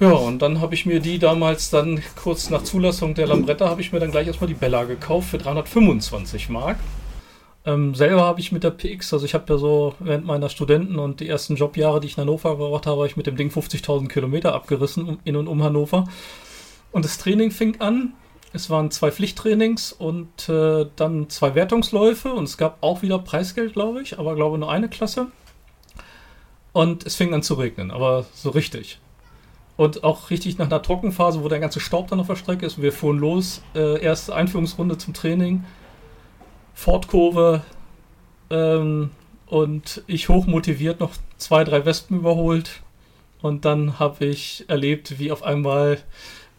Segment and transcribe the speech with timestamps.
[0.00, 3.80] Ja, und dann habe ich mir die damals dann kurz nach Zulassung der Lambretta habe
[3.80, 6.78] ich mir dann gleich erstmal die Bella gekauft für 325 Mark.
[7.64, 11.00] Ähm, selber habe ich mit der PX, also ich habe ja so während meiner Studenten
[11.00, 13.50] und die ersten Jobjahre, die ich in Hannover verbracht habe, habe ich mit dem Ding
[13.50, 16.06] 50.000 Kilometer abgerissen in und um Hannover.
[16.92, 18.14] Und das Training fing an.
[18.52, 23.74] Es waren zwei Pflichttrainings und äh, dann zwei Wertungsläufe und es gab auch wieder Preisgeld,
[23.74, 25.26] glaube ich, aber glaube nur eine Klasse.
[26.72, 29.00] Und es fing an zu regnen, aber so richtig.
[29.78, 32.82] Und auch richtig nach einer Trockenphase, wo der ganze Staub dann auf der Strecke ist.
[32.82, 33.62] Wir fuhren los.
[33.76, 35.64] Äh, erste Einführungsrunde zum Training.
[36.74, 37.62] Fortkurve.
[38.50, 39.10] Ähm,
[39.46, 42.82] und ich hochmotiviert noch zwei, drei Wespen überholt.
[43.40, 45.98] Und dann habe ich erlebt, wie auf einmal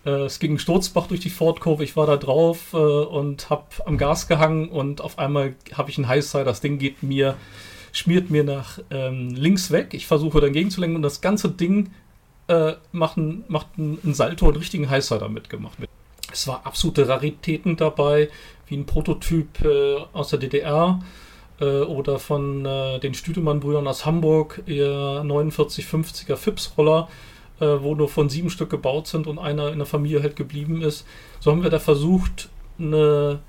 [0.05, 1.83] äh, es ging ein Sturzbach durch die Fortkurve.
[1.83, 4.69] Ich war da drauf äh, und habe am Gas gehangen.
[4.69, 6.45] Und auf einmal habe ich einen Highside.
[6.45, 7.35] Das Ding geht mir,
[7.91, 9.89] schmiert mir nach ähm, links weg.
[9.91, 11.91] Ich versuche dagegen zu lenken und das ganze Ding
[12.49, 15.77] äh, machen, macht einen Salto und richtigen Heißer damit gemacht.
[16.31, 18.29] Es war absolute Raritäten dabei,
[18.67, 20.99] wie ein Prototyp äh, aus der DDR
[21.59, 27.07] äh, oder von äh, den Stüdemann-Brüdern aus Hamburg, ihr 4950er Fips-Roller,
[27.59, 30.81] äh, wo nur von sieben Stück gebaut sind und einer in der Familie halt geblieben
[30.81, 31.05] ist.
[31.39, 33.39] So haben wir da versucht, eine,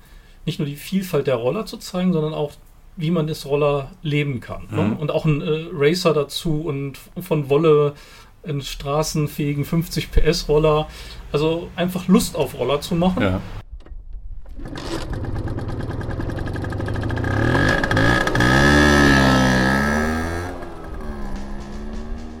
[0.45, 2.51] nicht nur die Vielfalt der Roller zu zeigen, sondern auch
[2.97, 4.67] wie man das Roller leben kann.
[4.69, 4.81] Ne?
[4.81, 4.89] Mhm.
[4.89, 4.97] Ne?
[4.99, 7.93] Und auch ein äh, Racer dazu und von Wolle
[8.43, 10.87] einen straßenfähigen 50 PS Roller.
[11.31, 13.21] Also einfach Lust auf Roller zu machen.
[13.21, 13.41] Ja.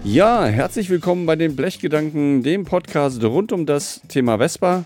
[0.03, 4.83] Ja, herzlich willkommen bei den Blechgedanken, dem Podcast rund um das Thema Vespa.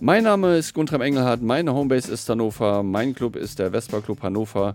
[0.00, 4.22] Mein Name ist Guntram Engelhardt, meine Homebase ist Hannover, mein Club ist der Vespa Club
[4.22, 4.74] Hannover.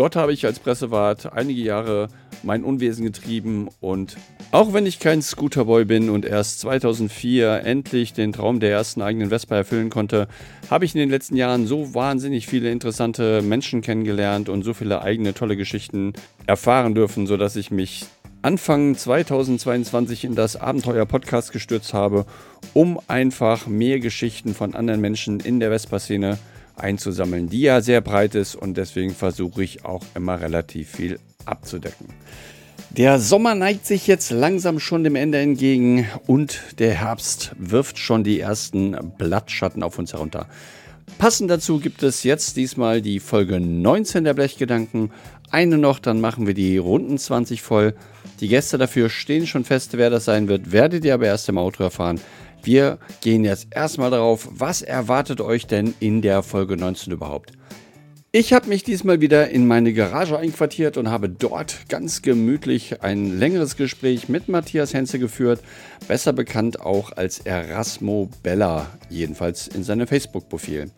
[0.00, 2.08] Dort habe ich als Pressewart einige Jahre
[2.42, 4.16] mein Unwesen getrieben und
[4.50, 9.28] auch wenn ich kein Scooterboy bin und erst 2004 endlich den Traum der ersten eigenen
[9.28, 10.26] Vespa erfüllen konnte,
[10.70, 15.02] habe ich in den letzten Jahren so wahnsinnig viele interessante Menschen kennengelernt und so viele
[15.02, 16.14] eigene tolle Geschichten
[16.46, 18.06] erfahren dürfen, sodass ich mich
[18.40, 22.24] Anfang 2022 in das Abenteuer Podcast gestürzt habe,
[22.72, 26.38] um einfach mehr Geschichten von anderen Menschen in der Vespa-Szene
[26.80, 32.08] einzusammeln, die ja sehr breit ist und deswegen versuche ich auch immer relativ viel abzudecken.
[32.90, 38.24] Der Sommer neigt sich jetzt langsam schon dem Ende entgegen und der Herbst wirft schon
[38.24, 40.48] die ersten Blattschatten auf uns herunter.
[41.18, 45.12] Passend dazu gibt es jetzt diesmal die Folge 19 der Blechgedanken.
[45.50, 47.94] Eine noch, dann machen wir die Runden 20 voll.
[48.40, 51.58] Die Gäste dafür stehen schon fest, wer das sein wird, werdet ihr aber erst im
[51.58, 52.20] Auto erfahren.
[52.62, 57.52] Wir gehen jetzt erstmal darauf, was erwartet euch denn in der Folge 19 überhaupt?
[58.32, 63.40] Ich habe mich diesmal wieder in meine Garage einquartiert und habe dort ganz gemütlich ein
[63.40, 65.60] längeres Gespräch mit Matthias Henze geführt,
[66.06, 70.92] besser bekannt auch als Erasmo Bella, jedenfalls in seinem Facebook-Profil.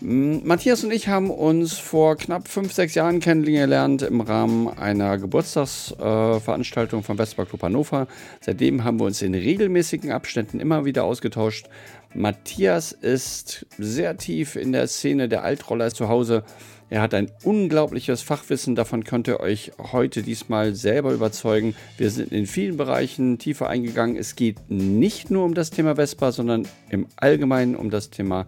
[0.00, 7.00] Matthias und ich haben uns vor knapp 5, 6 Jahren kennengelernt im Rahmen einer Geburtstagsveranstaltung
[7.00, 8.08] äh, vom Vespa Club Hannover.
[8.40, 11.68] Seitdem haben wir uns in regelmäßigen Abständen immer wieder ausgetauscht,
[12.14, 16.44] Matthias ist sehr tief in der Szene der Altroller zu Hause.
[16.90, 21.74] Er hat ein unglaubliches Fachwissen, davon könnt ihr euch heute diesmal selber überzeugen.
[21.96, 24.16] Wir sind in vielen Bereichen tiefer eingegangen.
[24.16, 28.44] Es geht nicht nur um das Thema Vespa, sondern im Allgemeinen um das Thema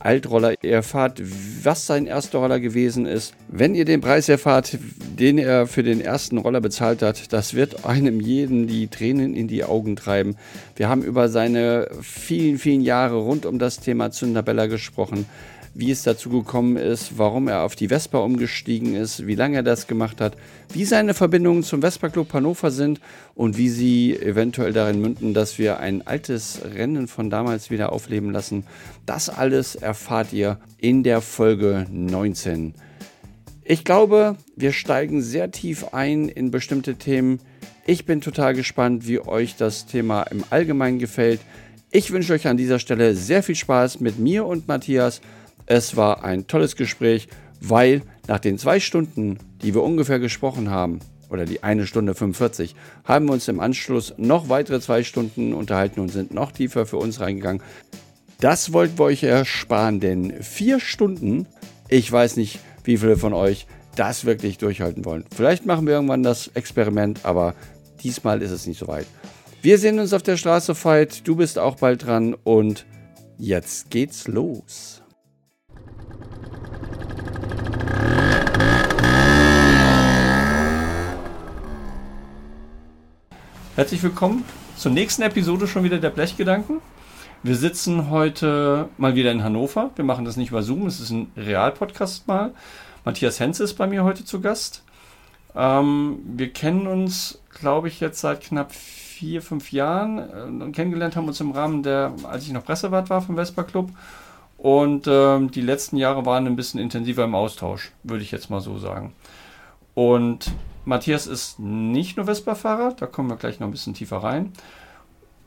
[0.00, 0.54] Altroller.
[0.62, 1.22] Erfahrt,
[1.62, 3.34] was sein erster Roller gewesen ist.
[3.48, 4.78] Wenn ihr den Preis erfahrt,
[5.18, 9.46] den er für den ersten Roller bezahlt hat, das wird einem jeden die Tränen in
[9.46, 10.36] die Augen treiben.
[10.76, 15.26] Wir haben über seine vielen, vielen Jahre rund um das Thema Zünderbella gesprochen
[15.74, 19.62] wie es dazu gekommen ist, warum er auf die Vespa umgestiegen ist, wie lange er
[19.62, 20.36] das gemacht hat,
[20.72, 23.00] wie seine Verbindungen zum Vespa Club Hannover sind
[23.34, 28.32] und wie sie eventuell darin münden, dass wir ein altes Rennen von damals wieder aufleben
[28.32, 28.64] lassen.
[29.06, 32.74] Das alles erfahrt ihr in der Folge 19.
[33.62, 37.38] Ich glaube, wir steigen sehr tief ein in bestimmte Themen.
[37.86, 41.40] Ich bin total gespannt, wie euch das Thema im Allgemeinen gefällt.
[41.92, 45.20] Ich wünsche euch an dieser Stelle sehr viel Spaß mit mir und Matthias.
[45.72, 47.28] Es war ein tolles Gespräch,
[47.60, 52.74] weil nach den zwei Stunden, die wir ungefähr gesprochen haben, oder die eine Stunde 45,
[53.04, 56.96] haben wir uns im Anschluss noch weitere zwei Stunden unterhalten und sind noch tiefer für
[56.96, 57.62] uns reingegangen.
[58.40, 61.46] Das wollten wir euch ersparen, denn vier Stunden,
[61.86, 65.24] ich weiß nicht, wie viele von euch das wirklich durchhalten wollen.
[65.32, 67.54] Vielleicht machen wir irgendwann das Experiment, aber
[68.02, 69.06] diesmal ist es nicht so weit.
[69.62, 71.28] Wir sehen uns auf der Straße, Fight.
[71.28, 72.86] Du bist auch bald dran und
[73.38, 74.99] jetzt geht's los.
[83.80, 84.44] Herzlich willkommen
[84.76, 86.82] zur nächsten Episode schon wieder der Blechgedanken.
[87.42, 89.90] Wir sitzen heute mal wieder in Hannover.
[89.96, 92.52] Wir machen das nicht über Zoom, es ist ein Real-Podcast mal.
[93.06, 94.84] Matthias Henze ist bei mir heute zu Gast.
[95.56, 101.16] Ähm, wir kennen uns, glaube ich, jetzt seit knapp vier, fünf Jahren äh, und kennengelernt
[101.16, 103.88] haben uns im Rahmen der, als ich noch Pressewart war vom Vespa Club.
[104.58, 108.60] Und ähm, die letzten Jahre waren ein bisschen intensiver im Austausch, würde ich jetzt mal
[108.60, 109.14] so sagen.
[109.94, 110.52] Und
[110.84, 114.52] Matthias ist nicht nur Vespa-Fahrer, da kommen wir gleich noch ein bisschen tiefer rein.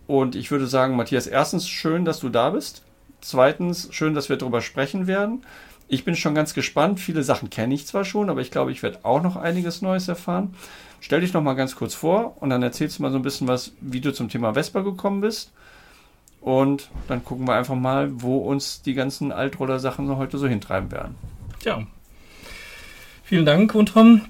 [0.08, 2.84] Und ich würde sagen, Matthias, erstens schön, dass du da bist.
[3.22, 5.46] Zweitens schön, dass wir darüber sprechen werden.
[5.88, 7.00] Ich bin schon ganz gespannt.
[7.00, 10.08] Viele Sachen kenne ich zwar schon, aber ich glaube, ich werde auch noch einiges Neues
[10.08, 10.56] erfahren.
[11.00, 13.48] Stell dich noch mal ganz kurz vor und dann erzählst du mal so ein bisschen
[13.48, 15.52] was, wie du zum Thema Vespa gekommen bist.
[16.42, 21.16] Und dann gucken wir einfach mal, wo uns die ganzen Altroller-Sachen heute so hintreiben werden.
[21.64, 21.84] Ja.
[23.24, 24.22] Vielen Dank, Guntram.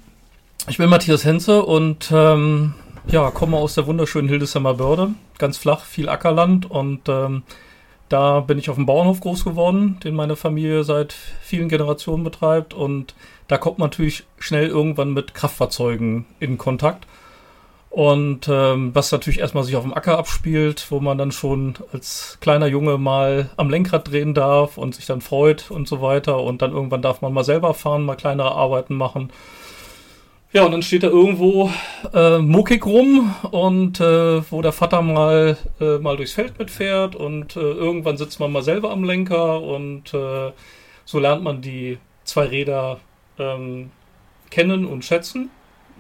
[0.68, 2.74] Ich bin Matthias Henze und ähm,
[3.08, 5.10] ja, komme aus der wunderschönen Hildesheimer Börde.
[5.38, 7.44] Ganz flach, viel Ackerland und ähm,
[8.14, 12.76] da bin ich auf dem Bauernhof groß geworden, den meine Familie seit vielen Generationen betreibt.
[12.76, 13.16] Und
[13.48, 17.08] da kommt man natürlich schnell irgendwann mit Kraftfahrzeugen in Kontakt.
[17.90, 22.38] Und ähm, was natürlich erstmal sich auf dem Acker abspielt, wo man dann schon als
[22.40, 26.40] kleiner Junge mal am Lenkrad drehen darf und sich dann freut und so weiter.
[26.40, 29.32] Und dann irgendwann darf man mal selber fahren, mal kleinere Arbeiten machen.
[30.54, 31.72] Ja, und dann steht da irgendwo
[32.14, 37.56] äh, muckig rum und äh, wo der Vater mal, äh, mal durchs Feld mitfährt und
[37.56, 40.52] äh, irgendwann sitzt man mal selber am Lenker und äh,
[41.06, 43.00] so lernt man die zwei Räder
[43.40, 43.90] ähm,
[44.52, 45.50] kennen und schätzen.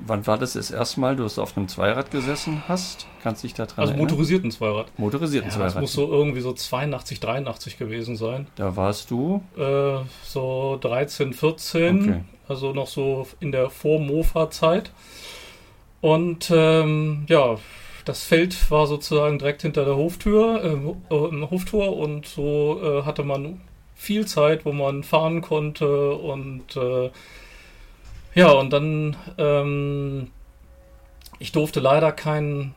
[0.05, 3.07] Wann war das das erste Mal, du auf einem Zweirad gesessen hast?
[3.21, 4.07] Kannst du dich da dran Also erinnern?
[4.09, 4.87] motorisierten Zweirad.
[4.97, 5.75] Motorisierten Ja, Zweirad.
[5.75, 8.47] das muss so irgendwie so 82, 83 gewesen sein.
[8.55, 9.43] da warst du.
[9.57, 12.01] Äh, so 13, 14.
[12.09, 12.21] Okay.
[12.47, 14.91] Also noch so in der Vor-Mofa-Zeit.
[16.01, 17.55] Und ähm, ja,
[18.03, 20.61] das Feld war sozusagen direkt hinter der Hoftür,
[21.09, 23.61] äh, Hoftor und so äh, hatte man
[23.95, 27.09] viel Zeit, wo man fahren konnte und äh,
[28.35, 30.31] ja, und dann ähm,
[31.39, 32.75] ich durfte leider keinen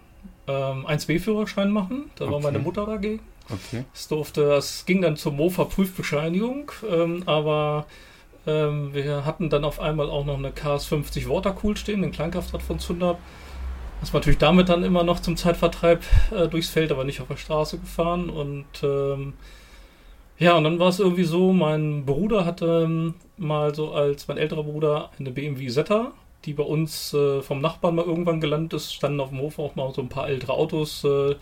[0.48, 2.42] ähm, 1B-Führerschein machen, da war Okay.
[2.44, 3.20] meine Mutter dagegen.
[3.48, 3.84] Okay.
[3.94, 7.86] Es durfte, es ging dann zur Mofa-Prüfbescheinigung, ähm, aber
[8.46, 12.78] ähm, wir hatten dann auf einmal auch noch eine KS50 Watercool stehen, den Kleinkraftrad von
[12.78, 13.18] Zundab.
[14.00, 17.28] Das war natürlich damit dann immer noch zum Zeitvertreib äh, durchs Feld, aber nicht auf
[17.28, 18.28] der Straße gefahren.
[18.30, 19.32] Und ähm,
[20.38, 24.36] ja, und dann war es irgendwie so, mein Bruder hatte ähm, mal so als mein
[24.36, 26.12] älterer Bruder eine BMW Zeta,
[26.44, 28.92] die bei uns äh, vom Nachbarn mal irgendwann gelandet ist.
[28.92, 31.36] Standen auf dem Hof auch mal so ein paar ältere Autos äh,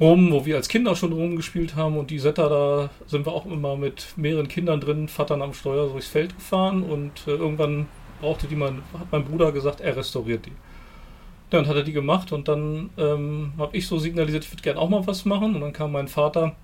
[0.00, 1.96] rum, wo wir als Kinder schon rumgespielt haben.
[1.96, 5.86] Und die Zeta, da sind wir auch immer mit mehreren Kindern drin, Vatern am Steuer
[5.86, 6.82] so durchs Feld gefahren.
[6.82, 7.86] Und äh, irgendwann
[8.20, 11.56] brauchte die mein, hat mein Bruder gesagt, er restauriert die.
[11.56, 14.78] Und hat er die gemacht und dann ähm, habe ich so signalisiert, ich würde gerne
[14.78, 15.54] auch mal was machen.
[15.54, 16.54] Und dann kam mein Vater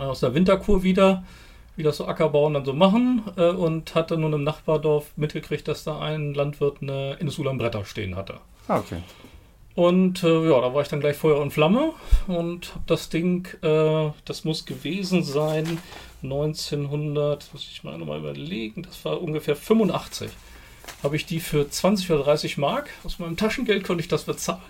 [0.00, 1.24] aus der Winterkur wieder,
[1.76, 5.84] wie das so Ackerbauen dann so machen, äh, und hatte nun im Nachbardorf mitgekriegt, dass
[5.84, 8.38] da ein Landwirt eine Indusulam-Bretter stehen hatte.
[8.68, 9.02] Ah, okay.
[9.74, 11.92] Und äh, ja, da war ich dann gleich Feuer und Flamme
[12.28, 15.78] und habe das Ding, äh, das muss gewesen sein
[16.22, 20.30] 1900, muss ich mal nochmal überlegen, das war ungefähr 85.
[21.04, 24.62] Habe ich die für 20 oder 30 Mark, aus meinem Taschengeld konnte ich das bezahlen,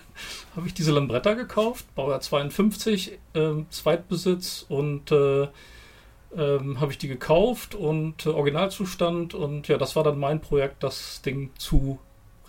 [0.55, 5.47] habe ich diese Lambretta gekauft, Baujahr 52, ähm, Zweitbesitz und äh,
[6.35, 10.83] ähm, habe ich die gekauft und äh, Originalzustand und ja, das war dann mein Projekt,
[10.83, 11.99] das Ding zu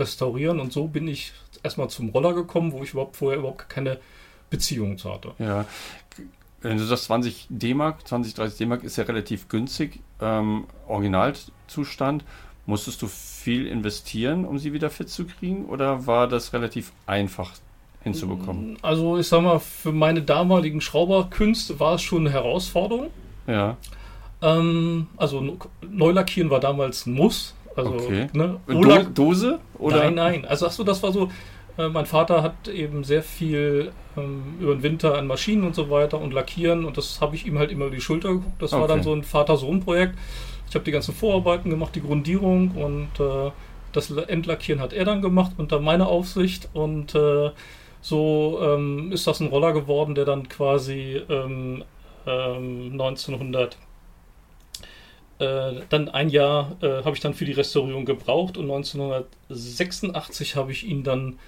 [0.01, 1.33] restaurieren und so bin ich
[1.63, 4.01] erstmal zum Roller gekommen, wo ich überhaupt vorher überhaupt keine
[4.51, 5.33] Beziehung zu hatte.
[5.39, 5.65] Ja.
[6.61, 10.01] Wenn du sagst 20 D-Mark, 20, 30 D-Mark ist ja relativ günstig.
[10.21, 12.25] Ähm, Originalzustand.
[12.67, 15.67] Musstest du viel investieren, um sie wieder fit zu kriegen?
[15.67, 17.53] Oder war das relativ einfach
[18.03, 18.77] hinzubekommen?
[18.83, 23.09] Also ich sag mal, für meine damaligen Schrauberkünste war es schon eine Herausforderung.
[23.47, 23.77] Ja.
[24.43, 25.59] Ähm, also
[25.89, 27.55] Neulackieren war damals ein Muss.
[27.77, 28.29] Also, Okay.
[28.33, 29.59] ne, Do Dose?
[29.79, 29.99] Oder?
[29.99, 30.45] Nein, nein.
[30.45, 31.31] Also achso, das war so.
[31.79, 35.91] Äh, mein Vater hat eben sehr viel ähm, über den Winter an Maschinen und so
[35.91, 38.61] weiter und Lackieren und das habe ich ihm halt immer über die Schulter geguckt.
[38.63, 38.89] Das war Okay.
[38.89, 40.17] dann so ein Vater-Sohn-Projekt.
[40.69, 43.51] Ich habe die ganzen Vorarbeiten gemacht, die Grundierung und äh,
[43.93, 47.51] das Endlackieren hat er dann gemacht unter meiner Aufsicht und äh,
[48.01, 51.83] so ähm, ist das ein Roller geworden, der dann quasi ähm,
[52.27, 53.79] ähm, 1900
[55.39, 60.73] äh, dann ein Jahr äh, habe ich dann für die Restaurierung gebraucht und 1986 habe
[60.73, 61.39] ich ihn dann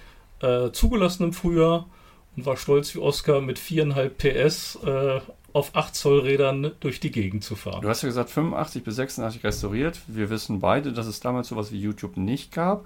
[0.41, 1.87] äh, zugelassen im Frühjahr
[2.35, 5.21] und war stolz wie Oscar mit 4,5 PS äh,
[5.53, 7.81] auf 8 Zoll Rädern durch die Gegend zu fahren.
[7.81, 9.99] Du hast ja gesagt 85 bis 86 restauriert.
[10.07, 12.85] Wir wissen beide, dass es damals sowas wie YouTube nicht gab.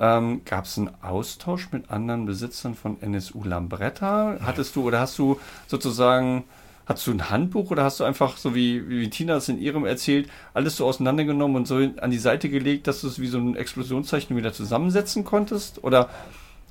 [0.00, 4.38] Ähm, Gab es einen Austausch mit anderen Besitzern von NSU Lambretta?
[4.42, 6.44] Hattest du oder hast du sozusagen,
[6.86, 9.84] hast du ein Handbuch oder hast du einfach, so wie, wie Tina es in ihrem
[9.84, 13.38] erzählt, alles so auseinandergenommen und so an die Seite gelegt, dass du es wie so
[13.38, 15.82] ein Explosionszeichen wieder zusammensetzen konntest?
[15.82, 16.08] Oder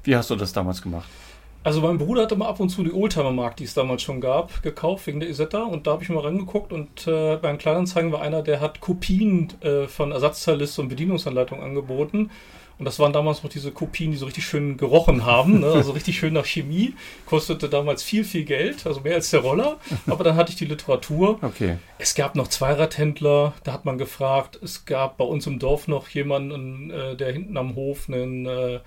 [0.03, 1.09] wie hast du das damals gemacht?
[1.67, 4.63] Also mein Bruder hat immer ab und zu die Oldtimer-Markt, die es damals schon gab,
[4.63, 8.21] gekauft wegen der Isetta und da habe ich mal reingeguckt und äh, beim Kleinanzeigen war
[8.21, 12.29] einer, der hat Kopien äh, von Ersatzteilliste und Bedienungsanleitungen angeboten
[12.79, 15.67] und das waren damals noch diese Kopien, die so richtig schön gerochen haben, ne?
[15.67, 16.93] also richtig schön nach Chemie.
[17.25, 19.77] Kostete damals viel, viel Geld, also mehr als der Roller.
[20.07, 21.37] Aber dann hatte ich die Literatur.
[21.41, 21.79] Okay.
[21.97, 24.57] Es gab noch Zweiradhändler, da hat man gefragt.
[24.63, 28.79] Es gab bei uns im Dorf noch jemanden, äh, der hinten am Hof einen, äh,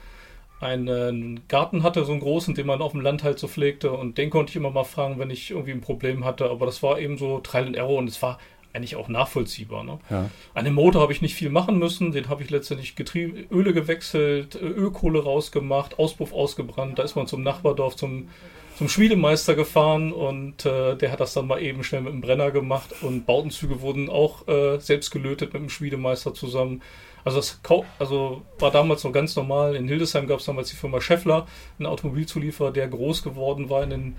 [0.61, 3.93] einen Garten hatte, so einen großen, den man auf dem Land halt so pflegte.
[3.93, 6.51] Und den konnte ich immer mal fragen, wenn ich irgendwie ein Problem hatte.
[6.51, 8.39] Aber das war eben so Trial and Error und es war
[8.73, 9.85] eigentlich auch nachvollziehbar.
[9.85, 9.99] Ne?
[10.11, 10.31] Ja.
[10.55, 13.73] An dem Motor habe ich nicht viel machen müssen, den habe ich letztendlich Getriebe, Öle
[13.73, 16.99] gewechselt, Ölkohle rausgemacht, Auspuff ausgebrannt.
[16.99, 18.29] Da ist man zum Nachbardorf, zum,
[18.77, 22.51] zum Schmiedemeister gefahren und äh, der hat das dann mal eben schnell mit dem Brenner
[22.51, 26.83] gemacht und Bautenzüge wurden auch äh, selbst gelötet mit dem Schmiedemeister zusammen.
[27.25, 27.61] Also das
[27.99, 29.77] also war damals noch ganz normal.
[29.77, 31.47] In Hildesheim gab es damals die Firma Scheffler,
[31.79, 34.17] ein Automobilzulieferer, der groß geworden war in den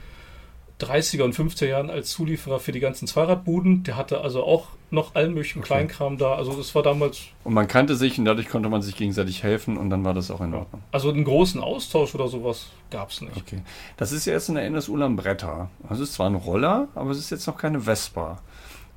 [0.81, 3.84] 30er und 50er Jahren als Zulieferer für die ganzen Zweiradbuden.
[3.84, 5.67] Der hatte also auch noch allen möglichen okay.
[5.67, 6.36] Kleinkram da.
[6.36, 7.22] Also das war damals.
[7.43, 10.31] Und man kannte sich und dadurch konnte man sich gegenseitig helfen und dann war das
[10.31, 10.81] auch in Ordnung.
[10.91, 13.38] Also einen großen Austausch oder sowas gab es nicht.
[13.38, 13.62] Okay.
[13.98, 15.70] Das ist ja jetzt eine NS Ulan-Bretter.
[15.88, 18.39] Das ist zwar ein Roller, aber es ist jetzt noch keine Vespa.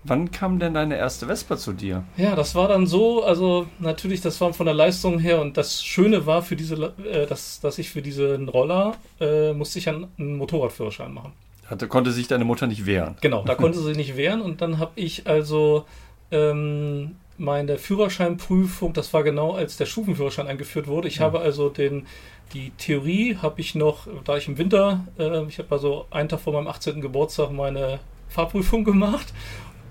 [0.07, 2.05] Wann kam denn deine erste Vespa zu dir?
[2.17, 5.83] Ja, das war dann so, also natürlich, das war von der Leistung her und das
[5.83, 10.37] Schöne war für diese, äh, dass, dass ich für diesen Roller äh, musste ich einen
[10.37, 11.33] Motorradführerschein machen.
[11.67, 13.17] Hatte, konnte sich deine Mutter nicht wehren.
[13.23, 15.87] Genau, da konnte sie sich nicht wehren und dann habe ich also
[16.31, 21.09] ähm, meine Führerscheinprüfung, das war genau als der Stufenführerschein eingeführt wurde.
[21.09, 21.23] Ich ja.
[21.23, 22.07] habe also den,
[22.53, 26.41] die Theorie habe ich noch, da ich im Winter, äh, ich habe also einen Tag
[26.41, 27.01] vor meinem 18.
[27.01, 29.33] Geburtstag meine Fahrprüfung gemacht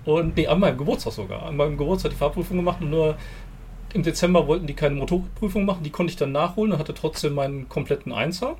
[0.04, 3.16] und nee, an meinem Geburtstag sogar, an meinem Geburtstag die Fahrprüfung gemacht und nur
[3.94, 7.34] im Dezember wollten die keine Motorprüfung machen, die konnte ich dann nachholen und hatte trotzdem
[7.34, 8.56] meinen kompletten Einser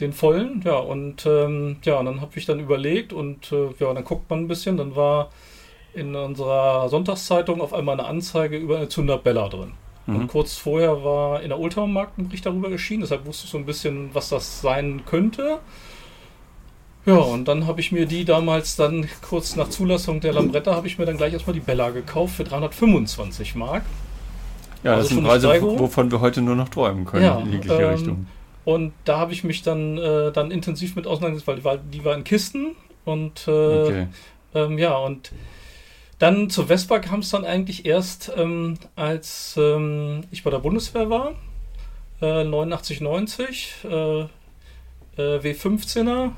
[0.00, 3.92] den vollen, ja, und ähm, ja, und dann habe ich dann überlegt und äh, ja,
[3.94, 5.30] dann guckt man ein bisschen, dann war
[5.92, 9.72] in unserer Sonntagszeitung auf einmal eine Anzeige über eine Zünderbella drin.
[10.06, 10.16] Mhm.
[10.16, 13.58] Und kurz vorher war in der Ultramarkt ein Bericht darüber erschienen, deshalb wusste ich so
[13.58, 15.60] ein bisschen, was das sein könnte.
[17.06, 20.86] Ja, und dann habe ich mir die damals dann kurz nach Zulassung der Lambretta habe
[20.86, 23.82] ich mir dann gleich erstmal die Bella gekauft für 325 Mark.
[24.82, 27.82] Ja, also das sind Preise, wovon wir heute nur noch träumen können ja, in jegliche
[27.82, 28.26] ähm, Richtung.
[28.64, 32.24] Und da habe ich mich dann, äh, dann intensiv mit auseinandergesetzt, weil die war, in
[32.24, 34.06] Kisten und äh, okay.
[34.54, 35.32] ähm, ja, und
[36.18, 41.10] dann zur Vespa kam es dann eigentlich erst, ähm, als ähm, ich bei der Bundeswehr
[41.10, 41.32] war,
[42.22, 44.24] äh, 89, 90, äh,
[45.16, 46.32] W15er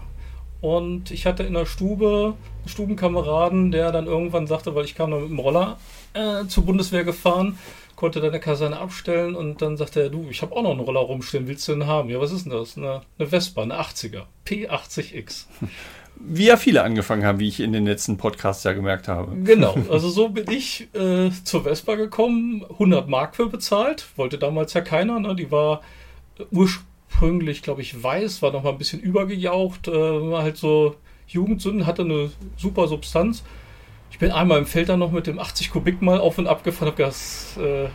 [0.61, 5.11] und ich hatte in der Stube einen Stubenkameraden, der dann irgendwann sagte, weil ich kam
[5.11, 5.79] dann mit dem Roller
[6.15, 7.59] äh, zur Bundeswehr gefahren,
[7.95, 11.01] konnte deine Kaserne abstellen und dann sagte er, du, ich habe auch noch einen Roller
[11.01, 12.09] rumstehen, willst du den haben?
[12.09, 12.77] Ja, was ist denn das?
[12.77, 15.47] Eine, eine Vespa, eine 80er, P80X.
[16.19, 19.37] Wie ja viele angefangen haben, wie ich in den letzten Podcasts ja gemerkt habe.
[19.37, 24.73] Genau, also so bin ich äh, zur Vespa gekommen, 100 Mark für bezahlt, wollte damals
[24.73, 25.35] ja keiner, ne?
[25.35, 25.83] die war
[26.51, 26.87] ursprünglich,
[27.63, 30.97] glaube ich, weiß, war noch mal ein bisschen übergejaucht, äh, war halt so
[31.27, 33.43] Jugendsünden, hatte eine super Substanz
[34.17, 36.65] ich bin einmal im Feld dann noch mit dem 80 Kubik mal auf und ab
[36.65, 37.89] gefahren, habe das äh,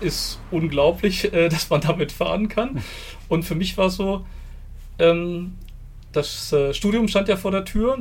[0.00, 2.82] ist unglaublich, äh, dass man damit fahren kann.
[3.28, 4.26] Und für mich war es so,
[4.98, 5.54] ähm,
[6.10, 7.96] das äh, Studium stand ja vor der Tür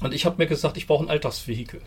[0.00, 1.82] und ich habe mir gesagt, ich brauche ein Alltagsvehikel.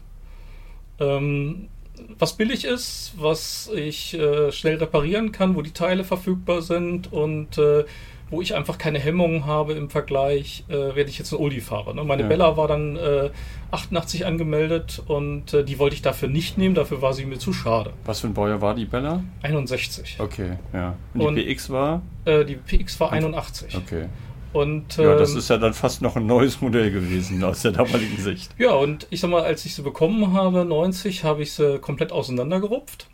[1.00, 1.70] Ähm,
[2.18, 7.58] was billig ist, was ich äh, schnell reparieren kann, wo die Teile verfügbar sind und
[7.58, 7.86] äh,
[8.32, 11.96] wo ich einfach keine Hemmungen habe im Vergleich, äh, werde ich jetzt ein Oldie fahre.
[11.96, 12.04] Ne?
[12.04, 12.28] Meine ja.
[12.28, 13.32] Bella war dann äh,
[13.72, 17.54] 88 angemeldet und äh, die wollte ich dafür nicht nehmen, dafür war sie mir zu
[17.54, 17.94] schade.
[18.06, 19.24] Was für ein Baujahr war die Bella?
[19.42, 20.18] 61.
[20.20, 20.96] Okay, ja.
[21.14, 22.02] Und die und, PX war?
[22.26, 23.76] Äh, die PX war 81.
[23.76, 24.06] Okay.
[24.52, 27.72] Und, ja, das ähm, ist ja dann fast noch ein neues Modell gewesen aus der
[27.72, 28.52] damaligen Sicht.
[28.58, 32.12] Ja, und ich sag mal, als ich sie bekommen habe, 90, habe ich sie komplett
[32.12, 33.08] auseinandergerupft,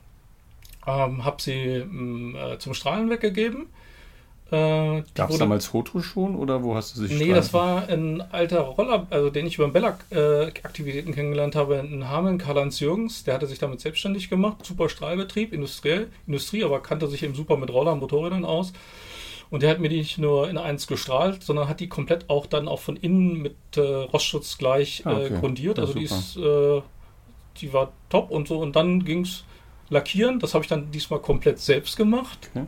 [0.87, 3.67] ähm, habe sie mm, äh, zum Strahlen weggegeben
[4.51, 8.21] äh, Gab es damals Fotos schon oder wo hast du sich Nee, das war ein
[8.31, 13.33] alter Roller, also den ich über Bellac-Aktivitäten äh, kennengelernt habe in Hameln, Karl-Heinz Jürgens, der
[13.33, 17.71] hatte sich damit selbstständig gemacht, super Strahlbetrieb, industriell, Industrie, aber kannte sich eben super mit
[17.71, 18.71] Rollern, Motorrädern aus.
[19.49, 22.45] Und der hat mir die nicht nur in eins gestrahlt, sondern hat die komplett auch
[22.45, 25.33] dann auch von innen mit äh, Rostschutz gleich ah, okay.
[25.33, 25.79] äh, grundiert.
[25.79, 26.81] also die ist, äh,
[27.57, 28.59] die war top und so.
[28.59, 29.43] Und dann ging es
[29.89, 30.39] lackieren.
[30.39, 32.49] Das habe ich dann diesmal komplett selbst gemacht.
[32.53, 32.65] Okay.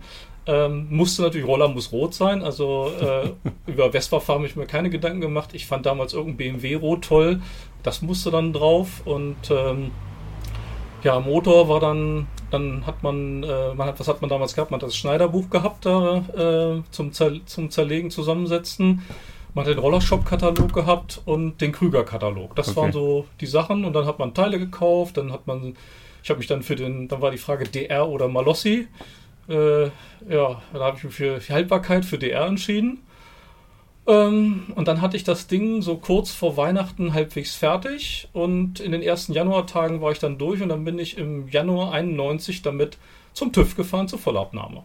[0.50, 2.42] Ähm, musste natürlich, Roller muss rot sein.
[2.42, 3.32] Also äh,
[3.72, 5.50] über Vespa-Fahren habe ich mir keine Gedanken gemacht.
[5.54, 7.42] Ich fand damals irgendein BMW-Rot toll.
[7.84, 9.02] Das musste dann drauf.
[9.06, 9.92] Und ähm,
[11.08, 14.72] ja, Motor war dann, dann hat man, äh, man hat, was hat man damals gehabt?
[14.72, 19.02] Man hat das Schneiderbuch gehabt da äh, zum, Zer zum Zerlegen, Zusammensetzen.
[19.54, 22.58] Man hat den Rollershop-Katalog gehabt und den Krüger-Katalog.
[22.58, 22.78] Das okay.
[22.78, 23.86] waren so die Sachen.
[23.86, 25.16] Und dann hat man Teile gekauft.
[25.16, 25.78] Dann hat man,
[26.24, 28.90] ich habe mich dann für den, dann war die Frage DR oder Malossi.
[29.48, 33.00] Äh, ja, da habe ich mich für Haltbarkeit für DR entschieden.
[34.08, 38.30] Ähm, und dann hatte ich das Ding so kurz vor Weihnachten halbwegs fertig.
[38.34, 41.92] Und in den ersten Januartagen war ich dann durch und dann bin ich im Januar
[41.94, 42.98] 91 damit
[43.34, 44.84] zum TÜV gefahren zur Vollabnahme.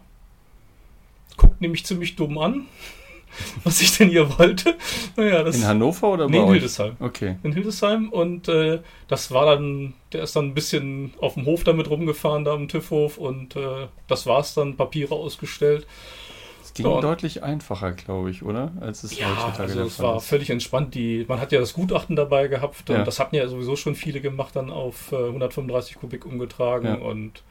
[1.37, 2.67] Guckt nämlich ziemlich dumm an.
[3.63, 4.75] was ich denn hier wollte.
[5.15, 6.95] Naja, das, in Hannover oder nee, in Hildesheim.
[6.99, 7.37] Okay.
[7.43, 11.63] In Hildesheim und äh, das war dann, der ist dann ein bisschen auf dem Hof
[11.63, 15.87] damit rumgefahren, da am TÜV-Hof und äh, das es dann, Papiere ausgestellt.
[16.73, 18.71] Es ging ja, deutlich einfacher, glaube ich, oder?
[18.81, 20.25] Als es ja, heutzutage also es war ist.
[20.25, 20.95] völlig entspannt.
[20.95, 23.03] Die, man hat ja das Gutachten dabei gehabt und ja.
[23.03, 26.95] das hatten ja sowieso schon viele gemacht, dann auf äh, 135 Kubik umgetragen ja.
[26.95, 27.43] und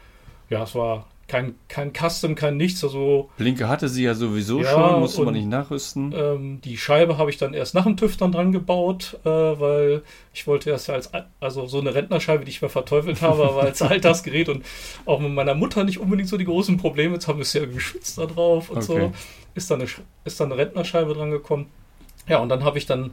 [0.50, 2.84] ja, es war kein, kein Custom, kein nichts.
[2.84, 6.12] Also, Blinker hatte sie ja sowieso ja, schon, musste man nicht nachrüsten.
[6.14, 10.02] Ähm, die Scheibe habe ich dann erst nach dem TÜV dann dran gebaut, äh, weil
[10.34, 11.10] ich wollte erst als,
[11.40, 14.64] also so eine Rentnerscheibe, die ich mir verteufelt habe, aber als Alltagsgerät und
[15.06, 17.14] auch mit meiner Mutter nicht unbedingt so die großen Probleme.
[17.14, 18.86] Jetzt haben wir es ja geschützt da drauf und okay.
[18.86, 19.12] so.
[19.54, 19.90] Ist dann, eine,
[20.24, 21.66] ist dann eine Rentnerscheibe dran gekommen.
[22.28, 23.12] Ja, und dann habe ich dann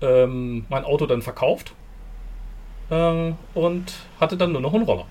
[0.00, 1.74] ähm, mein Auto dann verkauft
[2.90, 5.06] äh, und hatte dann nur noch einen Roller.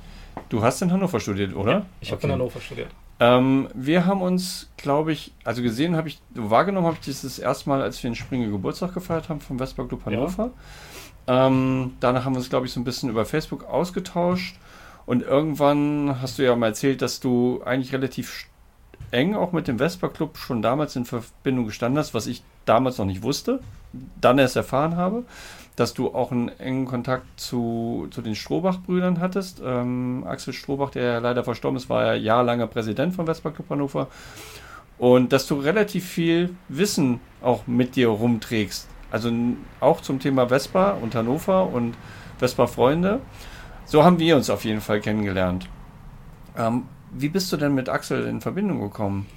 [0.49, 1.71] Du hast in Hannover studiert, oder?
[1.71, 2.27] Ja, ich habe okay.
[2.27, 2.89] in Hannover studiert.
[3.19, 7.37] Ähm, wir haben uns, glaube ich, also gesehen habe ich, wahrgenommen habe ich das, das
[7.37, 10.51] erste Mal, als wir in Springe Geburtstag gefeiert haben vom Vespa Club Hannover.
[11.27, 11.47] Ja.
[11.47, 14.55] Ähm, danach haben wir uns, glaube ich, so ein bisschen über Facebook ausgetauscht.
[15.05, 18.47] Und irgendwann hast du ja mal erzählt, dass du eigentlich relativ
[19.11, 22.99] eng auch mit dem Vespa Club schon damals in Verbindung gestanden hast, was ich damals
[22.99, 23.59] noch nicht wusste,
[24.21, 25.25] dann erst erfahren habe
[25.79, 29.61] dass du auch einen engen Kontakt zu, zu den Strohbach-Brüdern hattest.
[29.63, 34.07] Ähm, Axel Strohbach, der leider verstorben ist, war ja jahrelanger Präsident von Vespa Club Hannover.
[34.97, 38.89] Und dass du relativ viel Wissen auch mit dir rumträgst.
[39.09, 39.31] Also
[39.79, 41.95] auch zum Thema Vespa und Hannover und
[42.39, 43.21] Vespa-Freunde.
[43.85, 45.69] So haben wir uns auf jeden Fall kennengelernt.
[46.57, 49.27] Ähm, wie bist du denn mit Axel in Verbindung gekommen?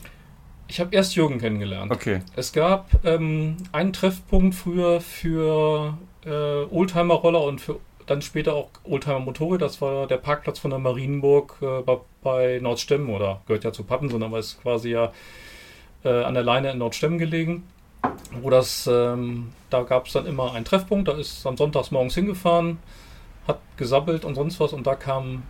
[0.67, 1.93] Ich habe erst Jürgen kennengelernt.
[1.93, 2.21] Okay.
[2.35, 9.67] Es gab ähm, einen Treffpunkt früher für äh, Oldtimer-Roller und für dann später auch Oldtimer-Motorräder.
[9.67, 13.85] Das war der Parkplatz von der Marienburg äh, bei, bei Nordstemmen oder gehört ja zu
[13.85, 15.13] Pappen, aber ist quasi ja
[16.05, 17.65] äh, an der Leine in Nordstemmen gelegen.
[18.41, 22.15] Wo das, ähm, da gab es dann immer einen Treffpunkt, da ist am Sonntags morgens
[22.17, 22.79] hingefahren,
[23.47, 25.45] hat gesabbelt und sonst was und da kam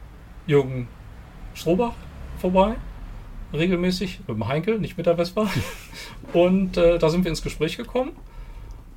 [0.47, 0.89] Jürgen
[1.55, 1.95] Strohbach
[2.39, 2.75] vorbei,
[3.55, 5.49] regelmäßig, mit dem Heinkel, nicht mit der Vespa.
[6.35, 8.13] und äh, da sind wir ins Gespräch gekommen.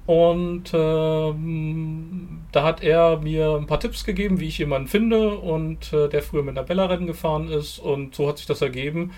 [0.06, 5.91] Und ähm, da hat er mir ein paar Tipps gegeben, wie ich jemanden finde und
[5.94, 9.13] äh, der früher mit einer Bella-Rennen gefahren ist und so hat sich das ergeben.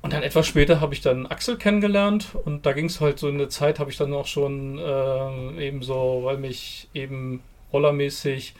[0.00, 3.28] Und dann etwas später habe ich dann Axel kennengelernt und da ging es halt so
[3.28, 7.40] in der Zeit, habe ich dann auch schon äh, eben so, weil mich eben
[7.72, 8.54] rollermäßig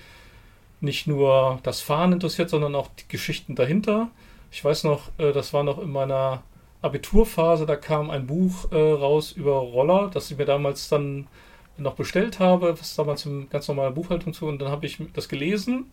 [0.81, 4.09] nicht nur das Fahren interessiert, sondern auch die Geschichten dahinter.
[4.51, 6.43] Ich weiß noch, äh, das war noch in meiner
[6.85, 11.27] Abiturphase, da kam ein Buch äh, raus über Roller, das ich mir damals dann
[11.77, 15.29] noch bestellt habe, was damals in ganz normaler Buchhaltung zu, und dann habe ich das
[15.29, 15.87] gelesen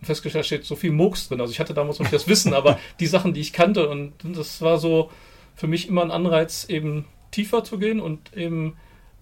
[0.00, 1.40] und festgestellt, da steht so viel Murks drin.
[1.40, 4.14] Also ich hatte damals noch nicht das Wissen, aber die Sachen, die ich kannte, und
[4.24, 5.10] das war so
[5.54, 8.76] für mich immer ein Anreiz, eben tiefer zu gehen und eben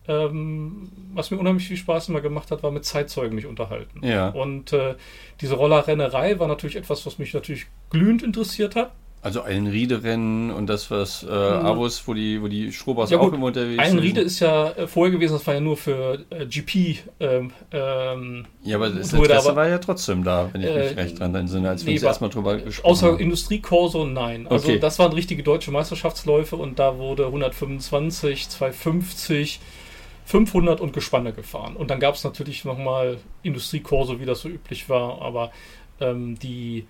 [0.09, 4.07] ähm, was mir unheimlich viel Spaß immer gemacht hat, war mit Zeitzeugen mich unterhalten.
[4.07, 4.29] Ja.
[4.29, 4.95] Und äh,
[5.41, 8.93] diese Rollerrennerei war natürlich etwas, was mich natürlich glühend interessiert hat.
[9.27, 13.33] Also ein Riederennen und das, was äh, Avus, wo die, wo die Strobers ja, auch
[13.33, 13.99] immer unterwegs sind.
[13.99, 16.99] Ein Riede ist ja äh, vorher gewesen, das war ja nur für äh, GP.
[17.19, 21.01] Ähm, ähm, ja, aber das Interesse aber, war ja trotzdem da, wenn ich mich äh,
[21.01, 23.15] recht dran entsinne, als wir nee, uns erstmal drüber gesprochen außer haben.
[23.15, 24.47] Außer Industriekorso, nein.
[24.47, 24.79] Also okay.
[24.79, 29.59] das waren richtige deutsche Meisterschaftsläufe und da wurde 125, 250,
[30.25, 31.75] 500 und Gespanne gefahren.
[31.75, 35.51] Und dann gab es natürlich nochmal Industriekorso, wie das so üblich war, aber
[36.01, 36.87] ähm, die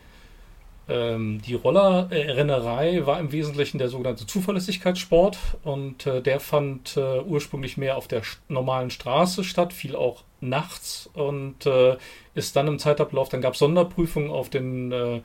[0.89, 7.77] ähm, die Rollerrennerei war im Wesentlichen der sogenannte Zuverlässigkeitssport und äh, der fand äh, ursprünglich
[7.77, 11.97] mehr auf der normalen Straße statt, fiel auch nachts und äh,
[12.35, 15.21] ist dann im Zeitablauf, dann gab es Sonderprüfungen auf den äh,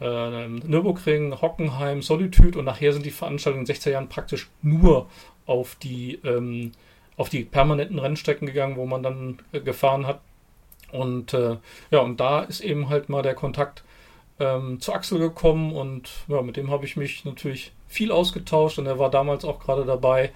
[0.00, 5.08] äh, Nürburgring, Hockenheim, Solitude und nachher sind die Veranstaltungen in den 60er Jahren praktisch nur
[5.46, 6.72] auf die, ähm,
[7.16, 10.20] auf die permanenten Rennstrecken gegangen, wo man dann äh, gefahren hat.
[10.90, 13.84] Und ja, und da ist eben halt mal der Kontakt
[14.40, 18.86] ähm, zu Axel gekommen und ja, mit dem habe ich mich natürlich viel ausgetauscht und
[18.86, 20.32] er war damals auch gerade dabei,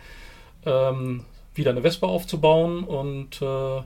[0.65, 3.83] ähm, wieder eine Vespa aufzubauen und äh,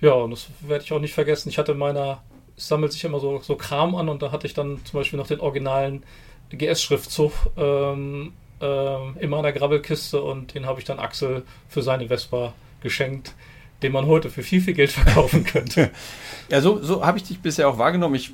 [0.00, 1.48] ja, und das werde ich auch nicht vergessen.
[1.48, 2.22] Ich hatte meiner,
[2.56, 5.18] es sammelt sich immer so, so Kram an und da hatte ich dann zum Beispiel
[5.18, 6.04] noch den originalen
[6.50, 12.54] GS-Schriftzug ähm, äh, in meiner Grabbelkiste und den habe ich dann Axel für seine Vespa
[12.80, 13.34] geschenkt,
[13.82, 15.90] den man heute für viel, viel Geld verkaufen könnte.
[16.50, 18.14] ja, so, so habe ich dich bisher auch wahrgenommen.
[18.14, 18.32] Ich,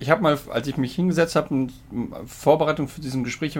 [0.00, 1.72] ich habe mal, als ich mich hingesetzt habe, in
[2.26, 3.58] Vorbereitung für diesen Gespräch,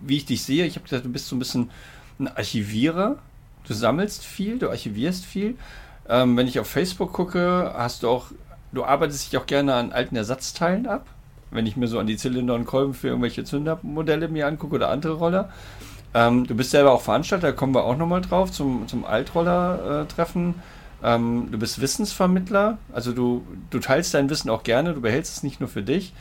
[0.00, 1.70] wie ich dich sehe, ich habe gesagt, du bist so ein bisschen
[2.18, 3.18] ein Archivierer.
[3.66, 5.56] Du sammelst viel, du archivierst viel.
[6.08, 8.26] Ähm, wenn ich auf Facebook gucke, hast du auch,
[8.72, 11.06] du arbeitest dich auch gerne an alten Ersatzteilen ab.
[11.50, 14.88] Wenn ich mir so an die Zylinder und Kolben für irgendwelche Zündermodelle mir angucke oder
[14.88, 15.52] andere Roller.
[16.14, 20.54] Ähm, du bist selber auch Veranstalter, da kommen wir auch nochmal drauf, zum, zum Altroller-Treffen.
[21.02, 25.42] Ähm, du bist Wissensvermittler, also du, du teilst dein Wissen auch gerne, du behältst es
[25.42, 26.12] nicht nur für dich.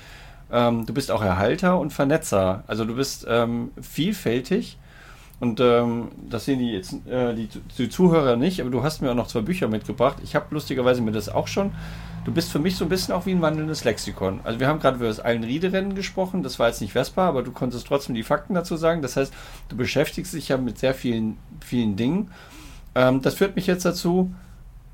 [0.51, 4.77] Ähm, du bist auch Erhalter und Vernetzer, also du bist ähm, vielfältig
[5.41, 9.09] und ähm, das sehen die jetzt äh, die, die, Zuhörer nicht, aber du hast mir
[9.09, 10.17] auch noch zwei Bücher mitgebracht.
[10.23, 11.71] Ich habe lustigerweise mir das auch schon.
[12.25, 14.41] Du bist für mich so ein bisschen auch wie ein wandelndes Lexikon.
[14.43, 17.51] Also wir haben gerade über das Allenriede-Rennen gesprochen, das war jetzt nicht Vespa, aber du
[17.51, 19.01] konntest trotzdem die Fakten dazu sagen.
[19.01, 19.33] Das heißt,
[19.69, 22.29] du beschäftigst dich ja mit sehr vielen, vielen Dingen.
[22.93, 24.31] Ähm, das führt mich jetzt dazu,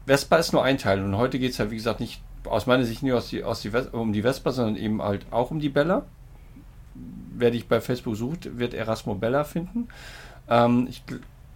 [0.05, 2.85] Vespa ist nur ein Teil und heute geht es ja, wie gesagt, nicht aus meiner
[2.85, 5.67] Sicht nur aus die, aus die um die Vespa, sondern eben halt auch um die
[5.67, 6.05] Bella.
[7.35, 9.89] Wer dich bei Facebook sucht, wird Erasmo Bella finden.
[10.49, 11.03] Ähm, ich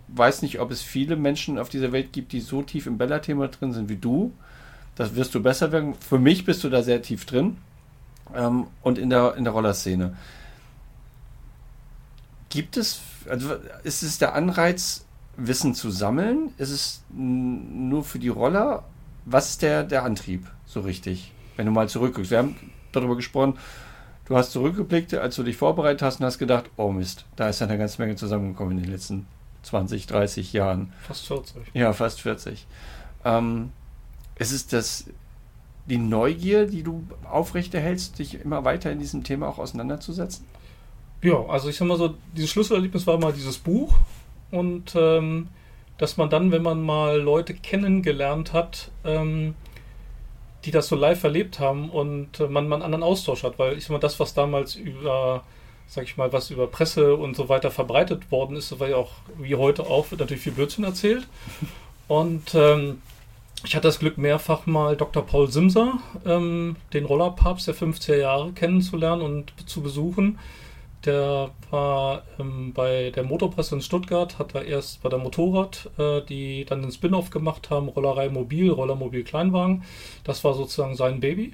[0.10, 3.48] weiß nicht, ob es viele Menschen auf dieser Welt gibt, die so tief im Bella-Thema
[3.48, 4.34] drin sind wie du.
[4.96, 5.96] Das wirst du besser werden.
[5.96, 7.58] Für mich bist du da sehr tief drin.
[8.36, 10.16] Ähm, und in der, in der Rollerszene.
[12.50, 15.06] Gibt es, also ist es der Anreiz,
[15.38, 16.54] Wissen zu sammeln?
[16.58, 18.84] Ist es nur für die Roller?
[19.26, 22.32] Was ist der, der Antrieb so richtig, wenn du mal zurückguckst?
[22.32, 22.56] Wir haben
[22.92, 23.58] darüber gesprochen,
[24.32, 27.60] Du hast zurückgeblickt, als du dich vorbereitet hast und hast gedacht, oh Mist, da ist
[27.60, 29.28] ja eine ganze Menge zusammengekommen in den letzten
[29.64, 30.94] 20, 30 Jahren.
[31.02, 31.64] Fast 40.
[31.74, 32.66] Ja, fast 40.
[33.26, 33.74] Ähm,
[34.36, 35.08] es ist das,
[35.86, 40.46] die Neugier, die du aufrechterhältst, dich immer weiter in diesem Thema auch auseinanderzusetzen?
[41.22, 43.98] Ja, also ich sag mal so, dieses Schlüsselerlebnis war mal dieses Buch
[44.50, 45.50] und ähm,
[45.98, 49.56] dass man dann, wenn man mal Leute kennengelernt hat, ähm,
[50.66, 53.78] die das so live erlebt haben und äh, man, man einen anderen Austausch hat, weil
[53.78, 55.44] ich sag mal, das, was damals über,
[55.88, 59.12] sag ich mal, was über Presse und so weiter verbreitet worden ist, war ja auch
[59.38, 61.28] wie heute auch, wird natürlich viel Blödsinn erzählt.
[62.08, 63.02] Und ähm,
[63.64, 65.26] ich hatte das Glück, mehrfach mal Dr.
[65.26, 70.38] Paul Simser, ähm, den Rollerpapst der 50er Jahre, kennenzulernen und zu besuchen.
[71.06, 76.22] Der war ähm, bei der Motorpresse in Stuttgart, hat er erst bei der Motorrad, äh,
[76.22, 79.84] die dann den Spin-off gemacht haben, Rollerei Mobil, Rollermobil Kleinwagen.
[80.24, 81.54] Das war sozusagen sein Baby.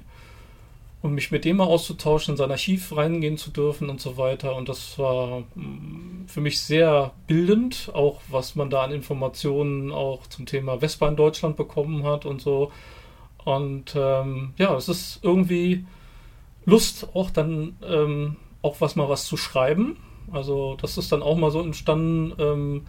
[1.00, 4.54] Und mich mit dem mal auszutauschen, in sein Archiv reingehen zu dürfen und so weiter.
[4.56, 10.26] Und das war mm, für mich sehr bildend, auch was man da an Informationen auch
[10.26, 12.72] zum Thema Vespa in Deutschland bekommen hat und so.
[13.44, 15.86] Und ähm, ja, es ist irgendwie
[16.66, 18.36] Lust, auch dann ähm,
[18.68, 19.96] auch was mal was zu schreiben.
[20.30, 22.86] Also das ist dann auch mal so entstanden, ähm,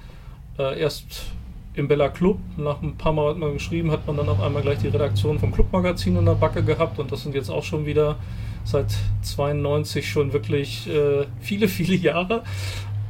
[0.57, 1.27] äh, erst
[1.73, 4.61] im Bella Club, nach ein paar Mal hat man geschrieben, hat man dann auf einmal
[4.61, 7.85] gleich die Redaktion vom Clubmagazin in der Backe gehabt und das sind jetzt auch schon
[7.85, 8.17] wieder
[8.65, 12.43] seit 92 schon wirklich äh, viele, viele Jahre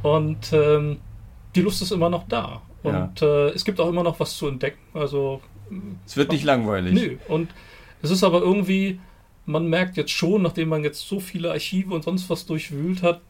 [0.02, 0.98] und ähm,
[1.56, 3.26] die Lust ist immer noch da und ja.
[3.26, 4.78] äh, es gibt auch immer noch was zu entdecken.
[4.94, 5.40] Also
[6.06, 6.94] es wird nicht langweilig.
[6.94, 7.16] Nö.
[7.28, 7.50] Und
[8.02, 9.00] es ist aber irgendwie,
[9.50, 13.20] man merkt jetzt schon, nachdem man jetzt so viele Archive und sonst was durchwühlt hat,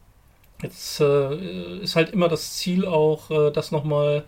[0.61, 4.23] jetzt äh, ist halt immer das Ziel auch, äh, das nochmal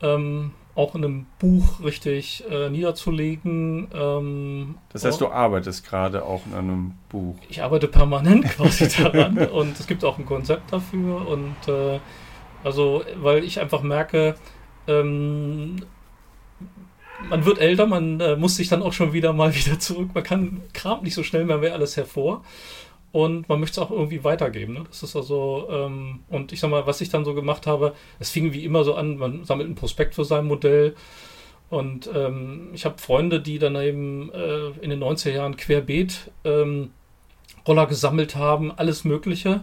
[0.00, 3.88] ähm, auch in einem Buch richtig äh, niederzulegen.
[3.92, 7.36] Ähm, das heißt, du arbeitest gerade auch in einem Buch.
[7.48, 12.00] Ich arbeite permanent quasi daran und es gibt auch ein Konzept dafür und äh,
[12.64, 14.36] also, weil ich einfach merke,
[14.86, 15.76] ähm,
[17.28, 20.10] man wird älter, man äh, muss sich dann auch schon wieder mal wieder zurück.
[20.14, 22.44] Man kann kramt nicht so schnell mehr mehr alles hervor.
[23.12, 24.72] Und man möchte es auch irgendwie weitergeben.
[24.72, 24.84] Ne?
[24.88, 28.30] Das ist also, ähm, und ich sag mal, was ich dann so gemacht habe, es
[28.30, 30.94] fing wie immer so an, man sammelt ein Prospekt für sein Modell.
[31.68, 36.90] Und ähm, ich habe Freunde, die dann eben äh, in den 90er Jahren querbeet ähm,
[37.68, 39.62] Roller gesammelt haben, alles Mögliche.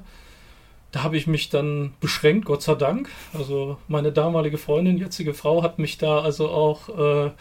[0.91, 3.09] Da habe ich mich dann beschränkt, Gott sei Dank.
[3.33, 7.31] Also meine damalige Freundin, jetzige Frau, hat mich da also auch äh,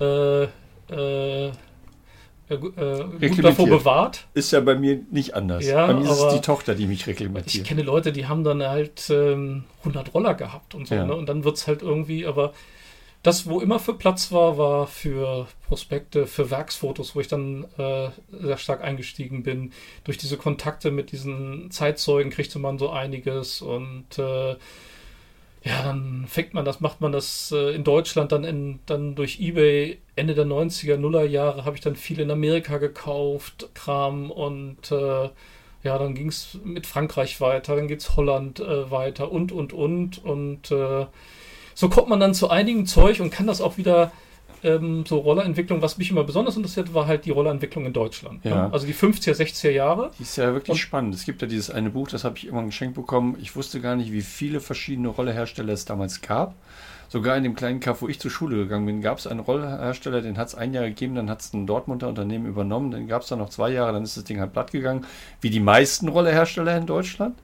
[0.00, 0.48] äh,
[0.90, 1.50] äh, äh
[2.50, 4.26] gut davor bewahrt.
[4.34, 5.66] Ist ja bei mir nicht anders.
[5.66, 7.62] Ja, bei mir ist es die Tochter, die mich reglementiert.
[7.62, 10.94] Ich kenne Leute, die haben dann halt ähm, 100 Roller gehabt und so.
[10.94, 11.06] Ja.
[11.06, 11.14] Ne?
[11.14, 12.52] Und dann wird es halt irgendwie, aber
[13.22, 18.10] das, wo immer für Platz war, war für Prospekte, für Werksfotos, wo ich dann äh,
[18.32, 19.72] sehr stark eingestiegen bin.
[20.02, 24.56] Durch diese Kontakte mit diesen Zeitzeugen kriegte man so einiges und äh,
[25.64, 29.38] ja, dann fängt man das, macht man das äh, in Deutschland dann, in, dann durch
[29.38, 34.90] Ebay Ende der 90er, Nuller Jahre habe ich dann viel in Amerika gekauft, Kram und
[34.90, 35.30] äh,
[35.84, 39.72] ja, dann ging es mit Frankreich weiter, dann geht es Holland äh, weiter und und
[39.72, 41.06] und und äh,
[41.74, 44.12] so kommt man dann zu einigen Zeug und kann das auch wieder
[44.64, 48.44] ähm, so Rollerentwicklung, was mich immer besonders interessiert, war halt die Rollerentwicklung in Deutschland.
[48.44, 48.68] Ja.
[48.68, 48.72] Ne?
[48.72, 50.12] Also die 50er, 60er Jahre.
[50.18, 51.14] Die ist ja wirklich Und- spannend.
[51.14, 53.36] Es gibt ja dieses eine Buch, das habe ich irgendwann geschenkt bekommen.
[53.40, 56.54] Ich wusste gar nicht, wie viele verschiedene Rollerhersteller es damals gab.
[57.08, 60.22] Sogar in dem kleinen Kaff, wo ich zur Schule gegangen bin, gab es einen Rollhersteller,
[60.22, 63.20] den hat es ein Jahr gegeben, dann hat es ein Dortmunder Unternehmen übernommen, dann gab
[63.20, 65.04] es da noch zwei Jahre, dann ist das Ding halt platt gegangen,
[65.42, 67.36] wie die meisten Rollerhersteller in Deutschland.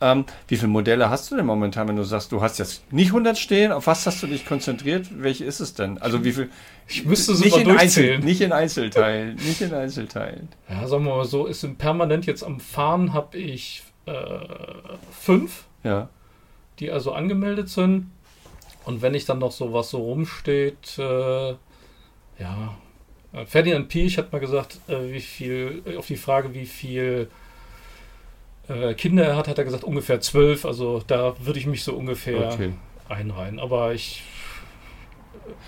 [0.00, 3.08] Ähm, wie viele Modelle hast du denn momentan, wenn du sagst, du hast jetzt nicht
[3.08, 3.72] 100 stehen?
[3.72, 5.06] Auf was hast du dich konzentriert?
[5.22, 5.98] Welche ist es denn?
[5.98, 6.50] Also wie viel?
[6.88, 8.24] Ich müsste sie nicht mal in, Einzel, durchzählen.
[8.24, 10.48] nicht in Einzelteilen, nicht in Einzelteilen.
[10.68, 14.12] Ja, sagen wir mal so, ist im permanent jetzt am Fahren habe ich äh,
[15.12, 16.08] fünf, Ja.
[16.80, 18.10] die also angemeldet sind.
[18.84, 21.50] Und wenn ich dann noch so was so rumsteht, äh,
[22.38, 22.76] ja,
[23.32, 27.28] äh, Ferdinand Piech hat mal gesagt, äh, wie viel, auf die Frage, wie viel
[28.68, 30.64] äh, Kinder er hat, hat er gesagt, ungefähr zwölf.
[30.64, 32.72] Also da würde ich mich so ungefähr Okay.
[33.08, 33.58] einreihen.
[33.58, 34.22] Aber ich,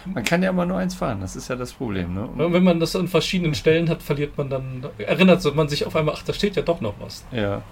[0.07, 2.15] Man kann ja immer nur eins fahren, das ist ja das Problem.
[2.15, 2.27] Ne?
[2.27, 5.95] Und- wenn man das an verschiedenen Stellen hat, verliert man dann, erinnert man sich auf
[5.97, 7.25] einmal, ach, da steht ja doch noch was.
[7.33, 7.63] Ja.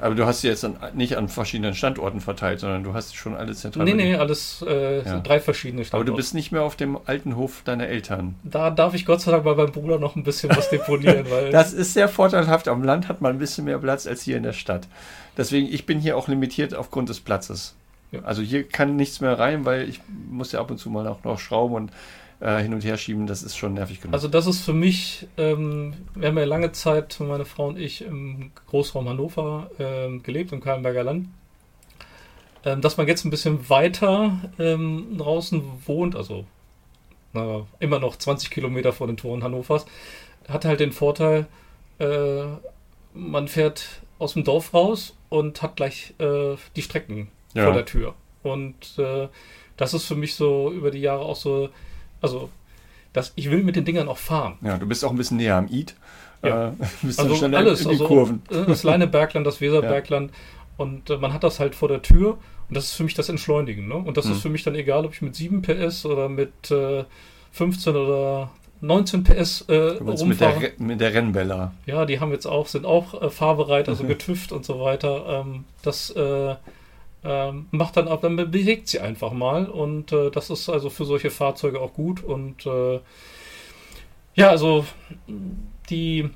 [0.00, 3.36] Aber du hast sie jetzt an, nicht an verschiedenen Standorten verteilt, sondern du hast schon
[3.36, 3.84] alle zentral.
[3.84, 5.20] Nee, nee, alles äh, Ja.
[5.20, 6.10] drei verschiedene Aber Standorte.
[6.12, 8.34] du bist nicht mehr auf dem alten Hof deiner Eltern.
[8.42, 11.50] Da darf ich Gott sei Dank bei meinem Bruder noch ein bisschen was deponieren, weil
[11.50, 12.66] Das ist sehr vorteilhaft.
[12.68, 14.88] Am Land hat man ein bisschen mehr Platz als hier in der Stadt.
[15.36, 17.74] Deswegen, ich bin hier auch limitiert aufgrund des Platzes.
[18.12, 18.20] Ja.
[18.22, 21.22] Also hier kann nichts mehr rein, weil ich muss ja ab und zu mal auch
[21.24, 21.92] noch schrauben und
[22.40, 23.26] äh, hin und her schieben.
[23.26, 24.14] Das ist schon nervig genug.
[24.14, 28.02] also das ist für mich, ähm, wir haben ja lange Zeit, meine Frau und ich,
[28.02, 31.28] im Großraum Hannover ähm, gelebt, im Kallenberger Land.
[32.64, 36.44] Ähm, dass man jetzt ein bisschen weiter ähm, draußen wohnt, also
[37.32, 39.86] na, immer noch 20 Kilometer vor den Toren Hannovers,
[40.48, 41.46] hat halt den Vorteil,
[41.98, 42.42] äh,
[43.14, 47.64] man fährt aus dem Dorf raus und hat gleich äh, die Strecken Ja.
[47.64, 48.14] vor der Tür.
[48.42, 49.28] Und äh,
[49.78, 51.70] das ist für mich so über die Jahre auch so,
[52.20, 52.50] also
[53.12, 54.54] das, ich will mit den Dingern auch fahren.
[54.62, 55.94] ja, du bist auch ein bisschen näher am Eid.
[56.42, 56.68] Ja.
[56.68, 58.42] Äh, bist Also schneller alles, in die also Kurven.
[58.50, 60.30] äh, das Leinebergland, das Weserbergland
[60.76, 63.28] und äh, man hat das halt vor der Tür und das ist für mich das
[63.28, 63.88] Entschleunigen.
[63.88, 63.94] Ne?
[63.96, 64.32] Und das Hm.
[64.32, 67.04] ist für mich dann egal, ob ich mit 7 PS oder mit äh,
[67.52, 70.66] 15 oder 19 PS äh, meinst mit der, rumfahre.
[70.68, 71.72] Re- mit der Rennbella.
[71.84, 75.42] Ja, die haben jetzt auch, sind auch äh, fahrbereit, also getüft und so weiter.
[75.44, 76.54] Ähm, das äh,
[77.24, 81.04] ähm, macht dann auch, dann bewegt sie einfach mal und äh, das ist also für
[81.04, 83.00] solche Fahrzeuge auch gut und äh,
[84.34, 84.86] ja, also
[85.90, 86.30] die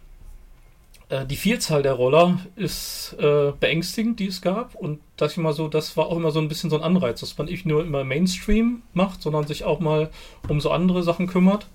[1.08, 5.68] äh, die Vielzahl der Roller ist äh, beängstigend, die es gab und das mal so,
[5.68, 8.04] das war auch immer so ein bisschen so ein Anreiz, dass man nicht nur immer
[8.04, 10.10] Mainstream macht, sondern sich auch mal
[10.48, 11.68] um so andere Sachen kümmert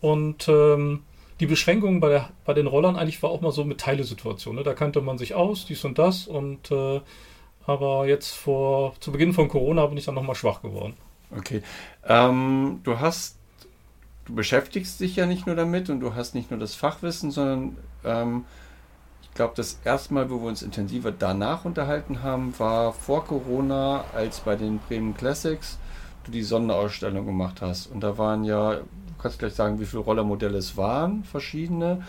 [0.00, 1.00] und ähm,
[1.40, 4.56] die Beschränkung bei, der, bei den Rollern eigentlich war auch mal so mit Teilesituation.
[4.56, 4.62] Ne?
[4.62, 6.26] Da kannte man sich aus, dies und das.
[6.26, 7.00] Und äh,
[7.66, 10.94] aber jetzt vor zu Beginn von Corona bin ich dann nochmal schwach geworden.
[11.36, 11.62] Okay.
[12.04, 13.38] Ähm, du hast,
[14.26, 17.76] du beschäftigst dich ja nicht nur damit und du hast nicht nur das Fachwissen, sondern
[18.04, 18.44] ähm,
[19.22, 24.04] ich glaube, das erste Mal, wo wir uns intensiver danach unterhalten haben, war vor Corona,
[24.14, 25.78] als bei den Bremen Classics
[26.24, 27.86] du die Sonderausstellung gemacht hast.
[27.86, 28.82] Und da waren ja, du
[29.18, 32.04] kannst gleich sagen, wie viele Rollermodelle es waren, verschiedene.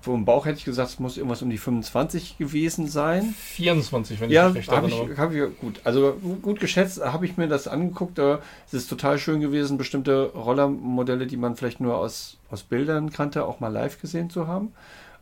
[0.00, 3.34] Vom Bauch hätte ich gesagt, es muss irgendwas um die 25 gewesen sein.
[3.38, 5.12] 24, wenn Ja, ich mich recht habe erinnere.
[5.12, 5.80] ich, hab ich gut.
[5.84, 8.18] Also gu- gut geschätzt, habe ich mir das angeguckt.
[8.18, 13.44] Es ist total schön gewesen, bestimmte Rollermodelle, die man vielleicht nur aus, aus Bildern kannte,
[13.46, 14.72] auch mal live gesehen zu haben.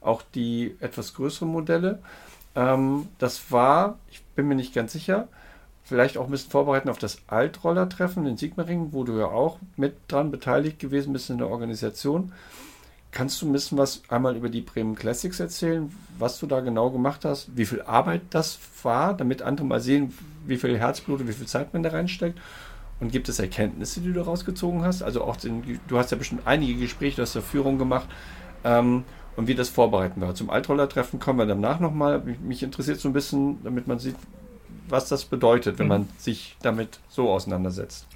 [0.01, 2.01] Auch die etwas größeren Modelle.
[2.57, 5.29] Ähm, das war, ich bin mir nicht ganz sicher,
[5.85, 9.95] vielleicht auch ein bisschen vorbereiten auf das Altroller-Treffen in Sigmaringen, wo du ja auch mit
[10.09, 12.33] dran beteiligt gewesen bist in der Organisation.
[13.12, 16.90] Kannst du ein bisschen was einmal über die Bremen Classics erzählen, was du da genau
[16.90, 20.14] gemacht hast, wie viel Arbeit das war, damit andere mal sehen,
[20.46, 22.38] wie viel Herzblut und wie viel Zeit man da reinsteckt?
[23.01, 25.03] Und gibt es Erkenntnisse, die du rausgezogen hast?
[25.03, 28.09] Also auch, den, du hast ja bestimmt einige Gespräche, du hast ja Führung gemacht
[28.64, 29.05] ähm,
[29.37, 30.35] und wie das Vorbereiten war.
[30.35, 32.20] Zum Altroller-Treffen kommen wir danach nochmal.
[32.20, 34.16] Mich, mich interessiert so ein bisschen, damit man sieht,
[34.88, 35.90] was das bedeutet, wenn Mhm.
[35.90, 38.07] man sich damit so auseinandersetzt.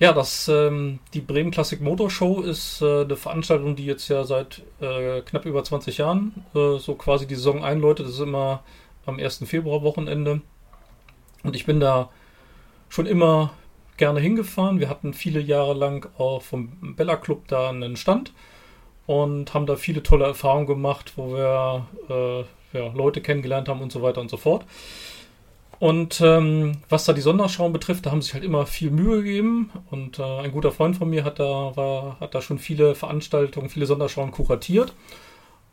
[0.00, 4.24] Ja, das, ähm, die Bremen Classic Motor Show ist äh, eine Veranstaltung, die jetzt ja
[4.24, 8.06] seit äh, knapp über 20 Jahren äh, so quasi die Saison einläutet.
[8.06, 8.64] Das ist immer
[9.04, 9.44] am 1.
[9.44, 10.40] Februar Wochenende.
[11.42, 12.08] Und ich bin da
[12.88, 13.52] schon immer
[13.98, 14.80] gerne hingefahren.
[14.80, 18.32] Wir hatten viele Jahre lang auch vom Bella Club da einen Stand
[19.06, 23.92] und haben da viele tolle Erfahrungen gemacht, wo wir äh, ja, Leute kennengelernt haben und
[23.92, 24.64] so weiter und so fort.
[25.80, 29.70] Und ähm, was da die Sonderschauen betrifft, da haben sich halt immer viel Mühe gegeben.
[29.90, 33.70] Und äh, ein guter Freund von mir hat da, war, hat da schon viele Veranstaltungen,
[33.70, 34.92] viele Sonderschauen kuratiert.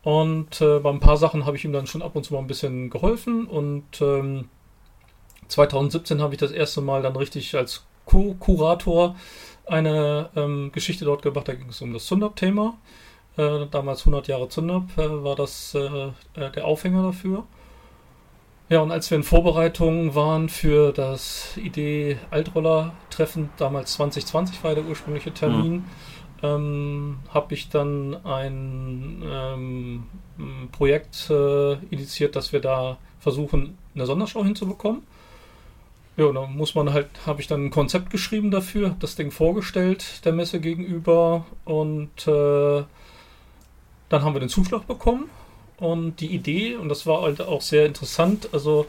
[0.04, 2.40] Und äh, bei ein paar Sachen habe ich ihm dann schon ab und zu mal
[2.40, 3.48] ein bisschen geholfen.
[3.48, 4.48] Und ähm,
[5.50, 9.18] 2017 habe ich das erste Mal dann richtig als Co-Kurator
[9.66, 11.50] eine ähm, Geschichte dort gemacht.
[11.50, 12.78] Da ging es um das Zundab-Thema.
[13.36, 17.44] Äh, damals 100 Jahre Zundab äh, war das äh, äh, der Aufhänger dafür.
[18.70, 24.84] Ja, und als wir in Vorbereitungen waren für das Idee Altroller-Treffen, damals 2020 war der
[24.84, 25.84] ursprüngliche Termin, mhm.
[26.44, 30.04] ähm, habe ich dann ein ähm,
[30.74, 35.04] Projekt äh, initiiert, dass wir da versuchen, eine Sonderschau hinzubekommen.
[36.18, 40.26] Ja, da muss man halt, habe ich dann ein Konzept geschrieben dafür, das Ding vorgestellt
[40.26, 42.84] der Messe gegenüber und äh,
[44.10, 45.30] dann haben wir den Zuschlag bekommen
[45.80, 48.88] und die Idee, und das war halt auch sehr interessant, also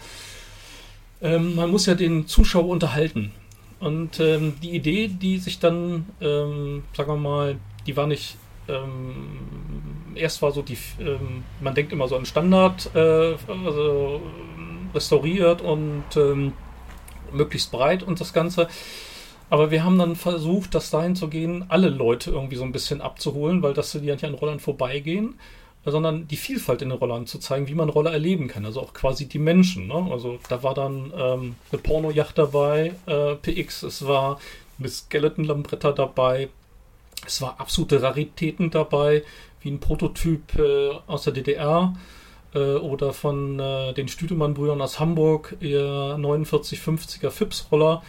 [1.21, 3.33] ähm, man muss ja den Zuschauer unterhalten.
[3.81, 8.37] Und ähm, die Idee, die sich dann, ähm, sagen wir mal, die war nicht,
[8.69, 9.39] ähm,
[10.15, 14.21] erst war so die, ähm, man denkt immer so an Standard, äh, also
[14.95, 16.55] restauriert und ähm,
[17.33, 18.69] möglichst breit und das Ganze.
[19.51, 23.01] Aber wir haben dann versucht, das dahin zu gehen, alle Leute irgendwie so ein bisschen
[23.01, 25.35] abzuholen, weil das die ja nicht an Rollern vorbeigehen
[25.91, 28.65] sondern die Vielfalt in den Rollern zu zeigen, wie man Roller erleben kann.
[28.65, 29.87] Also auch quasi die Menschen.
[29.87, 30.09] Ne?
[30.11, 34.41] Also da war dann ähm, eine Pornojacht dabei, äh, PX, es war
[34.79, 36.49] eine Skeleton-Lambretta dabei,
[37.27, 39.25] es war absolute Raritäten dabei,
[39.61, 41.95] wie ein Prototyp äh, aus der DDR
[42.55, 48.03] äh, oder von äh, den Stüdemann-Brüdern aus Hamburg, ihr 4950er Fips-Roller,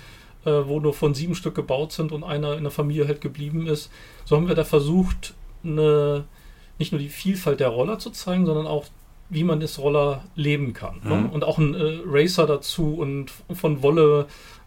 [0.45, 3.67] äh, wo nur von sieben Stück gebaut sind und einer in der Familie halt geblieben
[3.67, 3.91] ist.
[4.25, 6.25] So haben wir da versucht, eine
[6.79, 8.85] nicht nur die Vielfalt der Roller zu zeigen, sondern auch,
[9.29, 11.01] wie man das Roller leben kann.
[11.03, 11.15] Ne?
[11.15, 11.23] Mhm.
[11.23, 11.29] Ne?
[11.31, 14.25] Und auch ein äh, Racer dazu und von Wolle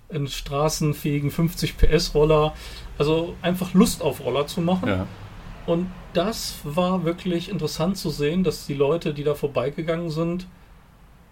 [0.09, 2.55] einen straßenfähigen 50 PS Roller.
[2.99, 4.89] Also einfach Lust auf Roller zu machen.
[4.89, 5.07] Ja.
[5.67, 10.47] Und das war wirklich interessant zu sehen, dass die Leute, die da vorbeigegangen sind,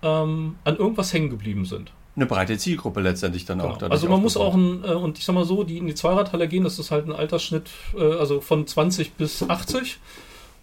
[0.03, 1.93] ähm, an irgendwas hängen geblieben sind.
[2.17, 3.75] Eine breite Zielgruppe letztendlich dann genau.
[3.75, 3.83] auch.
[3.83, 6.49] Also man muss auch, ein, äh, und ich sag mal so, die in die Zweiradhalle
[6.49, 9.99] gehen, das ist halt ein Altersschnitt, äh, also von 20 bis 80.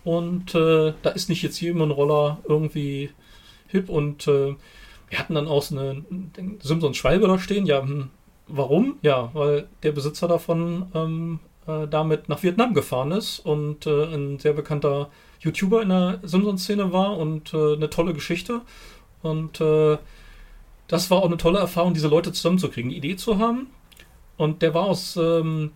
[0.07, 3.09] Und äh, da ist nicht jetzt jemand Roller irgendwie
[3.67, 3.89] hip.
[3.89, 4.55] Und äh,
[5.09, 6.01] wir hatten dann auch so eine
[6.61, 7.65] Simson Schwalbe da stehen.
[7.65, 8.07] Ja, hm,
[8.47, 8.99] warum?
[9.01, 14.39] Ja, weil der Besitzer davon ähm, äh, damit nach Vietnam gefahren ist und äh, ein
[14.39, 15.09] sehr bekannter
[15.41, 18.61] YouTuber in der Simson-Szene war und äh, eine tolle Geschichte.
[19.23, 19.97] Und äh,
[20.87, 23.67] das war auch eine tolle Erfahrung, diese Leute zusammenzukriegen, die Idee zu haben.
[24.37, 25.71] Und der war aus ähm,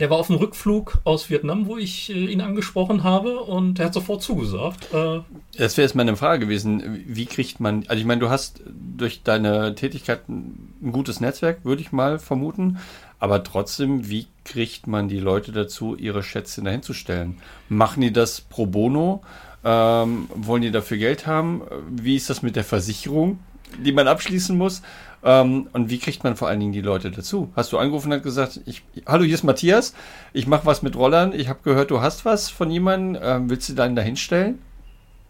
[0.00, 3.86] der war auf dem Rückflug aus Vietnam, wo ich äh, ihn angesprochen habe und er
[3.86, 4.92] hat sofort zugesagt.
[4.92, 5.20] Äh,
[5.56, 7.04] das wäre jetzt meine Frage gewesen.
[7.06, 11.82] Wie kriegt man, also ich meine, du hast durch deine Tätigkeit ein gutes Netzwerk, würde
[11.82, 12.78] ich mal vermuten.
[13.18, 17.38] Aber trotzdem, wie kriegt man die Leute dazu, ihre Schätze dahin zu stellen?
[17.68, 19.22] Machen die das pro bono?
[19.64, 21.62] Ähm, wollen die dafür Geld haben?
[21.90, 23.38] Wie ist das mit der Versicherung,
[23.82, 24.82] die man abschließen muss?
[25.22, 27.50] Ähm, und wie kriegt man vor allen Dingen die Leute dazu?
[27.56, 29.94] Hast du angerufen und gesagt, ich, hallo, hier ist Matthias,
[30.32, 33.68] ich mache was mit Rollern, ich habe gehört, du hast was von jemandem, ähm, willst
[33.68, 34.60] du dann dahin stellen?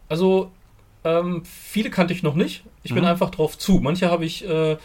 [0.09, 0.51] Also,
[1.05, 2.65] ähm, viele kannte ich noch nicht.
[2.83, 2.97] Ich mhm.
[2.97, 3.81] bin einfach drauf zu.
[3.81, 4.77] Manche habe ich, äh,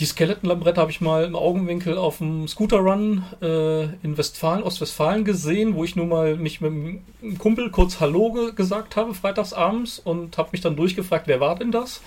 [0.00, 5.74] die Skeleton-Lambrette habe ich mal im Augenwinkel auf dem Scooter-Run äh, in Westfalen, Ostwestfalen gesehen,
[5.74, 10.38] wo ich nur mal mich mit einem Kumpel kurz Hallo ge gesagt habe, freitagsabends, und
[10.38, 12.00] habe mich dann durchgefragt, wer war denn das?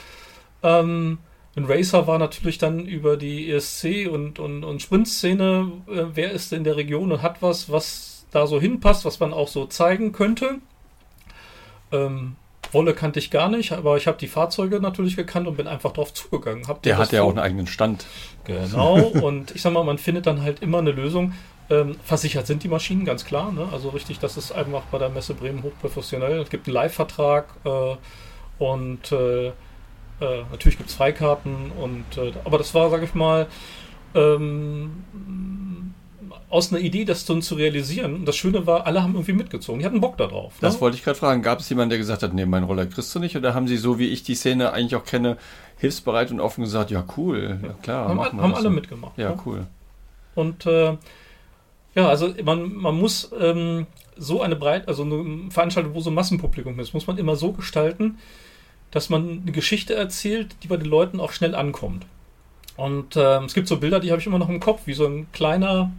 [0.64, 1.20] Ähm,
[1.58, 6.54] ein Racer war natürlich dann über die ESC und, und, und Sprint-Szene, äh, wer ist
[6.54, 10.12] in der Region und hat was, was da so hinpasst, was man auch so zeigen
[10.12, 10.60] könnte.
[11.92, 12.36] Ähm,
[12.72, 15.94] Wolle kannte ich gar nicht, aber ich habe die Fahrzeuge natürlich gekannt und bin einfach
[15.94, 16.68] drauf zugegangen.
[16.68, 18.06] Hab der hat ja auch einen eigenen Stand.
[18.44, 21.34] Genau, und ich sag mal, man findet dann halt immer eine Lösung.
[21.70, 23.52] Ähm, versichert sind die Maschinen, ganz klar.
[23.52, 23.68] Ne?
[23.72, 26.40] Also richtig, das ist einfach bei der Messe Bremen hochprofessionell.
[26.40, 27.96] Es gibt einen Live-Vertrag äh,
[28.60, 29.54] und äh,
[30.20, 33.48] äh, natürlich gibt es Freikarten und äh, aber das war, sage ich mal,
[34.16, 35.04] ähm,
[36.50, 38.16] aus einer Idee, das dann zu realisieren.
[38.16, 39.80] Und das Schöne war, alle haben irgendwie mitgezogen.
[39.80, 40.54] Die hatten Bock darauf.
[40.62, 40.82] Das ne?
[40.82, 41.42] wollte ich gerade fragen.
[41.42, 43.36] Gab es jemanden, der gesagt hat, nee, meinen Roller kriegst du nicht?
[43.36, 45.38] Oder haben sie, so wie ich die Szene eigentlich auch kenne,
[45.78, 48.08] hilfsbereit und offen gesagt, ja, cool, ja, klar.
[48.08, 48.70] Haben, haben alle so.
[48.70, 49.18] mitgemacht.
[49.18, 49.40] Ja, ne?
[49.46, 49.68] cool.
[50.36, 50.98] Und äh,
[51.96, 56.14] ja, also man, man muss ähm, so eine Breit, also eine Veranstaltung, wo so ein
[56.14, 58.20] Massenpublikum ist, muss man immer so gestalten,
[58.92, 62.06] dass man eine Geschichte erzählt, die bei den Leuten auch schnell ankommt.
[62.76, 65.06] Und äh, es gibt so Bilder, die habe ich immer noch im Kopf, wie so
[65.06, 65.92] ein kleiner,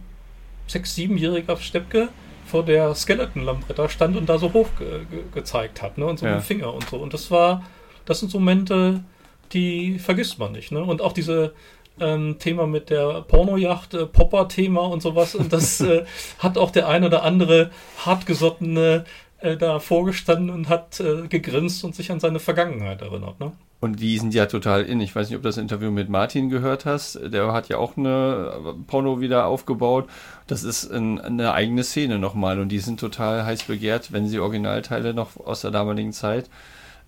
[0.67, 2.09] sechs-, siebenjähriger Steppke
[2.45, 6.05] vor der Skeleton-Lambretta stand und da so hoch ge ge gezeigt hat, ne?
[6.05, 6.35] Und so ja.
[6.35, 6.97] mit dem Finger und so.
[6.97, 7.63] Und das war,
[8.05, 9.03] das sind so Momente,
[9.51, 10.83] die vergisst man nicht, ne?
[10.83, 11.53] Und auch diese
[11.99, 15.35] ähm, Thema mit der Pornojacht, äh, Popper-Thema und sowas.
[15.35, 16.05] Und das äh,
[16.39, 17.71] hat auch der ein oder andere
[18.05, 19.05] hartgesottene
[19.41, 23.39] äh, da vorgestanden und hat äh, gegrinst und sich an seine Vergangenheit erinnert.
[23.39, 23.51] Ne?
[23.81, 24.99] Und die sind ja total in.
[24.99, 27.19] Ich weiß nicht, ob du das Interview mit Martin gehört hast.
[27.31, 30.09] Der hat ja auch eine Porno wieder aufgebaut.
[30.47, 32.59] Das ist ein, eine eigene Szene nochmal.
[32.59, 36.49] Und die sind total heiß begehrt, wenn sie Originalteile noch aus der damaligen Zeit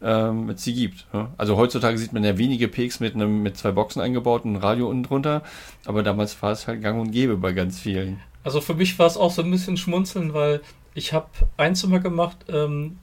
[0.02, 1.06] ähm, mit sie gibt.
[1.14, 1.32] Ja?
[1.38, 4.62] Also heutzutage sieht man ja wenige Peaks mit einem mit zwei Boxen eingebaut und ein
[4.62, 5.44] Radio unten drunter.
[5.86, 8.22] Aber damals war es halt gang und gäbe bei ganz vielen.
[8.46, 10.62] Also für mich war es auch so ein bisschen schmunzeln, weil
[10.94, 11.28] ich habe
[11.58, 12.98] ein Zimmer gemacht, ähm,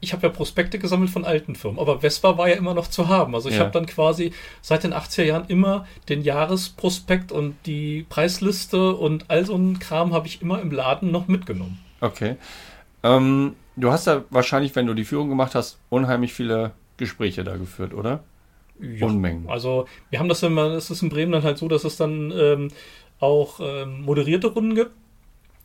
[0.00, 3.08] ich habe ja Prospekte gesammelt von alten Firmen, aber Vespa war ja immer noch zu
[3.08, 3.34] haben.
[3.34, 3.62] Also ich ja.
[3.62, 9.44] habe dann quasi seit den 80er Jahren immer den Jahresprospekt und die Preisliste und all
[9.44, 11.80] so einen Kram habe ich immer im Laden noch mitgenommen.
[12.00, 12.36] Okay.
[13.02, 17.56] Ähm, du hast ja wahrscheinlich, wenn du die Führung gemacht hast, unheimlich viele Gespräche da
[17.56, 18.22] geführt, oder?
[18.80, 19.48] Ja, Unmengen.
[19.48, 22.32] Also wir haben das immer, es ist in Bremen dann halt so, dass es dann
[22.36, 22.68] ähm,
[23.18, 24.92] auch ähm, moderierte Runden gibt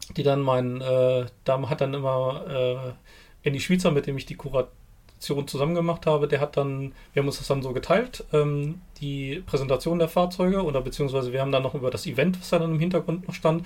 [0.09, 4.35] die dann mein, äh, da hat dann immer äh, Andy Schweizer, mit dem ich die
[4.35, 8.81] Kuration zusammen gemacht habe, der hat dann, wir haben uns das dann so geteilt, ähm,
[8.99, 12.63] die Präsentation der Fahrzeuge oder beziehungsweise wir haben dann noch über das Event, was dann
[12.63, 13.65] im Hintergrund noch stand,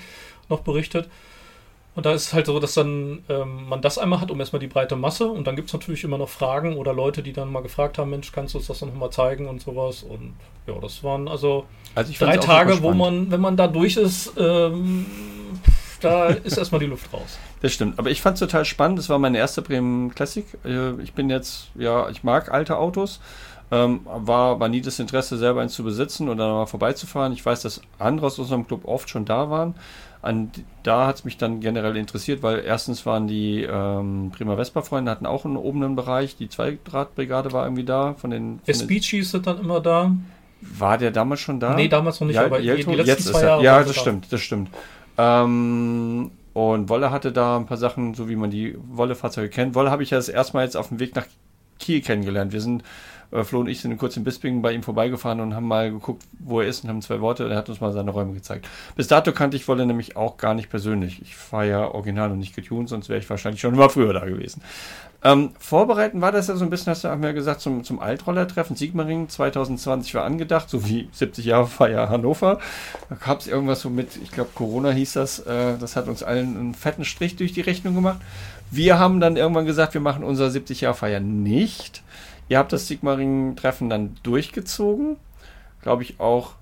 [0.50, 1.10] noch berichtet.
[1.98, 4.60] Und da ist es halt so, dass dann ähm, man das einmal hat, um erstmal
[4.60, 5.28] die breite Masse.
[5.28, 8.12] Und dann gibt es natürlich immer noch Fragen oder Leute, die dann mal gefragt haben,
[8.12, 10.04] Mensch, kannst du uns das noch mal zeigen und sowas.
[10.04, 10.36] Und
[10.68, 11.66] ja, das waren also,
[11.96, 15.08] also drei Tage, wo man, wenn man da durch ist, ähm,
[16.00, 17.38] da ist erstmal die Luft raus.
[17.62, 17.98] Das stimmt.
[18.00, 19.00] Aber ich fand es total spannend.
[19.00, 20.46] Das war meine erste Bremen Classic.
[20.66, 23.20] Äh, ich bin jetzt, ja, ich mag alte Autos.
[23.70, 27.34] Ähm, war, war nie das Interesse, selber eins zu besitzen oder mal vorbeizufahren.
[27.34, 29.76] Ich weiß, dass andere aus unserem Club oft schon da waren.
[30.22, 30.52] An,
[30.84, 35.26] da hat es mich dann generell interessiert, weil erstens waren die ähm, Prima Vespa-Freunde, hatten
[35.26, 36.38] auch einen oberen Bereich.
[36.38, 38.14] Die Zweidrahtbrigade war irgendwie da.
[38.14, 40.12] Von den, von Speechies sind dann immer da.
[40.62, 41.76] War der damals schon da?
[41.76, 43.64] Nee, damals noch nicht, ja, aber die, die letzten jetzt zwei Jahre.
[43.64, 44.70] Ja, das stimmt, das stimmt.
[45.18, 49.76] Ähm, und Wolle hatte da ein paar Sachen, so wie man die Wolle-Fahrzeuge kennt.
[49.76, 50.30] Wolle habe ich ja das
[50.64, 51.28] jetzt auf dem Weg nach
[51.80, 52.52] Kiel kennengelernt.
[52.52, 52.84] Wir sind,
[53.32, 56.24] äh, Flo und ich sind kurz in Bisping bei ihm vorbeigefahren und haben mal geguckt,
[56.40, 57.50] wo er ist und haben zwei Worte.
[57.50, 58.68] Er hat uns mal seine Räume gezeigt.
[58.96, 61.22] Bis dato kannte ich Wolle nämlich auch gar nicht persönlich.
[61.22, 64.26] Ich fahre ja original und nicht getuned, sonst wäre ich wahrscheinlich schon immer früher da
[64.26, 64.62] gewesen.
[65.24, 68.76] Ähm, vorbereiten war das ja so ein bisschen, hast du mir gesagt, zum, zum Altroller-Treffen.
[68.76, 72.60] Sigmaring 2020 war angedacht, so wie 70 Jahre Feier Hannover.
[73.10, 75.40] Da gab es irgendwas so mit, ich glaube, Corona hieß das.
[75.40, 78.20] Äh, das hat uns allen einen fetten Strich durch die Rechnung gemacht.
[78.70, 82.04] Wir haben dann irgendwann gesagt, wir machen unser 70 Jahre Feier nicht.
[82.50, 85.18] Ihr habt das Sigmaring-Treffen dann durchgezogen.
[85.82, 86.54] Glaube ich auch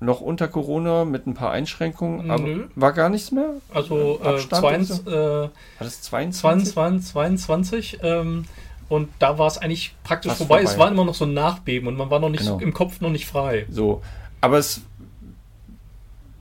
[0.00, 2.64] noch unter Corona mit ein paar Einschränkungen, aber Nö.
[2.74, 3.50] war gar nichts mehr?
[3.72, 6.72] Also äh, 22, äh, war das 22?
[6.74, 8.44] 22, 22 ähm,
[8.88, 10.56] und da war es eigentlich praktisch vorbei.
[10.56, 10.70] vorbei.
[10.72, 12.58] Es war immer noch so ein Nachbeben und man war noch nicht genau.
[12.58, 13.66] im Kopf noch nicht frei.
[13.70, 14.02] So,
[14.40, 14.82] aber es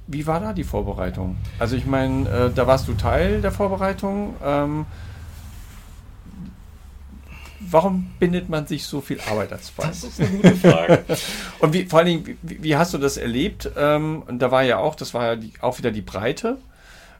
[0.07, 1.37] wie war da die Vorbereitung?
[1.57, 4.33] Also ich meine, äh, da warst du Teil der Vorbereitung.
[4.43, 4.85] Ähm,
[7.71, 9.87] warum bindet man sich so viel Arbeit als bei?
[9.87, 11.05] Das ist eine gute Frage.
[11.59, 13.69] und wie, vor allen Dingen, wie, wie hast du das erlebt?
[13.77, 16.57] Ähm, und da war ja auch, das war ja die, auch wieder die Breite.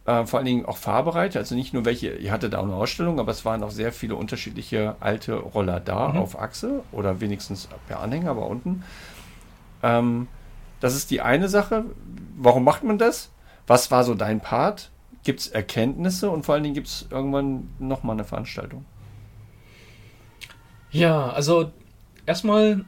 [0.06, 2.74] Äh, vor allen Dingen auch Fahrbereite, also nicht nur welche, ihr hattet da auch eine
[2.74, 6.18] Ausstellung, aber es waren auch sehr viele unterschiedliche alte Roller da mhm.
[6.18, 8.84] auf Achse oder wenigstens per Anhänger, aber unten.
[9.84, 10.28] Ähm,
[10.80, 11.86] das ist die eine Sache.
[12.36, 13.30] Warum macht man das?
[13.68, 14.90] Was war so dein Part?
[15.24, 18.86] Gibt es Erkenntnisse und vor allen Dingen gibt es irgendwann nochmal eine Veranstaltung?
[20.92, 21.72] Ja, also
[22.26, 22.86] erstmal,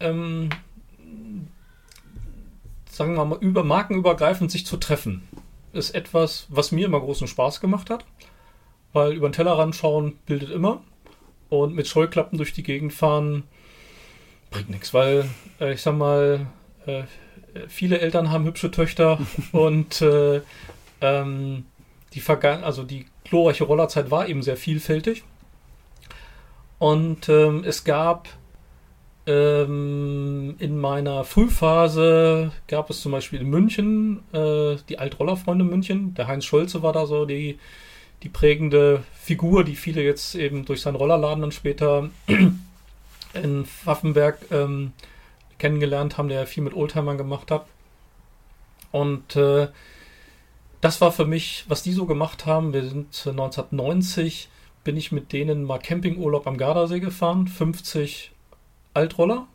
[0.00, 0.50] ähm,
[2.90, 5.26] sagen wir mal, über markenübergreifend sich zu treffen,
[5.72, 8.04] ist etwas, was mir immer großen Spaß gemacht hat,
[8.92, 10.82] weil über den Tellerrand schauen bildet immer
[11.48, 13.44] und mit Scheuklappen durch die Gegend fahren
[14.50, 15.28] bringt nichts, weil
[15.60, 16.46] äh, ich sag mal,
[16.86, 17.02] äh,
[17.68, 19.18] viele Eltern haben hübsche Töchter
[19.52, 20.40] und äh,
[21.00, 21.64] ähm,
[22.14, 25.24] die also die glorreiche Rollerzeit war eben sehr vielfältig.
[26.78, 28.28] Und ähm, es gab
[29.26, 36.14] ähm, in meiner Frühphase gab es zum Beispiel in München äh, die Altrollerfreunde München.
[36.14, 37.58] Der Heinz Scholze war da so die,
[38.22, 42.10] die prägende Figur, die viele jetzt eben durch seinen Rollerladen dann später
[43.34, 44.92] in Waffenberg ähm,
[45.58, 47.66] kennengelernt haben, der viel mit Oldtimern gemacht hat.
[48.92, 49.68] Und äh,
[50.80, 52.72] das war für mich, was die so gemacht haben.
[52.72, 54.48] Wir sind 1990
[54.86, 57.48] bin ich mit denen mal Campingurlaub am Gardasee gefahren.
[57.48, 58.30] 50
[58.94, 59.48] Altroller.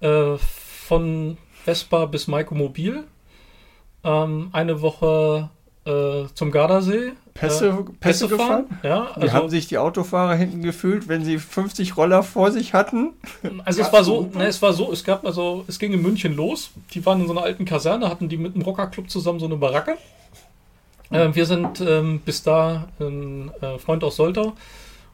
[0.00, 3.04] Äh, von Vespa bis Maiko Mobil.
[4.02, 5.50] Ähm, eine Woche
[5.84, 7.12] äh, zum Gardasee.
[7.34, 8.66] Pässe, äh, Pässe, Pässe gefahren?
[8.68, 8.80] fahren.
[8.82, 12.72] Ja, Wie also, haben sich die Autofahrer hinten gefühlt, wenn sie 50 Roller vor sich
[12.72, 13.10] hatten?
[13.66, 16.34] also es war so, ne, es war so, es gab also, es ging in München
[16.34, 16.70] los.
[16.94, 19.56] Die waren in so einer alten Kaserne, hatten die mit dem Rockerclub zusammen so eine
[19.56, 19.98] Baracke.
[21.12, 24.54] Äh, wir sind ähm, bis da, ein äh, Freund aus Soltau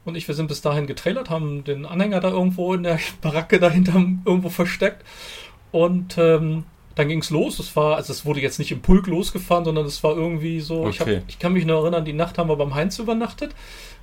[0.05, 3.59] und ich, wir sind bis dahin getrailert, haben den Anhänger da irgendwo in der Baracke
[3.59, 5.03] dahinter irgendwo versteckt.
[5.71, 6.63] Und ähm,
[6.95, 7.59] dann ging es los.
[7.59, 10.89] Es war, also es wurde jetzt nicht im Pulk losgefahren, sondern es war irgendwie so.
[10.89, 11.21] Ich, hab, Okay.
[11.27, 13.55] ich kann mich noch erinnern, die Nacht haben wir beim Heinz übernachtet.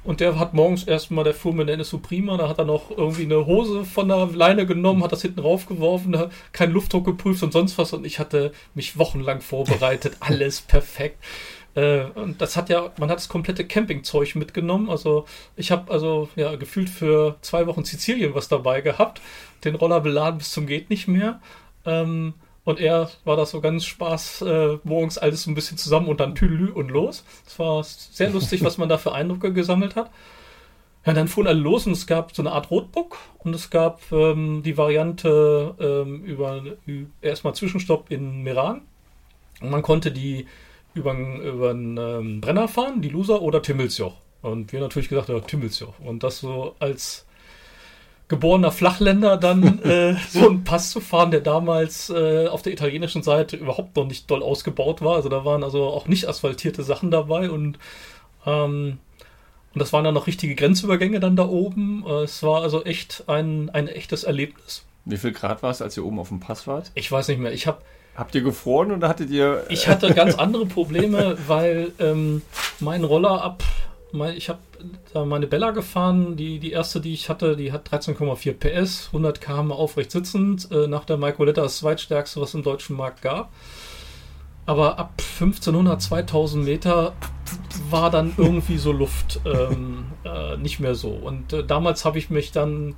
[0.05, 2.93] Und der hat morgens erstmal, der fuhr mit der NSU Prima, da hat er noch
[2.97, 6.17] irgendwie eine Hose von der Leine genommen, hat das hinten raufgeworfen,
[6.53, 7.93] keinen Luftdruck geprüft und sonst was.
[7.93, 11.19] Und ich hatte mich wochenlang vorbereitet, alles perfekt.
[11.77, 14.91] Äh, und das hat ja, man hat das komplette Campingzeug mitgenommen.
[14.91, 19.21] Also ich habe also ja gefühlt für zwei Wochen Sizilien was dabei gehabt,
[19.65, 21.41] den Roller beladen bis zum geht nicht mehr.
[21.85, 26.09] Ähm, und er war das so ganz Spaß, äh, morgens alles so ein bisschen zusammen
[26.09, 27.25] und dann Tüdelü und los.
[27.47, 30.11] Es war sehr lustig, was man da für Eindrücke gesammelt hat.
[31.05, 34.01] Ja, dann fuhren alle los und es gab so eine Art Rotbook und es gab
[34.11, 38.81] ähm, die Variante ähm, über, über erstmal Zwischenstopp in Meran.
[39.61, 40.47] Und man konnte die
[40.97, 44.15] über, einen ähm, Brenner fahren, die Loser oder Timmelsjoch.
[44.43, 45.99] Und wir natürlich gesagt, ja, Timmelsjoch.
[46.01, 47.27] Und das so als
[48.29, 53.23] geborener Flachländer dann äh, so einen Pass zu fahren, der damals äh, auf der italienischen
[53.23, 55.17] Seite überhaupt noch nicht doll ausgebaut war.
[55.17, 57.79] Also da waren also auch nicht asphaltierte Sachen dabei und
[58.45, 58.99] ähm,
[59.75, 62.03] und das waren dann noch richtige Grenzübergänge dann da oben.
[62.07, 64.87] Äh, Es war also echt ein, ein echtes Erlebnis.
[65.05, 66.91] Wie viel Grad war es, als ihr oben auf dem Pass wart?
[66.95, 67.53] Ich weiß nicht mehr.
[67.53, 67.83] Ich habe
[68.17, 69.65] Habt ihr gefroren oder hattet ihr.
[69.69, 72.43] Ich hatte ganz andere Probleme, weil ähm,
[72.81, 73.63] mein Roller ab,
[74.13, 74.59] mein, ich habe
[75.13, 79.41] da meine Bella gefahren, die, die erste, die ich hatte, die hat 13,4 PS, 100
[79.41, 83.51] km aufrecht sitzend, äh, nach der Microletta das zweitstärkste, was es im deutschen Markt gab.
[84.65, 87.13] Aber ab 1500, 2000 Meter
[87.91, 91.11] war dann irgendwie so Luft ähm, äh, nicht mehr so.
[91.11, 92.97] Und äh, damals habe ich mich dann,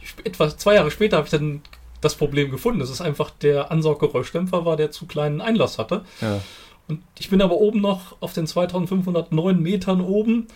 [0.00, 1.60] sp- etwa zwei Jahre später habe ich dann
[2.02, 2.80] das Problem gefunden.
[2.80, 6.04] Das ist einfach der Ansauggeräuschdämpfer war, der zu kleinen Einlass hatte.
[6.20, 6.40] Ja.
[6.88, 10.48] Und ich bin aber oben noch auf den 2509 Metern oben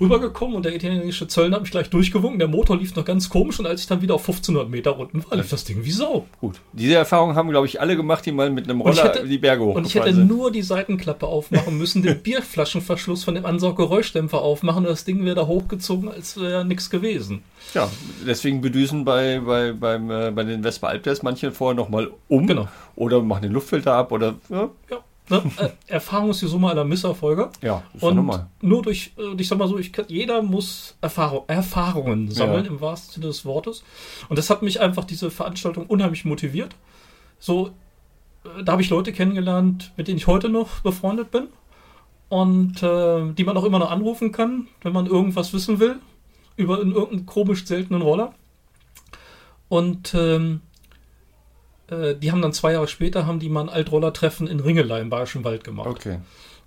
[0.00, 2.38] rübergekommen und der italienische Zöllner hat mich gleich durchgewunken.
[2.38, 5.24] Der Motor lief noch ganz komisch und als ich dann wieder auf 1500 Meter unten
[5.28, 6.26] war, lief das Ding wie Sau.
[6.40, 6.60] Gut.
[6.72, 9.62] Diese Erfahrung haben, glaube ich, alle gemacht, die mal mit einem Roller hätte- die Berge
[9.64, 10.28] Und ich hochgefahren hätte sind.
[10.28, 15.34] nur die Seitenklappe aufmachen müssen, den Bierflaschenverschluss von dem Ansauggeräuschdämpfer aufmachen und das Ding wäre
[15.36, 17.42] da hochgezogen, als wäre nichts gewesen.
[17.74, 17.90] Ja,
[18.26, 22.46] deswegen bedüsen bei, bei, beim, äh, bei den Vespa Alptests manche vorher nochmal um.
[22.46, 22.68] Genau.
[22.96, 24.34] Oder machen den Luftfilter ab oder.
[24.48, 24.98] Ja, Ja.
[25.30, 25.42] Ne?
[25.58, 27.50] äh, Erfahrung ist die Summe aller Misserfolge.
[27.62, 28.46] ja ist Und normal.
[28.60, 32.70] nur durch, äh, ich sag mal so, ich, jeder muss Erfahrung, Erfahrungen sammeln, Ja.
[32.70, 33.84] im wahrsten Sinne des Wortes.
[34.28, 36.74] Und das hat mich einfach, diese Veranstaltung, unheimlich motiviert.
[37.38, 37.68] So,
[38.44, 41.48] äh, da habe ich Leute kennengelernt, mit denen ich heute noch befreundet bin.
[42.30, 45.96] Und äh, die man auch immer noch anrufen kann, wenn man irgendwas wissen will,
[46.56, 48.34] über einen, irgendeinen komisch seltenen Roller.
[49.68, 50.60] Und ähm,
[51.90, 55.10] äh, die haben dann zwei Jahre später, haben die mal ein Altroller-Treffen in Ringelei im
[55.10, 55.88] Bayerischen Wald gemacht.
[55.88, 56.18] Okay.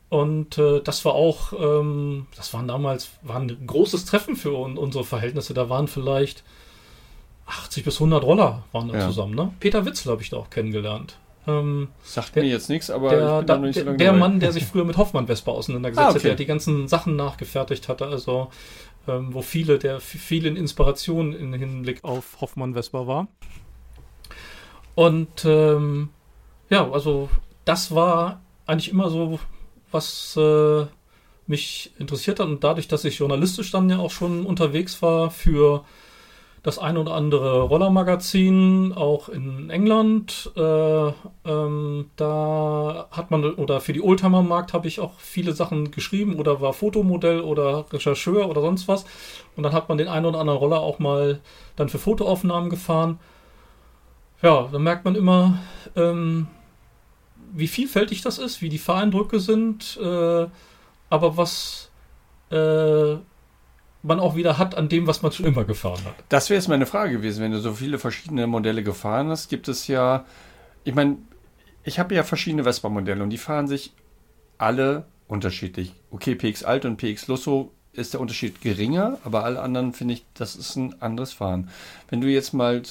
[0.09, 4.77] Und äh, das war auch, ähm, das waren damals, war ein großes Treffen für un
[4.77, 5.53] unsere Verhältnisse.
[5.53, 6.43] Da waren vielleicht
[7.47, 9.07] 80 bis 100 Roller waren da Ja.
[9.07, 9.35] zusammen.
[9.35, 9.53] Ne?
[9.59, 11.17] Peter Witzel habe ich da auch kennengelernt.
[11.47, 13.97] Ähm, Sagt Der- mir jetzt nichts, aber der ich bin da, nicht so der, lange
[13.97, 14.13] der.
[14.13, 16.27] Mann, der sich früher mit Hoffmann Vespa auseinandergesetzt Ah, hat, okay.
[16.27, 18.49] der die ganzen Sachen nachgefertigt hatte, also
[19.07, 23.27] ähm, wo viele der vielen Inspirationen im Hinblick auf Hoffmann Vespa war.
[24.95, 26.09] Und ähm,
[26.69, 27.29] ja, also
[27.65, 29.39] das war eigentlich immer so,
[29.91, 30.85] was äh,
[31.47, 32.47] mich interessiert hat.
[32.47, 35.83] Und dadurch, dass ich journalistisch dann ja auch schon unterwegs war für
[36.63, 41.11] das ein oder andere Rollermagazin, auch in England, äh,
[41.45, 46.61] ähm, da hat man, oder für die Oldtimer-Markt habe ich auch viele Sachen geschrieben oder
[46.61, 49.05] war Fotomodell oder Rechercheur oder sonst was.
[49.55, 51.39] Und dann hat man den einen oder anderen Roller auch mal
[51.75, 53.19] dann für Fotoaufnahmen gefahren.
[54.41, 55.59] Ja, dann merkt man immer,
[55.95, 56.47] ähm,
[57.53, 60.47] wie vielfältig das ist, wie die Fahreindrücke sind, äh,
[61.09, 61.91] aber was
[62.49, 63.17] äh,
[64.03, 66.15] man auch wieder hat an dem, was man schon immer gefahren hat.
[66.29, 69.67] Das wäre jetzt meine Frage gewesen, wenn du so viele verschiedene Modelle gefahren hast, gibt
[69.67, 70.25] es ja,
[70.83, 71.17] ich meine,
[71.83, 73.93] ich habe ja verschiedene Vespa-Modelle und die fahren sich
[74.57, 75.93] alle unterschiedlich.
[76.09, 80.25] Okay, PX Alt und PX Lusso ist der Unterschied geringer, aber alle anderen finde ich,
[80.33, 81.69] das ist ein anderes Fahren.
[82.09, 82.81] Wenn du jetzt mal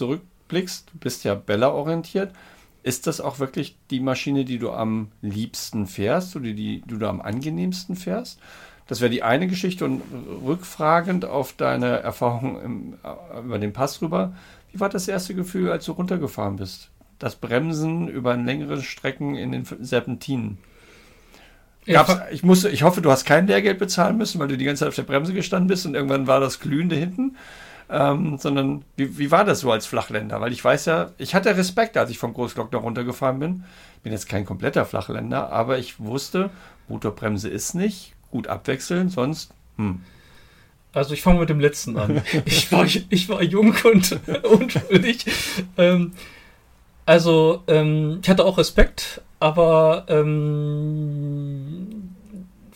[0.51, 2.33] zurückblickst, du bist ja Bella-orientiert,
[2.83, 7.07] ist das auch wirklich die Maschine, die du am liebsten fährst oder die, die du
[7.07, 8.41] am angenehmsten fährst?
[8.87, 10.03] Das wäre die eine Geschichte und
[10.45, 14.35] rückfragend auf deine Erfahrung im, äh, über den Pass rüber.
[14.73, 16.91] Wie war das erste Gefühl, als du runtergefahren bist?
[17.21, 20.57] das Bremsen über längere Strecken in den Serpentinen.
[21.87, 24.81] Gab's, ich, musste, ich hoffe, du hast kein Lehrgeld bezahlen müssen, weil du die ganze
[24.81, 27.37] Zeit auf der Bremse gestanden bist und irgendwann war das Glühende hinten.
[27.91, 30.41] Ähm, sondern wie, wie war das so als Flachländer?
[30.41, 33.65] Weil ich weiß ja, ich hatte Respekt, als ich vom Großglockner runtergefahren bin.
[34.03, 36.51] Bin jetzt kein kompletter Flachländer, aber ich wusste,
[36.89, 40.01] Motorbremse ist nicht, gut abwechseln, sonst hm.
[40.93, 42.23] Also ich fange mit dem letzten an.
[42.45, 45.25] Ich war, ich war jung und unschuldig.
[45.79, 46.13] Ähm,
[47.07, 52.11] also ähm, ich hatte auch Respekt, aber ähm,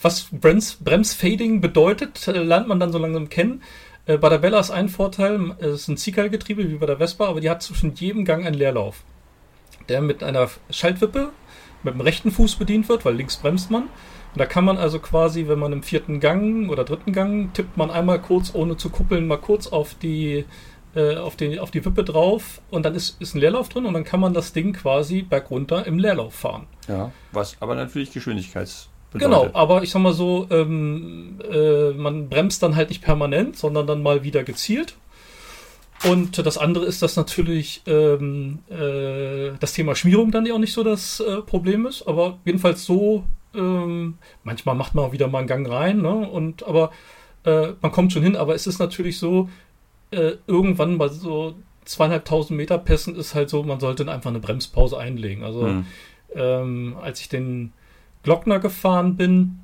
[0.00, 3.62] was Brems, Bremsfading bedeutet, äh, lernt man dann so langsam kennen.
[4.06, 7.26] Äh, bei der Bella ist ein Vorteil, es ist ein Ziehkeilgetriebe wie bei der Vespa,
[7.26, 9.02] aber die hat zwischen jedem Gang einen Leerlauf,
[9.88, 11.30] der mit einer Schaltwippe
[11.82, 13.82] mit dem rechten Fuß bedient wird, weil links bremst man
[14.34, 17.76] und da kann man also quasi, wenn man im vierten Gang oder dritten Gang tippt
[17.76, 20.44] man einmal kurz, ohne zu kuppeln, mal kurz auf die,
[20.96, 23.94] äh, auf die, auf die Wippe drauf und dann ist, ist ein Leerlauf drin und
[23.94, 26.66] dann kann man das Ding quasi bergunter im Leerlauf fahren.
[26.88, 28.88] Ja, was aber natürlich Geschwindigkeits.
[29.14, 33.86] Genau, aber ich sag mal so, ähm, äh, man bremst dann halt nicht permanent, sondern
[33.86, 34.96] dann mal wieder gezielt.
[36.04, 40.72] Und das andere ist, dass natürlich ähm, äh, das Thema Schmierung dann ja auch nicht
[40.72, 45.38] so das äh, Problem ist, aber jedenfalls so ähm, manchmal macht man auch wieder mal
[45.38, 46.28] einen Gang rein, ne?
[46.28, 46.90] Und aber
[47.44, 49.48] äh, man kommt schon hin, aber es ist natürlich so,
[50.10, 51.54] äh, irgendwann bei so
[51.84, 55.44] zweieinhalbtausend Meter Pässen ist halt so, man sollte einfach eine Bremspause einlegen.
[55.44, 56.96] Also mhm.
[57.00, 57.72] als ich den
[58.24, 59.60] Glockner gefahren bin,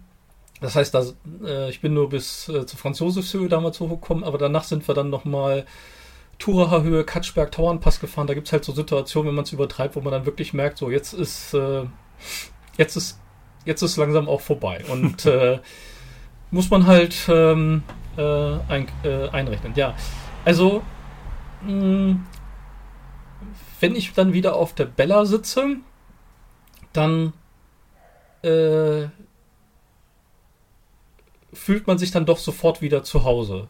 [0.61, 4.39] das heißt, dass, äh, ich bin nur bis äh, zur Franz Josefshöhe damals hochgekommen, aber
[4.39, 5.65] danach sind wir dann nochmal
[6.39, 8.27] Turacher Höhe, Katschberg, Tauernpass gefahren.
[8.27, 10.79] Da gibt es halt so Situationen, wenn man es übertreibt, wo man dann wirklich merkt,
[10.79, 11.85] so jetzt ist, äh,
[12.79, 13.19] jetzt ist
[13.65, 14.83] jetzt ist langsam auch vorbei.
[14.89, 15.59] Und äh,
[16.51, 17.83] muss man halt ähm,
[18.17, 18.23] äh,
[18.69, 19.73] ein, äh, einrechnen.
[19.77, 19.95] Ja,
[20.45, 20.83] also
[21.63, 22.27] mh, hm,
[23.81, 25.77] wenn ich dann wieder auf der Bella sitze,
[26.93, 27.33] dann
[28.43, 29.09] äh,
[31.53, 33.69] fühlt man sich dann doch sofort wieder zu Hause.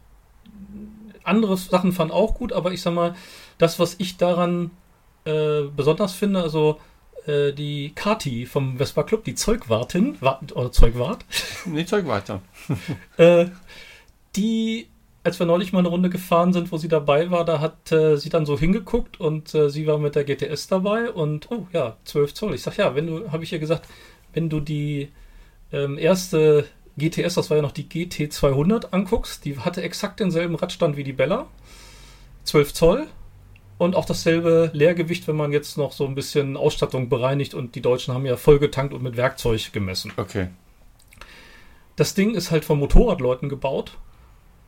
[1.25, 3.15] Andere Sachen fanden auch gut, aber ich sag mal,
[3.59, 4.71] das, was ich daran
[5.25, 6.79] äh, besonders finde, also
[7.27, 11.25] äh, die Kati vom Vespa Club, die Zeugwartin, Wart, oder Zeugwart.
[11.67, 12.41] Nee, Zeugwarte.
[13.19, 13.47] äh,
[14.35, 14.89] die,
[15.23, 18.17] als wir neulich mal eine Runde gefahren sind, wo sie dabei war, da hat äh,
[18.17, 21.97] sie dann so hingeguckt und äh, sie war mit der GTS dabei und, oh ja,
[22.05, 22.55] 12 Zoll.
[22.55, 23.87] Ich sag, ja, wenn du, habe ich ihr gesagt,
[24.33, 25.09] wenn du die
[25.73, 26.67] ähm, erste
[26.97, 31.13] GTS, das war ja noch die GT200, anguckst, die hatte exakt denselben Radstand wie die
[31.13, 31.47] Bella.
[32.45, 33.07] 12 Zoll,
[33.81, 37.81] und auch dasselbe Leergewicht, wenn man jetzt noch so ein bisschen Ausstattung bereinigt und die
[37.81, 40.13] Deutschen haben ja voll getankt und mit Werkzeug gemessen.
[40.19, 40.49] Okay.
[41.97, 43.97] Das Ding ist halt von Motorradleuten gebaut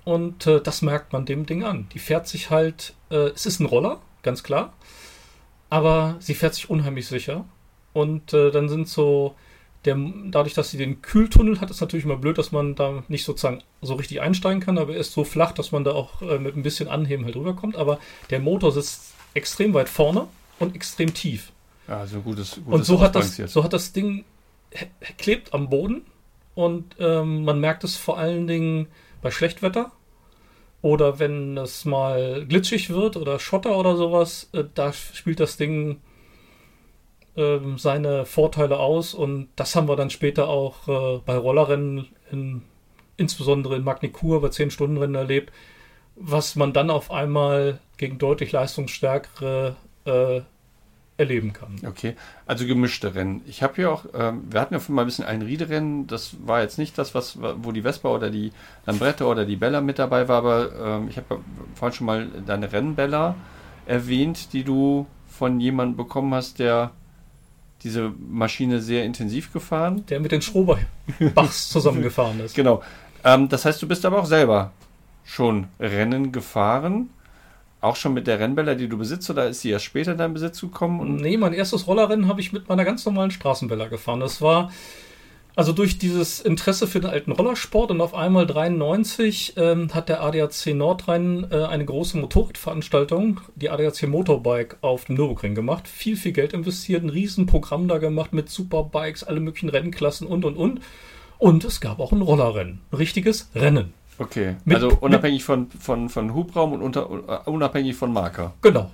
[0.04, 1.90] und äh, das merkt man dem Ding an.
[1.92, 4.72] Die fährt sich halt, äh, es ist ein Roller, ganz klar,
[5.68, 7.44] aber sie fährt sich unheimlich sicher
[7.92, 9.34] und äh, dann sind so
[9.84, 13.24] der, dadurch, dass sie den Kühltunnel hat, ist natürlich immer blöd, dass man da nicht
[13.24, 16.38] sozusagen so richtig einsteigen kann, aber er ist so flach, dass man da auch äh,
[16.38, 17.76] mit ein bisschen Anheben halt rüberkommt.
[17.76, 17.98] Aber
[18.30, 20.28] der Motor sitzt extrem weit vorne
[20.58, 21.52] und extrem tief.
[21.88, 24.24] Ja, also gutes, gutes Und so hat, das, so hat das Ding
[25.18, 26.02] klebt am Boden
[26.54, 28.86] und ähm, man merkt es vor allen Dingen
[29.20, 29.90] bei Schlechtwetter
[30.80, 36.00] oder wenn es mal glitschig wird oder Schotter oder sowas, äh, da spielt das Ding
[37.36, 42.62] ähm, seine Vorteile aus und das haben wir dann später auch äh, bei Rollerrennen, in,
[43.16, 45.52] insbesondere in Magnikur bei 10-Stunden-Rennen erlebt,
[46.16, 50.40] was man dann auf einmal gegen deutlich leistungsstärkere äh,
[51.16, 51.76] erleben kann.
[51.86, 52.16] Okay,
[52.46, 53.42] also gemischte Rennen.
[53.46, 56.36] Ich habe ja auch, ähm, wir hatten ja schon mal ein bisschen ein Riederennen, das
[56.44, 58.52] war jetzt nicht das, was, wo die Vespa oder die
[58.86, 61.40] Lambretta oder die Bella mit dabei war, aber ähm, ich habe
[61.74, 63.36] vorhin schon mal deine Rennbella
[63.86, 66.92] erwähnt, die du von jemandem bekommen hast, der
[67.82, 70.04] diese Maschine sehr intensiv gefahren.
[70.08, 72.54] Der mit den Schrobachs zusammengefahren ist.
[72.54, 72.82] Genau.
[73.24, 74.72] Ähm, das heißt, du bist aber auch selber
[75.24, 77.10] schon Rennen gefahren.
[77.80, 80.34] Auch schon mit der Rennbella, die du besitzt, oder ist sie erst später in deinen
[80.34, 81.00] Besitz gekommen?
[81.00, 84.20] Und nee, mein erstes Rollerrennen habe ich mit meiner ganz normalen Straßenbella gefahren.
[84.20, 84.70] Das war
[85.54, 90.22] also durch dieses Interesse für den alten Rollersport und auf einmal 93 ähm, hat der
[90.22, 95.88] ADAC Nordrhein äh, eine große Motorradveranstaltung, die ADAC Motorbike auf dem Nürburgring gemacht.
[95.88, 100.56] Viel, viel Geld investiert, ein Riesenprogramm da gemacht mit Superbikes, alle möglichen Rennklassen und, und,
[100.56, 100.80] und.
[101.38, 102.80] Und es gab auch ein Rollerrennen.
[102.90, 103.92] Ein richtiges Rennen.
[104.18, 108.54] Okay, mit, also unabhängig von, von, von Hubraum und unter, uh, unabhängig von Marker.
[108.62, 108.90] Genau.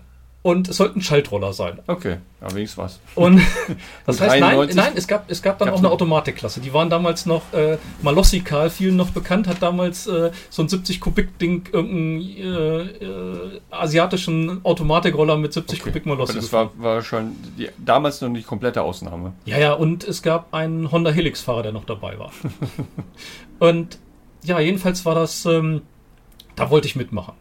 [0.49, 1.81] Und es sollte ein Schaltroller sein.
[1.87, 3.01] Okay, ja, wenigstens was.
[3.15, 3.43] Und
[4.07, 4.77] das heißt, nein, 93?
[4.77, 5.91] nein, es gab, es gab dann auch eine?
[5.91, 6.61] Automatikklasse.
[6.63, 10.71] Die waren damals noch, äh, Malossi Karl, vielen noch bekannt, hat damals äh, so ein
[10.71, 16.37] 70 Kubik-Ding, irgendeinen äh, äh, asiatischen Automatikroller mit 70 Kubik Aber Malossi.
[16.37, 19.35] das war, war schon die, damals noch nicht komplette Ausnahme.
[19.45, 22.33] Ja, ja, und es gab einen Honda Helix-Fahrer, der noch dabei war.
[23.59, 23.99] und
[24.45, 25.83] ja, jedenfalls war das, ähm,
[26.57, 27.35] da wollte ich mitmachen.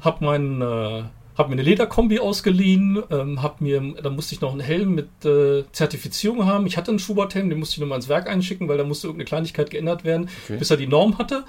[0.00, 1.02] Hab mein, äh,
[1.36, 5.08] hab mir eine Lederkombi ausgeliehen, ähm, hab mir, da musste ich noch einen Helm mit
[5.24, 6.66] äh, Zertifizierung haben.
[6.66, 9.26] Ich hatte einen Schubert-Helm, den musste ich nochmal ins Werk einschicken, weil da musste irgendeine
[9.26, 10.58] Kleinigkeit geändert werden, Okay.
[10.58, 11.44] bis er die Norm hatte.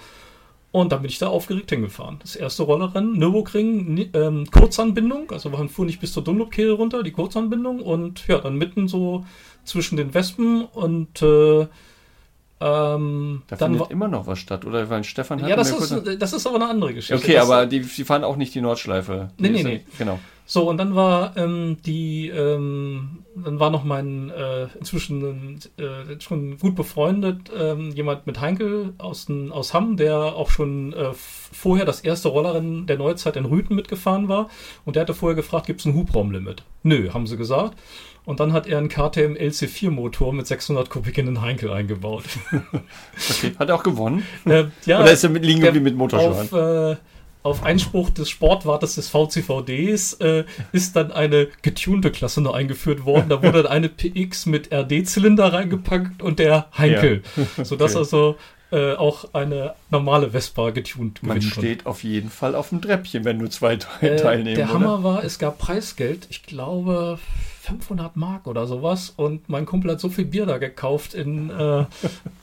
[0.71, 2.17] Und dann bin ich da aufgeregt hingefahren.
[2.23, 7.11] Das erste Rollerrennen, Nürburgring, ähm, Kurzanbindung, also wir fuhren nicht bis zur Dunlop-Kehre runter, die
[7.11, 9.23] Kurzanbindung und ja, dann mitten so
[9.65, 11.67] zwischen den Wespen und äh,
[12.61, 14.89] ähm, Da dann findet immer noch was statt, oder?
[14.89, 17.15] Weil Stefan hat ja, das mir kurz- ist, das ist aber eine andere Geschichte.
[17.23, 19.29] Okay, das, aber die, die fahren auch nicht die Nordschleife.
[19.37, 19.81] Die Nee, nee, ist- nee.
[19.97, 20.19] Genau.
[20.45, 26.57] So, und dann war ähm, die, ähm, dann war noch mein äh, inzwischen äh, schon
[26.57, 32.01] gut befreundet, ähm, jemand mit Heinkel aus, aus Hamm, der auch schon äh, vorher das
[32.01, 34.49] erste Rollerrennen der Neuzeit in Rüten mitgefahren war.
[34.83, 36.63] Und der hatte vorher gefragt, gibt es ein Hubraumlimit?
[36.83, 37.77] Nö, haben sie gesagt.
[38.25, 42.23] Und dann hat er einen KTM LC4 Motor mit 600 Kubik in den Heinkel eingebaut.
[43.29, 43.53] Okay.
[43.59, 44.25] Hat er auch gewonnen?
[44.45, 46.33] äh, ja, Oder ist er mit, liegen der- geblieben mit Motorschaden?
[46.57, 46.95] auf, äh,
[47.43, 53.27] auf Einspruch des Sportwartes des VCVDs äh, ist dann eine getunte Klasse noch eingeführt worden.
[53.27, 57.21] Da wurde dann eine PX mit RD-Zylinder reingepackt und der Heinkel.
[57.61, 57.99] Sodass Okay.
[57.99, 58.37] also
[58.71, 63.37] äh, auch eine normale Vespa getunt Man steht auf jeden Fall auf dem Treppchen, wenn
[63.37, 64.55] nur zwei Äh, teilnehmen.
[64.55, 64.73] der oder?
[64.75, 67.19] Hammer war, es gab Preisgeld, ich glaube
[67.63, 69.13] 500 Mark oder sowas.
[69.15, 71.85] Und mein Kumpel hat so viel Bier da gekauft in, äh,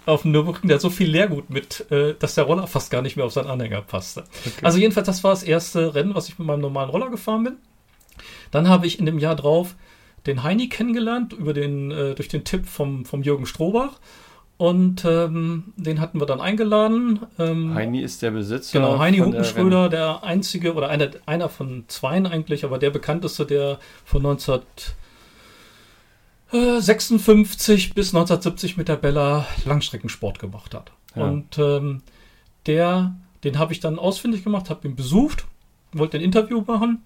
[0.06, 3.02] auf dem Nürburgring, der hat so viel Leergut mit, äh, dass der Roller fast gar
[3.02, 4.24] nicht mehr auf seinen Anhänger passte.
[4.62, 7.56] Also jedenfalls, das war das erste Rennen, was ich mit meinem normalen Roller gefahren bin.
[8.50, 9.76] Dann habe ich in dem Jahr drauf
[10.26, 14.00] den Heini kennengelernt über den, äh, durch den Tipp vom, vom Jürgen Strohbach.
[14.56, 17.20] Und ähm, den hatten wir dann eingeladen.
[17.38, 18.78] Ähm, Heini ist der Besitzer.
[18.78, 23.46] Genau, Heini von der der einzige oder einer, einer von zweien eigentlich, aber der bekannteste,
[23.46, 24.22] der von
[26.52, 30.92] 1956 bis 1970 mit der Bella Langstreckensport gemacht hat.
[31.14, 31.28] Ja.
[31.28, 32.02] Und ähm,
[32.66, 35.46] der, den habe ich dann ausfindig gemacht, habe ihn besucht,
[35.92, 37.02] wollte ein Interview machen.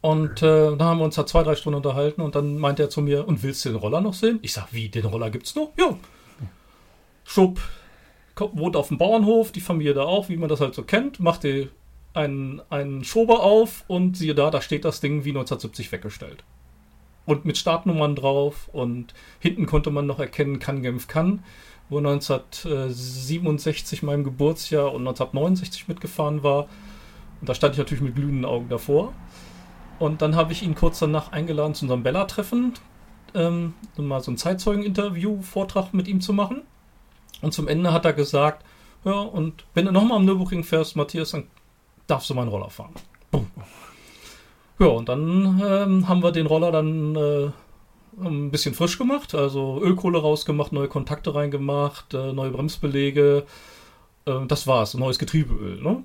[0.00, 2.90] Und äh, da haben wir uns da zwei, drei Stunden unterhalten und dann meinte er
[2.90, 4.40] zu mir, und willst du den Roller noch sehen?
[4.42, 5.70] Ich sag, wie, den Roller gibt's noch?
[5.78, 5.96] Ja.
[7.24, 7.60] Schub,
[8.34, 11.20] kommt, wohnt auf dem Bauernhof, die Familie da auch, wie man das halt so kennt,
[11.20, 11.68] macht die
[12.14, 16.42] einen, einen Schober auf und siehe da, da steht das Ding wie 1970 weggestellt.
[17.24, 21.44] Und mit Startnummern drauf und hinten konnte man noch erkennen, kann Genf kann,
[21.88, 26.64] wo 1967 meinem Geburtsjahr und 1969 mitgefahren war.
[27.40, 29.12] Und da stand ich natürlich mit glühenden Augen davor.
[29.98, 32.72] Und dann habe ich ihn kurz danach eingeladen zu unserem Bella-Treffen,
[33.34, 36.62] ähm, mal so ein Zeitzeugen-Interview-Vortrag mit ihm zu machen.
[37.40, 38.64] Und zum Ende hat er gesagt,
[39.04, 41.44] ja, und wenn du nochmal am Nürburgring fährst, Matthias, dann
[42.06, 42.94] darfst du meinen Roller fahren.
[43.30, 43.50] Bumm.
[44.82, 47.50] Ja, und dann ähm, haben wir den Roller dann äh,
[48.20, 53.44] ein bisschen frisch gemacht, also Ölkohle rausgemacht, neue Kontakte reingemacht, äh, neue Bremsbelege.
[54.24, 56.02] Äh, das war's, neues Getriebeöl, ne?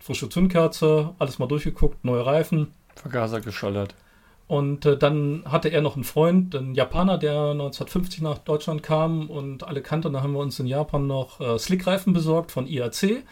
[0.00, 2.74] Frische Zündkerze, alles mal durchgeguckt, neue Reifen.
[2.94, 3.94] Vergaser geschallert.
[4.48, 9.30] Und äh, dann hatte er noch einen Freund, einen Japaner, der 1950 nach Deutschland kam
[9.30, 10.10] und alle kannte.
[10.10, 13.24] Da haben wir uns in Japan noch äh, Slickreifen besorgt von IAC.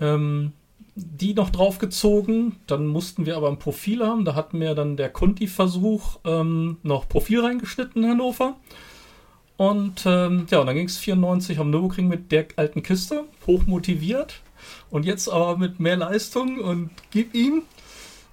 [0.00, 0.54] Ähm,
[0.96, 2.56] die noch draufgezogen.
[2.66, 4.24] Dann mussten wir aber ein Profil haben.
[4.24, 8.56] Da hat mir dann der Conti-Versuch ähm, noch Profil reingeschnitten in Hannover.
[9.58, 14.40] Und ähm, ja, und dann ging es 94 am Nürburgring mit der alten Kiste, hochmotiviert.
[14.90, 17.62] Und jetzt aber mit mehr Leistung und gib ihm.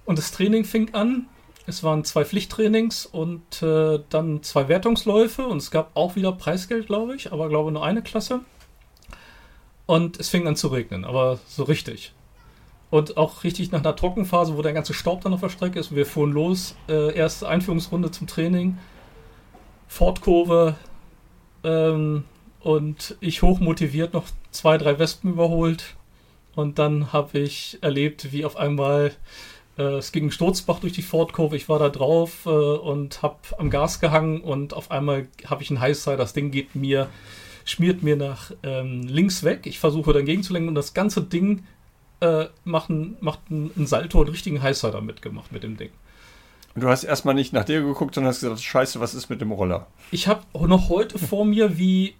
[0.06, 1.26] Und das Training fing an.
[1.66, 6.86] Es waren zwei Pflichttrainings und äh, dann zwei Wertungsläufe und es gab auch wieder Preisgeld,
[6.86, 8.40] glaube ich, aber glaube nur eine Klasse.
[9.86, 12.12] Und es fing an zu regnen, aber so richtig.
[12.94, 15.96] Und auch richtig nach einer Trockenphase, wo der ganze Staub dann auf der Strecke ist.
[15.96, 18.78] Wir fuhren los, äh, erste Einführungsrunde zum Training,
[19.88, 20.76] Fortkurve
[21.64, 22.22] ähm,
[22.60, 25.96] und ich hochmotiviert noch zwei, drei Wespen überholt.
[26.54, 29.10] Und dann habe ich erlebt, wie auf einmal
[29.76, 31.56] äh, es ging ein Sturzbach durch die Fortkurve.
[31.56, 35.70] Ich war da drauf äh, und habe am Gas gehangen und auf einmal habe ich
[35.70, 36.16] einen Highside.
[36.16, 37.08] Das Ding geht mir,
[37.64, 39.62] schmiert mir nach ähm, links weg.
[39.64, 41.64] Ich versuche dagegen zu lenken und das ganze Ding
[42.20, 45.90] äh, macht, ein, macht ein, ein Salto und richtigen Highsider mitgemacht mit dem Ding.
[46.74, 49.40] Und du hast erstmal nicht nach dir geguckt, sondern hast gesagt, scheiße, was ist mit
[49.40, 49.86] dem Roller?
[50.10, 52.14] Ich habe noch heute vor mir, wie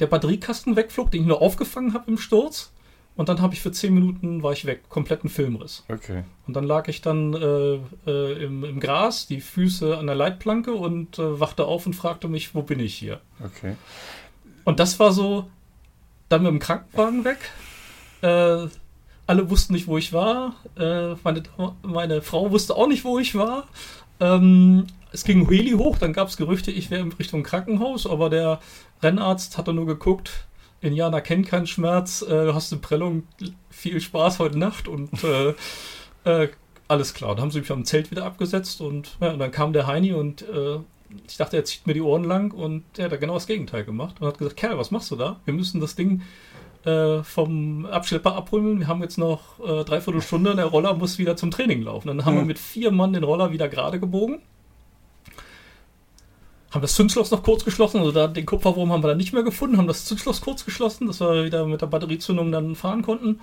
[0.00, 2.72] der Batteriekasten wegflog, den ich nur aufgefangen habe im Sturz.
[3.16, 5.84] Und dann habe ich für zehn Minuten war ich weg, kompletten Filmriss.
[5.88, 6.24] Okay.
[6.46, 10.72] Und dann lag ich dann äh, äh, im, im, Gras, die Füße an der Leitplanke
[10.72, 13.20] und äh, wachte auf und fragte mich, wo bin ich hier?
[13.44, 13.76] Okay.
[14.64, 15.50] Und das war so,
[16.28, 17.38] dann mit dem Krankenwagen weg.
[19.30, 20.56] Alle wussten nicht, wo ich war.
[20.76, 21.44] Äh, meine,
[21.82, 23.68] meine Frau wusste auch nicht, wo ich war.
[24.18, 28.28] Ähm, es ging Heli hoch, dann gab es Gerüchte, ich wäre in Richtung Krankenhaus, aber
[28.28, 28.58] der
[29.04, 30.48] Rennarzt hatte nur geguckt,
[30.80, 33.22] Indianer kennt keinen Schmerz, äh, hast eine Prellung,
[33.70, 35.54] viel Spaß heute Nacht und äh,
[36.24, 36.48] äh,
[36.88, 37.36] alles klar.
[37.36, 40.12] Dann haben sie mich am Zelt wieder abgesetzt und, ja, und dann kam der Heini
[40.12, 40.80] und äh,
[41.28, 44.16] ich dachte, er zieht mir die Ohren lang und er hat genau das Gegenteil gemacht
[44.20, 45.38] und hat gesagt, Kerl, was machst du da?
[45.44, 46.22] Wir müssen das Ding
[46.84, 48.80] äh, vom Abschlepper abholen.
[48.80, 52.08] Wir haben jetzt noch äh, dreiviertel Stunde, der Roller muss wieder zum Training laufen.
[52.08, 52.40] Dann haben mhm.
[52.40, 54.40] wir mit vier Mann den Roller wieder gerade gebogen
[56.70, 59.42] haben das Zündschloss noch kurz geschlossen, also da den Kupferwurm haben wir dann nicht mehr
[59.42, 63.40] gefunden, haben das Zündschloss kurz geschlossen, dass wir wieder mit der Batteriezündung dann fahren konnten.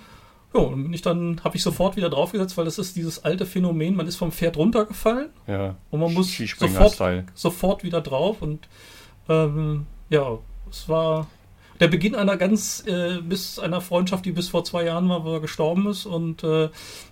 [0.54, 3.44] Ja, und bin ich dann, habe ich sofort wieder draufgesetzt, weil das ist dieses alte
[3.44, 5.76] Phänomen, man ist vom Pferd runtergefallen ja.
[5.90, 8.66] und man muss sofort, sofort wieder drauf und
[9.28, 10.38] ähm, ja,
[10.70, 11.26] es war
[11.80, 15.34] der Beginn einer ganz, äh, bis einer Freundschaft, die bis vor zwei Jahren war, wo
[15.34, 16.68] er gestorben ist und äh,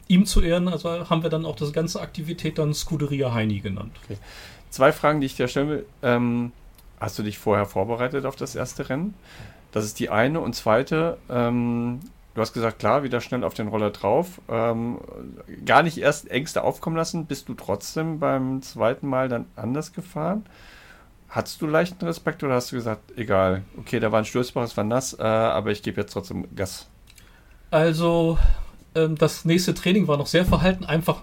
[0.09, 3.93] ihm zu ehren, also haben wir dann auch das ganze Aktivität dann Scuderia Heini genannt.
[4.05, 4.19] Okay
[4.77, 5.87] zwei Fragen, die ich dir stellen will.
[6.03, 6.53] Ähm,
[7.01, 9.15] hast du dich vorher vorbereitet auf das erste Rennen?
[9.73, 10.41] Das ist die eine.
[10.41, 12.01] Und zweite, ähm,
[12.35, 14.41] du hast gesagt, klar, wieder schnell auf den Roller drauf.
[14.49, 14.99] Ähm,
[15.65, 17.27] gar nicht erst Ängste aufkommen lassen.
[17.27, 20.45] Bist du trotzdem beim zweiten Mal dann anders gefahren?
[21.37, 24.75] Hattest du leichten Respekt oder hast du gesagt, egal, okay, da war ein Stößbach, es
[24.75, 26.89] war nass, äh, aber ich gebe jetzt trotzdem Gas?
[27.71, 28.39] Also,
[28.95, 31.21] ähm, das nächste Training war noch sehr verhalten, einfach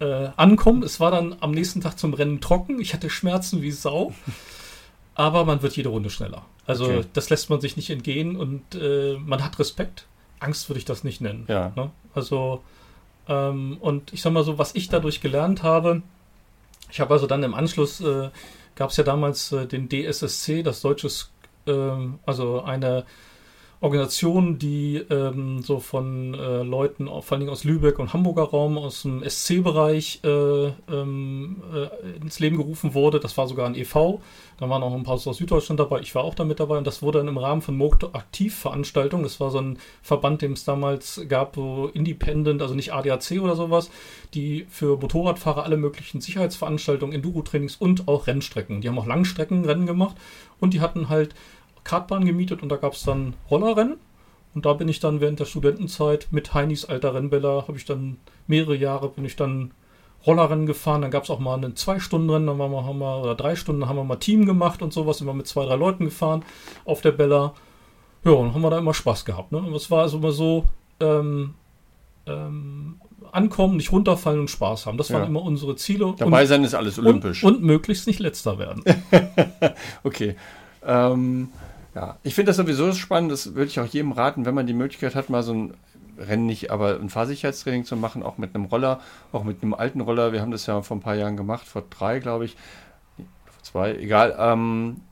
[0.00, 0.82] äh, ankommen.
[0.82, 2.78] Es war dann am nächsten Tag zum Rennen trocken.
[2.78, 4.12] Ich hatte Schmerzen wie Sau.
[5.14, 6.44] Aber man wird jede Runde schneller.
[6.66, 7.04] Also okay.
[7.14, 10.04] das lässt man sich nicht entgehen und äh, man hat Respekt.
[10.40, 11.46] Angst würde ich das nicht nennen.
[11.48, 11.72] Ja.
[11.74, 11.90] Ne?
[12.14, 12.62] Also
[13.28, 16.02] ähm, und ich sag mal so, was ich dadurch gelernt habe,
[16.90, 18.28] ich habe also dann im Anschluss, äh,
[18.74, 21.08] gab es ja damals äh, den DSSC, das deutsche,
[21.66, 23.04] ähm, also eine
[23.82, 28.76] Organisation, die ähm, so von äh, Leuten, vor allen Dingen aus Lübeck und Hamburger Raum,
[28.76, 33.20] aus dem SC-Bereich äh, ähm, äh, ins Leben gerufen wurde.
[33.20, 34.20] Das war sogar ein e.V.
[34.58, 36.00] Da waren auch ein paar aus Süddeutschland dabei.
[36.00, 39.22] Ich war auch da mit dabei und das wurde dann im Rahmen von Moto Aktiv-Veranstaltungen.
[39.22, 43.56] Das war so ein Verband, den es damals gab, so Independent, also nicht ADAC oder
[43.56, 43.90] sowas,
[44.34, 48.82] die für Motorradfahrer alle möglichen Sicherheitsveranstaltungen, Enduro-Trainings und auch Rennstrecken.
[48.82, 50.16] Die haben auch Langstreckenrennen gemacht
[50.60, 51.34] und die hatten halt
[51.84, 53.96] Kartbahn gemietet und da gab es dann Rollerrennen.
[54.54, 58.16] Und da bin ich dann während der Studentenzeit mit Heinis alter Rennbeller, habe ich dann
[58.48, 59.70] mehrere Jahre, bin ich dann
[60.26, 61.02] Rollerrennen gefahren.
[61.02, 63.88] Dann gab es auch mal ein Zwei-Stunden-Rennen, dann waren wir, haben wir, oder drei Stunden,
[63.88, 66.44] haben wir mal Team gemacht und sowas, immer mit zwei, drei Leuten gefahren
[66.84, 67.54] auf der Bella.
[68.24, 69.52] Ja, und haben wir da immer Spaß gehabt.
[69.52, 69.58] Ne?
[69.58, 70.64] Und es war also immer so,
[70.98, 71.54] ähm,
[72.26, 73.00] ähm,
[73.32, 74.98] ankommen, nicht runterfallen und Spaß haben.
[74.98, 75.18] Das ja.
[75.18, 76.14] waren immer unsere Ziele.
[76.18, 77.44] Dabei und, sein ist alles olympisch.
[77.44, 78.82] Und, und möglichst nicht letzter werden.
[80.04, 80.36] okay.
[80.84, 81.48] Ähm,
[82.00, 83.30] ja, ich finde das sowieso spannend.
[83.30, 85.74] Das würde ich auch jedem raten, wenn man die Möglichkeit hat, mal so ein
[86.16, 89.00] Rennen nicht, aber ein Fahrsicherheitstraining zu machen, auch mit einem Roller,
[89.32, 90.32] auch mit einem alten Roller.
[90.32, 92.56] Wir haben das ja vor ein paar Jahren gemacht, vor drei, glaube ich,
[93.16, 94.34] vor zwei, egal.
[94.38, 95.02] Ähm,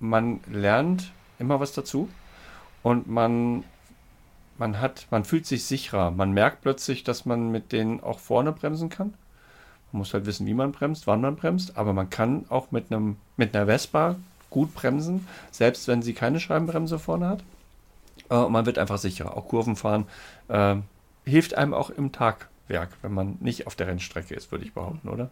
[0.00, 2.08] man lernt immer was dazu
[2.82, 3.62] und man,
[4.58, 6.10] man hat, man fühlt sich sicherer.
[6.10, 9.14] Man merkt plötzlich, dass man mit denen auch vorne bremsen kann.
[9.92, 12.90] Man muss halt wissen, wie man bremst, wann man bremst, aber man kann auch mit
[12.90, 14.16] einem, mit einer Vespa
[14.54, 17.40] gut bremsen, selbst wenn sie keine Scheibenbremse vorne hat.
[18.30, 19.36] Äh, man wird einfach sicherer.
[19.36, 20.06] Auch Kurven fahren
[20.48, 20.76] äh,
[21.26, 25.08] hilft einem auch im Tagwerk, wenn man nicht auf der Rennstrecke ist, würde ich behaupten,
[25.08, 25.30] oder?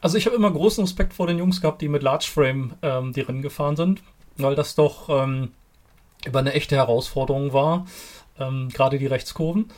[0.00, 3.12] Also ich habe immer großen Respekt vor den Jungs gehabt, die mit Large Frame ähm,
[3.12, 4.02] die Rennen gefahren sind,
[4.38, 5.50] weil das doch ähm,
[6.24, 7.86] über eine echte Herausforderung war,
[8.38, 9.70] ähm, gerade die Rechtskurven.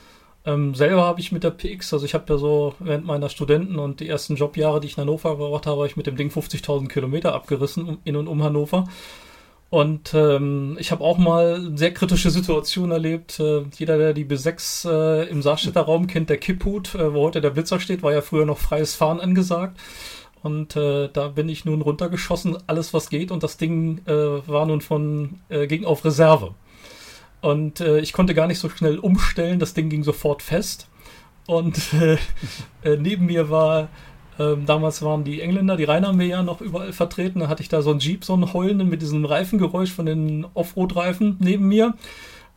[0.48, 3.78] Ähm, selber habe ich mit der PX, also ich habe ja so während meiner Studenten
[3.78, 6.30] und die ersten Jobjahre, die ich in Hannover gebracht habe, habe ich mit dem Ding
[6.30, 8.88] 50.000 Kilometer abgerissen in und um Hannover.
[9.68, 13.38] Und ähm, ich habe auch mal sehr kritische Situationen erlebt.
[13.38, 17.42] Äh, jeder, der die B6 äh, im Saarstädter Raum kennt, der Kipphut, äh, wo heute
[17.42, 19.78] der Blitzer steht, war ja früher noch freies Fahren angesagt.
[20.42, 23.30] Und äh, da bin ich nun runtergeschossen, alles was geht.
[23.30, 26.54] Und das Ding äh, war nun von, äh, ging auf Reserve.
[27.40, 30.88] Und äh, ich konnte gar nicht so schnell umstellen, das Ding ging sofort fest.
[31.46, 32.18] Und äh,
[32.82, 33.88] äh, neben mir war,
[34.38, 37.40] ähm, damals waren die Engländer, die Rheinarmee ja noch überall vertreten.
[37.40, 40.46] Da hatte ich da so einen Jeep, so einen heulenden mit diesem Reifengeräusch von den
[40.54, 41.94] Offroad-Reifen neben mir.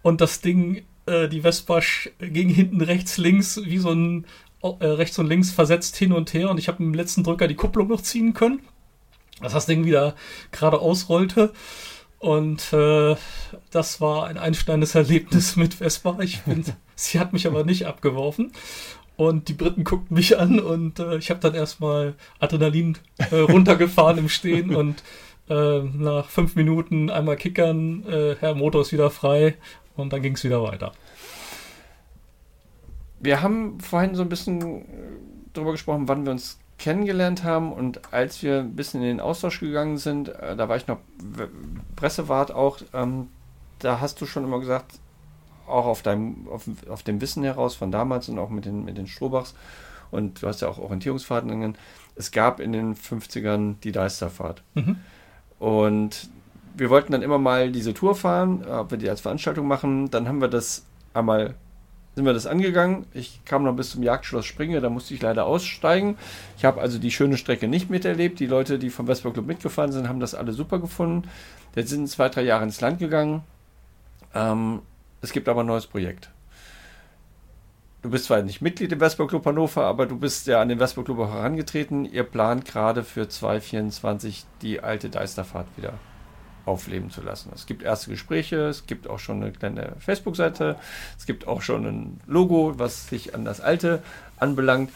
[0.01, 1.79] Und das Ding, äh, die Vespa
[2.19, 4.25] ging hinten rechts, links, wie so ein
[4.61, 6.49] äh, rechts und links versetzt hin und her.
[6.49, 8.59] Und ich habe mit dem letzten Drücker die Kupplung noch ziehen können.
[9.41, 10.15] Dass das Ding wieder
[10.51, 11.51] gerade ausrollte.
[12.21, 13.15] Und äh,
[13.71, 16.19] das war ein einsteinendes Erlebnis mit Vespa.
[16.21, 16.63] Ich bin,
[16.95, 18.51] sie hat mich aber nicht abgeworfen.
[19.17, 24.17] Und die Briten guckten mich an und äh, ich habe dann erstmal Adrenalin äh, runtergefahren
[24.19, 25.03] im Stehen und
[25.49, 29.55] äh, nach fünf Minuten einmal kickern, äh, Herr Motor ist wieder frei
[29.95, 30.93] und dann ging es wieder weiter.
[33.19, 34.85] Wir haben vorhin so ein bisschen
[35.53, 39.59] darüber gesprochen, wann wir uns kennengelernt haben und als wir ein bisschen in den Austausch
[39.59, 40.97] gegangen sind, äh, da war ich noch
[41.95, 43.27] Pressewart auch, ähm,
[43.79, 44.99] da hast du schon immer gesagt,
[45.67, 48.97] auch auf deinem, auf, auf, dem Wissen heraus von damals und auch mit den, mit
[48.97, 49.53] den Strohbachs
[50.09, 51.77] und du hast ja auch Orientierungsfahrten genannt,
[52.15, 54.63] es gab in den 50ern die Deisterfahrt.
[54.73, 54.97] Mhm.
[55.59, 56.29] Und
[56.75, 60.09] wir wollten dann immer mal diese Tour fahren, ob wir die als Veranstaltung machen.
[60.09, 61.55] Dann haben wir das einmal
[62.15, 63.05] sind wir das angegangen.
[63.13, 66.17] Ich kam noch bis zum Jagdschloss Springe, da musste ich leider aussteigen.
[66.57, 68.39] Ich habe also die schöne Strecke nicht miterlebt.
[68.39, 71.29] Die Leute, die vom Vespa Club mitgefahren sind, haben das alle super gefunden.
[71.75, 73.43] Jetzt sind zwei, drei Jahre ins Land gegangen.
[74.35, 74.81] Ähm,
[75.21, 76.29] es gibt aber ein neues Projekt.
[78.01, 80.79] Du bist zwar nicht Mitglied im Vespa Club Hannover, aber du bist ja an den
[80.79, 82.03] Vespa Club auch herangetreten.
[82.05, 85.93] Ihr plant gerade für 2024 die alte Deisterfahrt wieder
[86.65, 87.51] aufleben zu lassen.
[87.53, 90.77] Es gibt erste Gespräche, es gibt auch schon eine kleine Facebook-Seite,
[91.17, 94.01] es gibt auch schon ein Logo, was sich an das alte
[94.37, 94.91] anbelangt.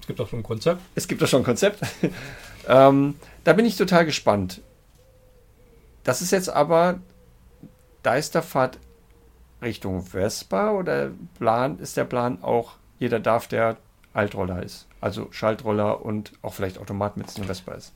[0.00, 0.80] Es gibt auch schon ein Konzept.
[0.94, 1.80] Es gibt auch schon ein Konzept.
[2.68, 4.60] ähm, da bin ich total gespannt.
[6.04, 7.00] Das ist jetzt aber
[8.04, 8.78] Deisterfahrt
[9.62, 13.76] Richtung Vespa oder Plan, ist der Plan auch, jeder darf, der
[14.12, 14.86] Altroller ist?
[15.00, 17.92] Also Schaltroller und auch vielleicht Automat mit einem Vespa ist.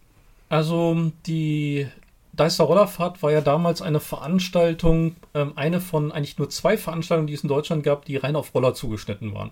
[0.48, 1.88] Also die
[2.40, 7.34] Deister Rollerfahrt war ja damals eine Veranstaltung, ähm, eine von eigentlich nur zwei Veranstaltungen, die
[7.34, 9.50] es in Deutschland gab, die rein auf Roller zugeschnitten waren.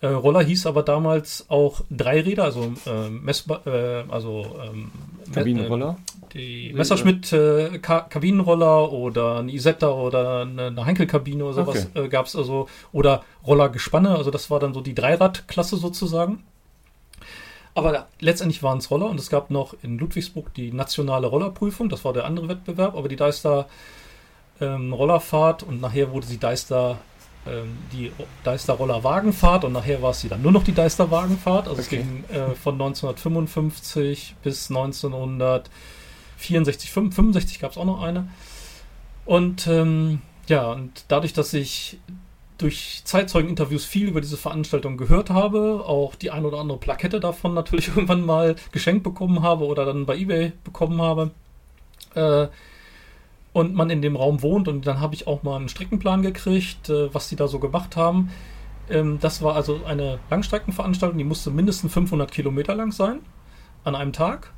[0.00, 4.92] Äh, Roller hieß aber damals auch Dreiräder, also äh, Messba äh, also ähm,
[5.32, 5.96] Kabinenroller.
[5.98, 11.88] Äh, die Messerschmitt äh, Ka Kabinenroller oder eine Isetta oder eine, eine Heinkel-Kabine oder sowas
[11.92, 12.04] okay.
[12.04, 16.44] Äh, gab es also oder Rollergespanne, also das war dann so die Dreiradklasse sozusagen.
[17.74, 22.04] Aber letztendlich waren es Roller und es gab noch in Ludwigsburg die nationale Rollerprüfung, das
[22.04, 23.66] war der andere Wettbewerb, aber die Deister
[24.60, 26.98] ähm, Rollerfahrt und nachher wurde sie Deister
[27.46, 28.10] ähm, die
[28.42, 31.68] Deister Roller Wagenfahrt und nachher war es sie dann nur noch die Deister Wagenfahrt.
[31.68, 31.82] Also okay.
[31.82, 38.28] es ging äh, von 1955 bis 1964, 65 gab es auch noch eine.
[39.26, 41.98] Und ähm, ja, und dadurch, dass ich
[42.58, 47.54] durch Zeitzeugeninterviews viel über diese Veranstaltung gehört habe, auch die ein oder andere Plakette davon
[47.54, 51.30] natürlich irgendwann mal geschenkt bekommen habe oder dann bei eBay bekommen habe.
[52.14, 52.48] Äh,
[53.52, 56.90] und man in dem Raum wohnt und dann habe ich auch mal einen Streckenplan gekriegt,
[56.90, 58.30] äh, was die da so gemacht haben.
[58.90, 63.20] Ähm, das war also eine Langstreckenveranstaltung, die musste mindestens 500 Kilometer lang sein
[63.84, 64.52] an einem Tag.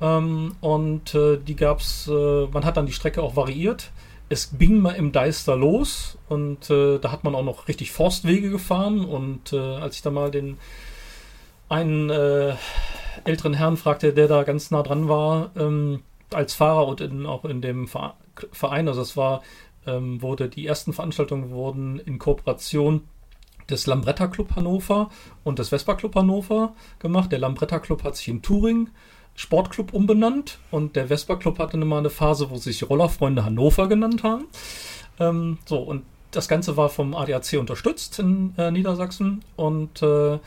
[0.00, 3.90] Ähm, und äh, die gab es, äh, man hat dann die Strecke auch variiert
[4.28, 8.50] es ging mal im Deister los und äh, da hat man auch noch richtig Forstwege
[8.50, 10.58] gefahren und äh, als ich da mal den
[11.68, 12.54] einen äh,
[13.24, 16.02] älteren Herrn fragte, der da ganz nah dran war, ähm,
[16.32, 19.42] als Fahrer und in, auch in dem Verein, also es war,
[19.86, 23.08] ähm, wurde die ersten Veranstaltungen wurden in Kooperation
[23.70, 25.10] des Lambretta Club Hannover
[25.44, 27.32] und des Vespa Club Hannover gemacht.
[27.32, 28.88] Der Lambretta Club hat sich in Turing
[29.38, 34.24] Sportclub umbenannt und der Vespa Club hatte mal eine Phase, wo sich Rollerfreunde Hannover genannt
[34.24, 34.46] haben.
[35.20, 40.40] Ähm, so, und das Ganze war vom ADAC unterstützt in äh, Niedersachsen und äh,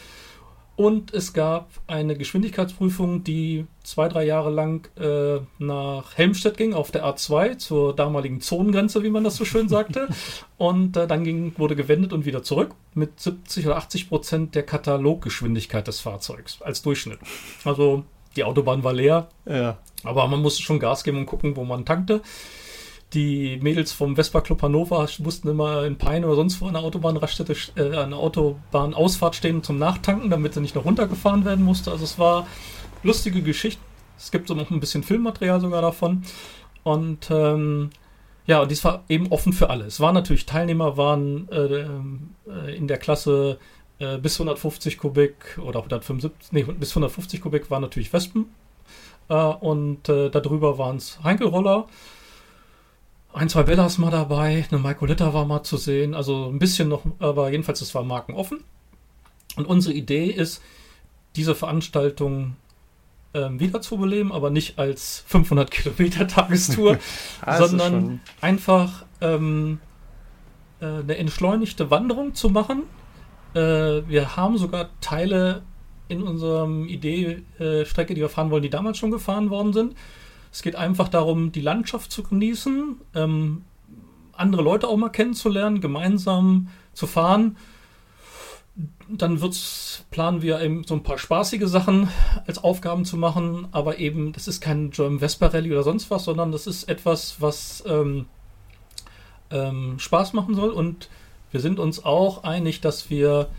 [0.80, 6.90] Und es gab eine Geschwindigkeitsprüfung, die zwei, drei Jahre lang äh, nach Helmstedt ging, auf
[6.90, 10.08] der A2, zur damaligen Zonengrenze, wie man das so schön sagte.
[10.58, 14.64] und äh, dann ging, wurde gewendet und wieder zurück mit 70 oder 80 Prozent der
[14.64, 17.20] Kataloggeschwindigkeit des Fahrzeugs als Durchschnitt.
[17.66, 18.06] Also
[18.38, 19.80] die Autobahn war leer, ja.
[20.06, 22.22] aber man musste schon Gas geben und gucken, wo man tankte
[23.14, 26.84] die Mädels vom Vespa Club Hannover mussten immer in Peine oder sonst wo an der
[26.84, 31.91] Autobahnraststätte, äh, an der Autobahnausfahrt stehen zum Nachtanken, damit sie nicht noch runtergefahren werden musste.
[31.91, 32.47] Also es war
[33.01, 33.82] lustige Geschichte.
[34.18, 36.24] Es gibt so noch ein bisschen Filmmaterial sogar davon.
[36.84, 37.89] Und ähm,
[38.45, 39.86] ja, und dies war eben offen für alle.
[39.86, 41.86] Es waren natürlich Teilnehmer, waren äh,
[42.47, 43.60] äh in der Klasse
[43.99, 48.45] äh, bis 150 Kubik oder 175, nee, bis 150 Kubik waren natürlich Wespen.
[49.30, 51.88] Äh, und äh, darüber waren es Heinkelroller
[53.34, 57.04] ein, zwei Bellas mal dabei, eine Michaelita war mal zu sehen, also ein bisschen noch,
[57.20, 58.64] aber jedenfalls, es war markenoffen.
[59.56, 60.62] Und unsere Idee ist,
[61.36, 62.56] diese Veranstaltung
[63.34, 66.98] ähm, wiederzubeleben, aber nicht als 500 Kilometer Tagestour,
[67.42, 69.80] Ah, sondern schon- einfach ähm,
[70.82, 72.84] äh, eine entschleunigte Wanderung zu machen.
[73.54, 73.60] Äh,
[74.08, 75.62] wir haben sogar Teile
[76.08, 79.96] in unserem Idee-Strecke, die wir fahren wollen, die damals schon gefahren worden sind.
[80.52, 83.64] Es geht einfach darum, die Landschaft zu genießen, ähm,
[84.34, 87.58] andere Leute auch mal kennenzulernen, gemeinsam zu fahren.
[89.10, 92.08] Dann wird's, planen wir eben so ein paar spaßige Sachen
[92.47, 96.24] als Aufgaben zu machen, aber eben, das ist kein German Vespa Rally oder sonst was,
[96.24, 98.28] sondern das ist etwas, was ähm,
[99.52, 100.70] ähm, Spaß machen soll.
[100.70, 101.10] Und
[101.52, 103.50] wir sind uns auch einig, dass wir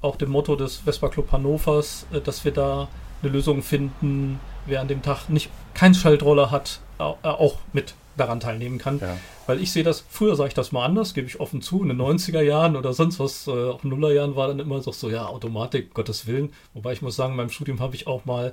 [0.00, 2.88] auch dem Motto des Vespa Club Hannovers, äh, dass wir da
[3.22, 7.94] eine Lösung finden, wer an dem Tag nicht kein Schaltroller hat, au- äh, auch mit
[8.16, 8.98] daran teilnehmen kann.
[9.00, 9.16] Ja.
[9.46, 11.88] Weil ich sehe das, früher sah ich das mal anders, gebe ich offen zu, in
[11.88, 14.92] den 90er Jahren oder sonst was, äh, auch in den Nullerjahren war dann immer so,
[14.92, 16.52] so, ja, Automatik, Gottes Willen.
[16.74, 18.52] Wobei ich muss sagen, in meinem Studium habe ich auch mal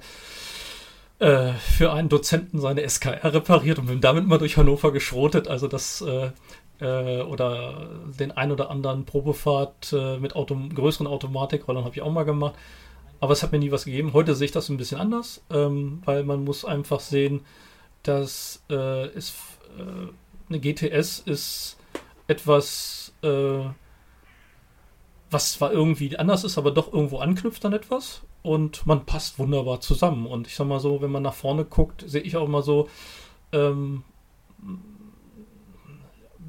[1.20, 5.48] äh, für einen Dozenten seine SKR repariert und bin damit mal durch Hannover geschrotet.
[5.48, 6.32] Also das äh,
[6.80, 12.12] äh, oder den ein oder anderen Probefahrt äh, mit Auto größeren Automatikrollern habe ich auch
[12.12, 12.56] mal gemacht.
[13.20, 14.14] Aber es hat mir nie was gegeben.
[14.14, 17.42] Heute sehe ich das ein bisschen anders, ähm, weil man muss einfach sehen,
[18.04, 19.34] dass äh, es
[19.78, 20.08] äh,
[20.50, 21.78] eine GTS ist
[22.28, 23.60] etwas, äh,
[25.30, 29.82] was zwar irgendwie anders ist, aber doch irgendwo anknüpft an etwas und man passt wunderbar
[29.82, 30.26] zusammen.
[30.26, 32.88] Und ich sag mal so, wenn man nach vorne guckt, sehe ich auch immer so,
[33.52, 34.04] ähm,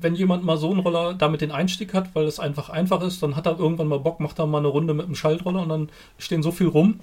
[0.01, 3.23] wenn jemand mal so einen Roller damit den Einstieg hat, weil es einfach einfach ist,
[3.23, 5.69] dann hat er irgendwann mal Bock, macht er mal eine Runde mit dem Schaltroller und
[5.69, 5.89] dann
[6.19, 7.01] stehen so viel rum,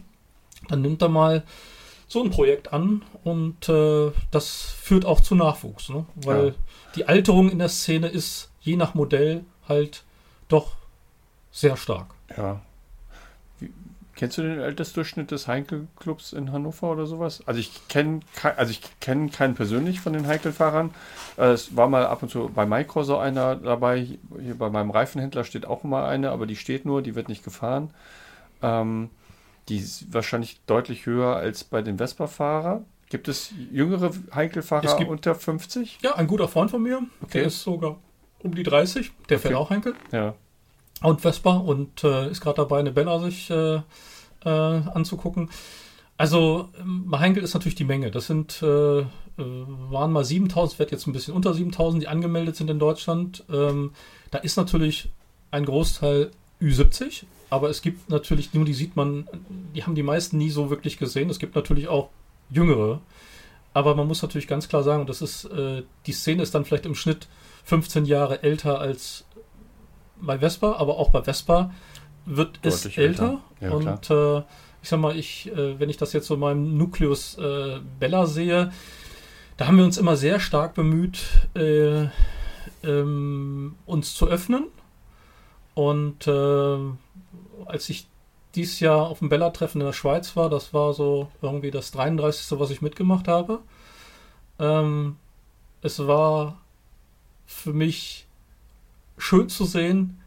[0.68, 1.44] dann nimmt er mal
[2.08, 6.06] so ein Projekt an und äh, das führt auch zu Nachwuchs, ne?
[6.16, 6.54] weil Ja.
[6.96, 10.04] die Alterung in der Szene ist je nach Modell halt
[10.48, 10.72] doch
[11.52, 12.08] sehr stark.
[12.36, 12.62] Ja.
[14.18, 17.42] Kennst du den Altersdurchschnitt des Heinkel-Clubs in Hannover oder sowas?
[17.46, 18.20] Also ich kenne
[18.58, 20.90] also ich kenne keinen persönlich von den Heinkel-Fahrern.
[21.38, 24.08] Äh, Es war mal ab und zu bei Micro so einer dabei.
[24.42, 27.44] Hier bei meinem Reifenhändler steht auch mal eine, aber die steht nur, die wird nicht
[27.44, 27.92] gefahren.
[28.62, 29.10] Ähm,
[29.70, 32.84] die ist wahrscheinlich deutlich höher als bei den Vespa-Fahrer.
[33.10, 36.00] Gibt es jüngere Heinkel-Fahrer unter 50?
[36.02, 37.40] Ja, ein guter Freund von mir, Okay.
[37.40, 37.98] der ist sogar
[38.40, 39.62] um die 30, der fährt Okay.
[39.64, 40.34] auch Henkel Ja.
[41.02, 43.82] Und Vespa und äh, ist gerade dabei, eine Bella sich äh,
[44.46, 45.50] äh, anzugucken.
[46.18, 48.10] Also ähm, Heinkel ist natürlich die Menge.
[48.10, 49.06] Das sind äh,
[49.38, 53.44] äh, waren mal 7000, wird jetzt ein bisschen unter 7000, die angemeldet sind in Deutschland.
[53.52, 53.92] Ähm,
[54.32, 55.10] da ist natürlich
[55.52, 56.32] ein Großteil
[56.62, 59.28] Ü70, aber es gibt natürlich nur, die sieht man,
[59.76, 61.30] die haben die meisten nie so wirklich gesehen.
[61.30, 62.10] Es gibt natürlich auch
[62.50, 63.00] jüngere,
[63.74, 66.88] aber man muss natürlich ganz klar sagen, das ist äh, die Szene ist dann vielleicht
[66.88, 67.28] im Schnitt
[67.66, 69.26] 15 Jahre älter als
[70.22, 71.72] bei Vespa, aber auch bei Vespa
[72.26, 73.42] wird es Deutlich älter.
[73.60, 73.68] älter.
[73.68, 74.44] Ja, und äh,
[74.82, 78.26] ich sag mal, ich, äh, wenn ich das jetzt so in meinem Nukleus äh, Bella
[78.26, 78.72] sehe,
[79.58, 81.20] da haben wir uns immer sehr stark bemüht,
[81.56, 82.06] äh,
[82.84, 84.68] ähm, uns zu öffnen.
[85.74, 86.78] Und äh,
[87.66, 88.08] als ich
[88.56, 92.60] dieses Jahr auf dem Bella-Treffen in der Schweiz war, das war so irgendwie das 33.
[92.60, 93.60] was ich mitgemacht habe.
[94.60, 95.18] Ähm,
[95.82, 96.58] es war
[97.46, 98.27] für mich
[99.18, 100.22] schön zu sehen,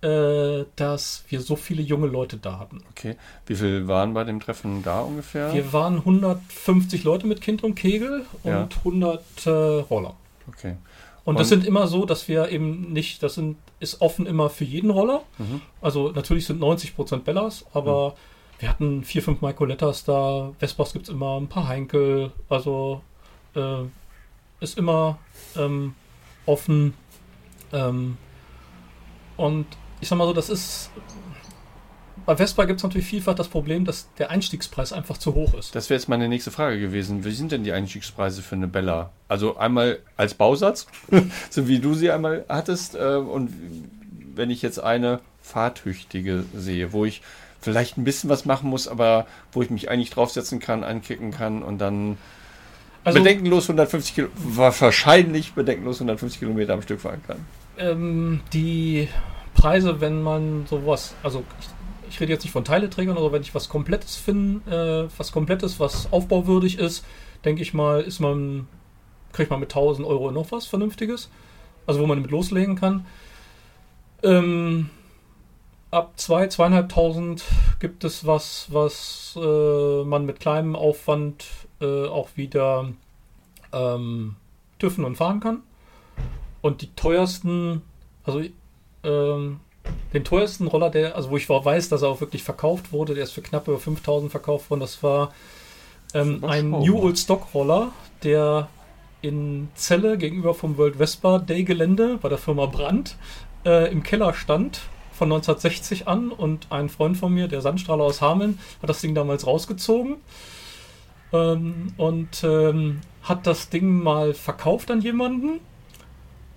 [0.00, 2.82] äh, dass wir so viele junge Leute da hatten.
[2.90, 3.16] Okay.
[3.46, 5.52] Wie viel waren bei dem Treffen da ungefähr?
[5.52, 8.68] Wir waren 150 Leute mit Kind und Kegel und Ja.
[8.84, 10.14] 100 äh, Roller.
[10.46, 10.76] Okay.
[11.24, 14.48] Und, das Und- sind immer so, dass wir eben nicht, das sind, ist offen immer
[14.50, 15.22] für jeden Roller.
[15.38, 15.60] Mhm.
[15.80, 18.14] Also natürlich sind 90% Bellas, aber
[18.60, 20.52] wir hatten vier, fünf Michaelettas da.
[20.58, 22.32] Vespas gibt es immer, ein paar Heinkel.
[22.48, 23.02] Also
[23.54, 23.82] äh,
[24.60, 25.18] ist immer
[25.56, 25.94] ähm,
[26.46, 26.94] offen.
[27.72, 28.16] Ähm,
[29.36, 29.66] und
[30.00, 30.90] ich sag mal so, das ist.
[32.26, 35.74] Bei Vespa gibt es natürlich vielfach das Problem, dass der Einstiegspreis einfach zu hoch ist.
[35.74, 37.24] Das wäre jetzt meine nächste Frage gewesen.
[37.24, 39.10] Wie sind denn die Einstiegspreise für eine Bella?
[39.28, 40.88] Also einmal als Bausatz,
[41.50, 43.50] so wie du sie einmal hattest, äh, und
[44.34, 47.22] wenn ich jetzt eine fahrtüchtige sehe, wo ich
[47.60, 51.62] vielleicht ein bisschen was machen muss, aber wo ich mich eigentlich draufsetzen kann, ankicken kann
[51.62, 52.18] und dann
[53.04, 57.44] Also bedenkenlos 150 Kilo, wahrscheinlich bedenkenlos 150 Kilometer am Stück fahren kann.
[57.78, 59.08] Ähm, die
[59.54, 61.68] Preise, wenn man sowas, also ich,
[62.10, 65.80] ich rede jetzt nicht von Teileträgern, aber wenn ich was Komplettes finde, äh, was Komplettes,
[65.80, 67.04] was aufbauwürdig ist,
[67.44, 68.68] denke ich mal, ist man,
[69.32, 71.30] kriegt man mit 1000 Euro noch was Vernünftiges,
[71.86, 73.06] also wo man mit loslegen kann.
[74.22, 74.90] Ähm,
[75.90, 77.42] ab 2, zwei, 2.500
[77.80, 81.46] gibt es was, was äh, man mit kleinem Aufwand
[81.80, 82.88] äh, auch wieder
[83.72, 84.36] ähm,
[84.78, 85.62] tüffen und fahren kann.
[86.60, 87.82] Und die teuersten,
[88.24, 88.42] also
[89.04, 89.60] ähm,
[90.12, 93.24] den teuersten Roller, der, also wo ich weiß, dass er auch wirklich verkauft wurde, der
[93.24, 94.80] ist für knapp über 5000 verkauft worden.
[94.80, 95.32] Das war
[96.14, 98.68] ähm, ein New Old Stock Roller, der
[99.22, 103.16] in Celle gegenüber vom World Vespa Day Gelände bei der Firma Brandt
[103.64, 104.80] äh, im Keller stand
[105.12, 109.16] von 1960 an und ein Freund von mir, der Sandstrahler aus Hameln, hat das Ding
[109.16, 110.16] damals rausgezogen
[111.32, 115.60] ähm, und ähm, hat das Ding mal verkauft an jemanden.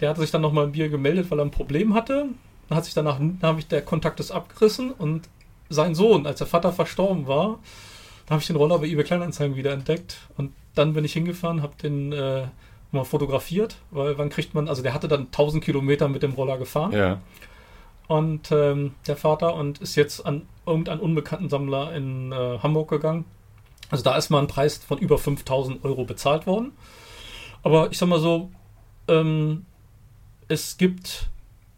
[0.01, 2.27] Der hat sich dann nochmal im Bier gemeldet, weil er ein Problem hatte.
[2.67, 5.29] Dann hat sich danach, dann habe ich der Kontakt ist abgerissen und
[5.69, 7.59] sein Sohn, als der Vater verstorben war,
[8.25, 11.61] da habe ich den Roller bei eBay Kleinanzeigen wieder entdeckt und dann bin ich hingefahren,
[11.61, 12.47] habe den äh,
[12.91, 16.57] mal fotografiert, weil wann kriegt man, also der hatte dann 1000 Kilometer mit dem Roller
[16.57, 16.91] gefahren.
[16.91, 17.21] Ja.
[18.07, 23.25] Und ähm, der Vater und ist jetzt an irgendeinen unbekannten Sammler in äh, Hamburg gegangen.
[23.89, 26.73] Also da ist mal ein Preis von über 5000 Euro bezahlt worden.
[27.63, 28.49] Aber ich sag mal so,
[29.07, 29.65] ähm,
[30.51, 31.29] es gibt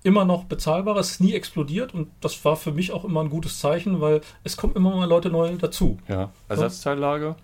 [0.04, 3.30] immer noch bezahlbar, es ist nie explodiert und das war für mich auch immer ein
[3.30, 5.98] gutes Zeichen, weil es kommen immer mal Leute neu dazu.
[6.10, 7.38] Ja, Ersatzteillager?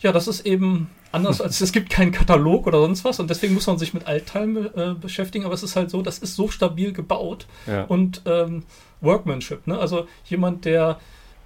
[0.00, 3.54] Ja, das ist eben anders als es gibt keinen Katalog oder sonst was und deswegen
[3.54, 6.48] muss man sich mit Altteilen äh, beschäftigen, aber es ist halt so, das ist so
[6.48, 7.84] stabil gebaut Ja.
[7.84, 8.64] und ähm,
[9.00, 9.78] Workmanship, ne?
[9.78, 10.98] Also jemand, der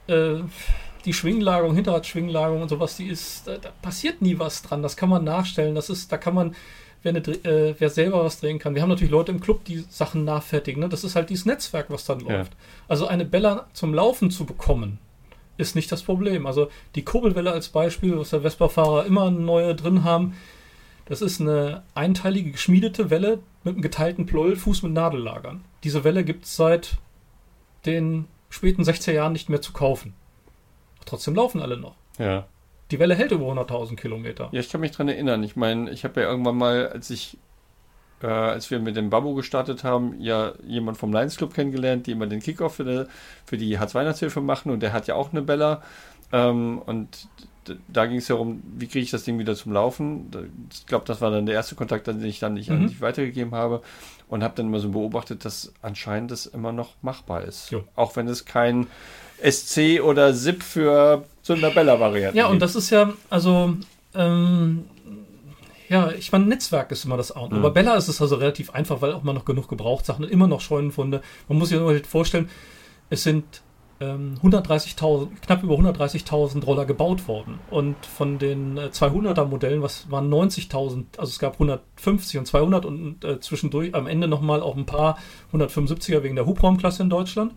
[0.07, 0.37] äh,
[1.05, 4.83] die Schwinglagerung, Hinterradschwinglagerung und sowas, die ist, da, da passiert nie was dran.
[4.83, 5.75] Das kann man nachstellen.
[5.75, 6.55] Das ist, da kann man,
[7.03, 8.75] wer, eine, äh, wer selber was drehen kann.
[8.75, 10.81] Wir haben natürlich Leute im Club, die Sachen nachfertigen.
[10.83, 10.89] Ne?
[10.89, 12.39] Das ist halt dieses Netzwerk, was dann Ja.
[12.39, 12.53] läuft.
[12.89, 14.99] Also eine Bella zum Laufen zu bekommen,
[15.57, 16.47] ist nicht das Problem.
[16.47, 20.35] Also die Kurbelwelle als Beispiel, was der Vespa-Fahrer immer eine neue drin haben,
[21.07, 25.65] das ist eine einteilige geschmiedete Welle mit einem geteilten Pleuelfuß mit Nadellagern.
[25.85, 26.99] Diese Welle gibt es seit
[27.87, 30.15] den späten 60er Jahren nicht mehr zu kaufen.
[31.07, 31.95] Trotzdem laufen alle noch.
[32.19, 32.47] Ja.
[32.91, 34.49] Die Welle hält über 100.000 Kilometer.
[34.53, 35.43] Ja, ich kann mich dran erinnern.
[35.43, 37.37] Ich meine, ich habe ja irgendwann mal, als ich,
[38.23, 42.13] äh, als wir mit dem Babbo gestartet haben, ja jemand vom Lions Club kennengelernt, die
[42.13, 43.05] immer den Kickoff für die,
[43.45, 45.83] für die Hartz-Weihnachtshilfe machen und der hat ja auch eine Bella.
[46.33, 47.29] Ähm, und
[47.93, 50.31] da ging es ja um, wie kriege ich das Ding wieder zum Laufen.
[50.73, 52.87] Ich glaube, das war dann der erste Kontakt, den ich dann nicht an Mhm.
[52.89, 53.83] dich weitergegeben habe
[54.29, 57.71] und habe dann immer so beobachtet, dass anscheinend das immer noch machbar ist.
[57.71, 57.85] Jo.
[57.95, 58.87] Auch wenn es kein
[59.43, 63.75] SC oder SIP für so eine Bella-Variante Ja, und das ist ja, also,
[64.15, 64.85] ähm,
[65.89, 67.57] ja, ich meine, Netzwerk ist immer das A und O.
[67.57, 67.63] Mhm.
[67.63, 70.47] Bei Bella ist es also relativ einfach, weil auch mal noch genug Gebrauchtsachen und immer
[70.47, 71.23] noch Scheunenfunde.
[71.49, 72.51] Man muss sich nur vorstellen,
[73.09, 73.63] es sind
[74.01, 77.59] ähm, 130.000, knapp über 130.000 Roller gebaut worden.
[77.71, 82.85] Und von den äh, 200er Modellen, was waren 90.000, also es gab 150 und 200
[82.85, 85.19] und äh, zwischendurch am Ende nochmal auch ein paar
[85.53, 87.55] 175er wegen der Hubraumklasse in Deutschland.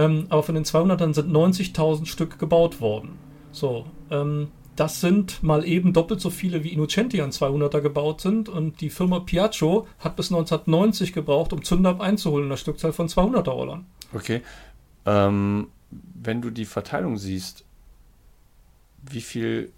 [0.00, 3.18] Ähm, aber von den 200ern sind 90.000 Stück gebaut worden.
[3.52, 8.48] So, ähm, das sind mal eben doppelt so viele wie Innocenti an 200er gebaut sind
[8.48, 13.08] und die Firma Piaggio hat bis 1990 gebraucht, um Zünder einzuholen in der Stückzahl von
[13.08, 13.86] 200er Rollern.
[14.14, 14.40] Okay.
[15.04, 17.64] Ähm, wenn du die Verteilung siehst,
[19.02, 19.70] wie viel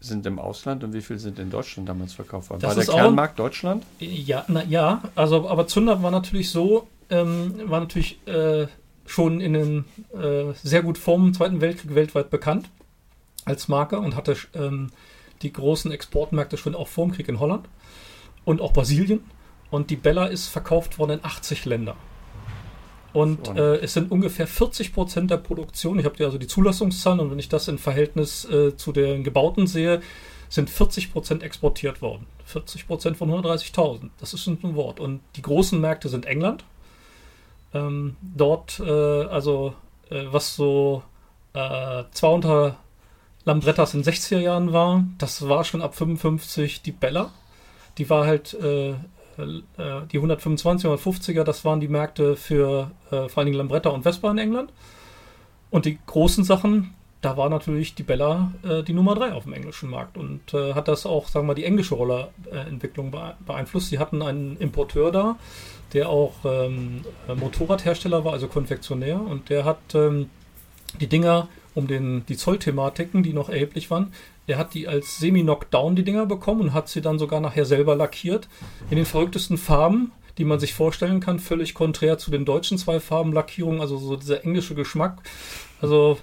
[0.00, 2.60] sind im Ausland und wie viel sind in Deutschland damals verkauft worden?
[2.60, 3.84] Das War der Kernmarkt Deutschland?
[3.98, 8.66] Ja, na, ja, also aber Zünder war natürlich so, ähm, war natürlich äh,
[9.06, 12.70] schon in den äh, sehr gut vor dem Zweiten Weltkrieg weltweit bekannt
[13.44, 14.90] als Marke und hatte ähm,
[15.42, 17.68] die großen Exportmärkte schon auch vor dem Krieg in Holland
[18.44, 19.20] und auch Brasilien.
[19.70, 21.96] Und die Bella ist verkauft worden in 80 Länder.
[23.12, 25.98] Und äh, es sind ungefähr 40 Prozent der Produktion.
[25.98, 29.22] Ich habe dir also die Zulassungszahlen und wenn ich das in Verhältnis äh, zu den
[29.22, 30.00] gebauten sehe,
[30.48, 32.26] sind 40 Prozent exportiert worden.
[32.44, 34.10] 40 Prozent von 130.000.
[34.18, 34.98] Das ist ein Wort.
[35.00, 36.64] Und die großen Märkte sind England.
[37.74, 39.74] Ähm, dort, äh, also
[40.08, 41.02] äh, was so
[41.52, 42.76] äh, 200
[43.44, 47.30] Lambrettas in den 60er Jahren war, das war schon ab 55 die Bella.
[47.98, 48.96] Die war halt äh, äh,
[50.10, 54.02] die 125 oder 50er, das waren die Märkte für äh, vor allen Dingen Lambretta und
[54.02, 54.72] Vespa in England.
[55.70, 56.94] Und die großen Sachen,
[57.24, 60.74] da war natürlich die Bella äh, die Nummer 3 auf dem englischen Markt und äh,
[60.74, 63.88] hat das auch, sagen wir mal, die englische Rollerentwicklung bee- beeinflusst.
[63.88, 65.36] Sie hatten einen Importeur da,
[65.92, 70.28] der auch ähm, äh, Motorradhersteller war, also Konfektionär, und der hat ähm,
[71.00, 74.12] die Dinger um den, die Zollthematiken, die noch erheblich waren,
[74.46, 77.96] er hat die als Semi-Knockdown, die Dinger bekommen und hat sie dann sogar nachher selber
[77.96, 78.48] lackiert.
[78.90, 83.80] In den verrücktesten Farben, die man sich vorstellen kann, völlig konträr zu den deutschen Zwei-Farben-Lackierungen,
[83.80, 85.22] also so dieser englische Geschmack.
[85.80, 86.18] Also,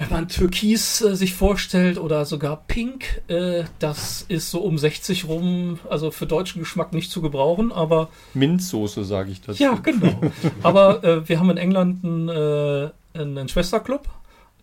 [0.00, 5.28] wenn man Türkis äh, sich vorstellt oder sogar Pink, äh, das ist so um 60
[5.28, 9.62] rum, also für deutschen Geschmack nicht zu gebrauchen, aber Minzsoße, sage ich dazu.
[9.62, 10.20] ja, genau.
[10.62, 14.08] Aber äh, wir haben in England einen, äh, einen Schwesterclub,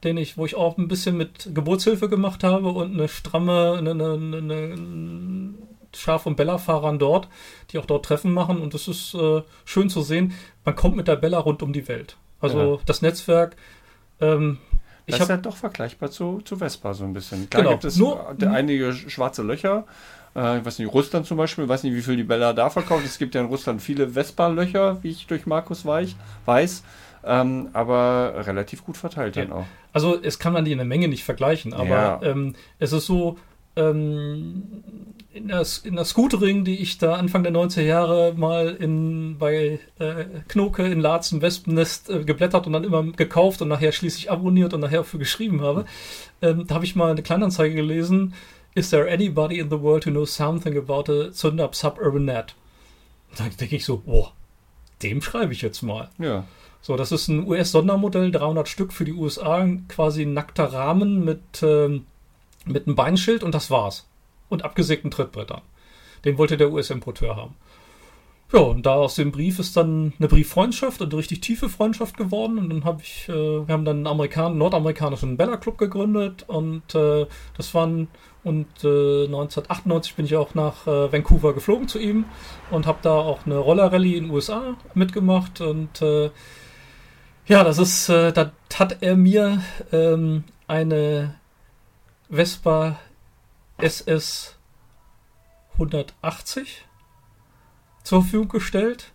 [0.03, 3.91] den ich, wo ich auch ein bisschen mit Geburtshilfe gemacht habe und eine stramme, eine,
[3.91, 5.53] eine, eine,
[5.95, 7.27] Schaf- und Bella-Fahrern dort,
[7.72, 8.59] die auch dort Treffen machen.
[8.61, 10.34] Und es ist äh, schön zu sehen,
[10.65, 12.18] man kommt mit der Bella rund um die Welt.
[12.39, 12.80] Also Ja.
[12.85, 13.55] das Netzwerk.
[14.19, 14.57] Ähm,
[15.07, 17.49] ich Das ist ja doch vergleichbar zu, zu Vespa so ein bisschen.
[17.49, 19.85] Klar Genau, gibt es nur- äh, einige sch- schwarze Löcher.
[20.35, 22.69] Äh, ich weiß nicht, Russland zum Beispiel, ich weiß nicht, wie viel die Bella da
[22.69, 23.05] verkauft.
[23.05, 26.15] Es gibt ja in Russland viele Vespa-Löcher, wie ich durch Markus Weich
[26.45, 26.84] weiß.
[27.23, 29.55] Ähm, aber relativ gut verteilt dann Ja.
[29.55, 29.65] auch.
[29.91, 32.19] Also es kann man die in der Menge nicht vergleichen, aber Ja.
[32.21, 33.38] ähm, es ist so,
[33.75, 34.63] ähm,
[35.33, 39.79] in, der, in der Scootering, die ich da Anfang der 90er Jahre mal in, bei
[39.99, 44.31] äh, Knoke in Laz im Wespennest äh, geblättert und dann immer gekauft und nachher schließlich
[44.31, 45.85] abonniert und nachher für geschrieben habe,
[46.41, 48.33] ähm, da habe ich mal eine Kleinanzeige gelesen,
[48.77, 52.53] Is there anybody in the world who knows something about a Zündab Suburban Net?
[53.35, 54.33] Da denke ich so, boah,
[55.01, 56.11] dem schreibe ich jetzt mal.
[56.19, 56.43] Ja.
[56.81, 61.41] So, das ist ein US-Sondermodell, 300 Stück für die USA, quasi ein nackter Rahmen mit,
[61.63, 62.05] ähm,
[62.65, 64.05] mit einem Beinschild und das war's.
[64.49, 65.61] Und abgesägten Trittbrettern.
[66.25, 67.55] Den wollte der US-Importeur haben.
[68.53, 72.15] Ja, und da aus dem Brief ist dann eine Brieffreundschaft und eine richtig tiefe Freundschaft
[72.15, 72.57] geworden.
[72.57, 76.95] Und dann habe ich, äh, wir haben dann einen Amerikan nordamerikanischen Bella Club gegründet und
[76.95, 77.25] äh,
[77.57, 78.07] das waren
[78.45, 82.23] und äh, 1998 bin ich auch nach äh, Vancouver geflogen zu ihm
[82.71, 86.29] und habe da auch eine Roller-Rallye in den USA mitgemacht und äh,
[87.47, 89.61] ja, das ist, äh, da hat er mir
[89.91, 91.35] ähm, eine
[92.29, 92.99] Vespa
[93.77, 94.55] SS
[95.73, 96.85] 180
[98.03, 99.11] zur Verfügung gestellt.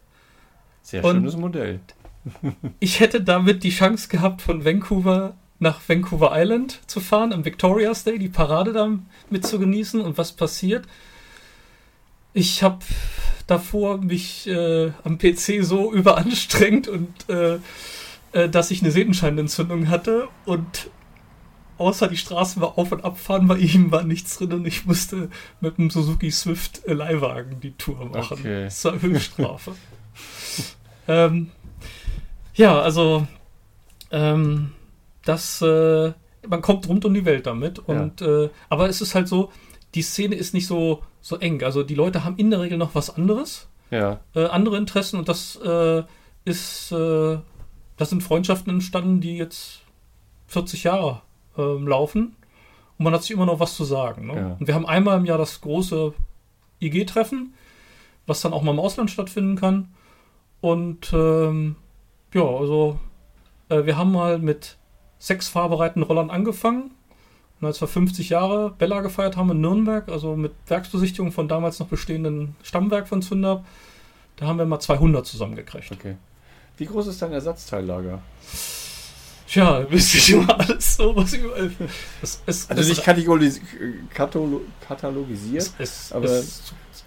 [0.82, 1.80] Sehr Und- schönes Modell.
[2.78, 8.04] Ich hätte damit die Chance gehabt, von Vancouver nach Vancouver Island zu fahren, am Victoria's
[8.04, 8.88] Day, die Parade da
[9.30, 10.00] mit zu genießen.
[10.00, 10.86] Und was passiert?
[12.32, 12.78] Ich habe
[13.48, 17.58] davor mich äh, am PC so überanstrengt und äh,
[18.32, 20.90] äh, dass ich eine Sehenscheinentzündung hatte und
[21.82, 25.28] außer die Straßen war auf und abfahren bei ihm war nichts drin und ich musste
[25.60, 28.38] mit dem Suzuki Swift Leihwagen die Tour machen.
[28.38, 28.64] Okay.
[28.64, 29.74] Das war Höchststrafe.
[31.08, 31.50] ähm,
[32.54, 33.26] ja, also
[34.10, 34.72] ähm,
[35.24, 36.12] das, äh,
[36.48, 39.52] man kommt rund um die Welt damit und äh, aber es ist halt so,
[39.94, 41.62] die Szene ist nicht so so eng.
[41.62, 44.20] Also die Leute haben in der Regel noch was anderes Ja.
[44.34, 46.02] äh, andere Interessen und das äh,
[46.44, 47.38] ist, äh,
[47.96, 49.82] das sind Freundschaften entstanden, die jetzt
[50.48, 51.22] 40 Jahre
[51.56, 52.36] ähm, laufen
[52.98, 54.26] und man hat sich immer noch was zu sagen.
[54.26, 54.36] Ne?
[54.36, 54.56] Ja.
[54.58, 56.12] Und wir haben einmal im Jahr das große
[56.80, 57.54] IG-Treffen,
[58.26, 59.88] was dann auch mal im Ausland stattfinden kann.
[60.60, 61.76] Und ähm,
[62.32, 62.98] ja, also
[63.68, 64.76] äh, wir haben mal mit
[65.18, 66.92] sechs fahrbereiten Rollern angefangen.
[67.60, 71.78] Und als wir 50 Jahre Bella gefeiert haben in Nürnberg, also mit Werksbesichtigung von damals
[71.78, 73.64] noch bestehenden Stammwerk von Zündab,
[74.36, 75.92] da haben wir mal 200 zusammengekriegt.
[75.92, 76.16] Okay.
[76.76, 78.20] Wie groß ist dein Ersatzteillager?
[79.52, 81.70] Tja, ihr schon mal alles so, was überall.
[82.22, 83.60] Es, es, Also es, nicht kategoris
[84.14, 86.42] katalo katalogisiert, es, es, aber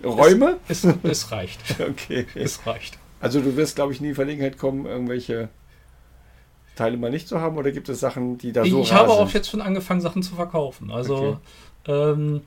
[0.03, 0.57] Räume?
[0.67, 1.59] es, reicht.
[1.79, 2.27] Okay.
[2.35, 2.99] Es reicht.
[3.19, 5.49] Also du wirst, glaube ich, nie in Verlegenheit kommen, irgendwelche
[6.75, 9.25] Teile mal nicht zu haben oder gibt es Sachen, die da so ich habe auch
[9.25, 9.33] sind?
[9.33, 10.91] jetzt schon angefangen, Sachen zu verkaufen.
[10.91, 11.39] Also
[11.87, 12.41] ähm,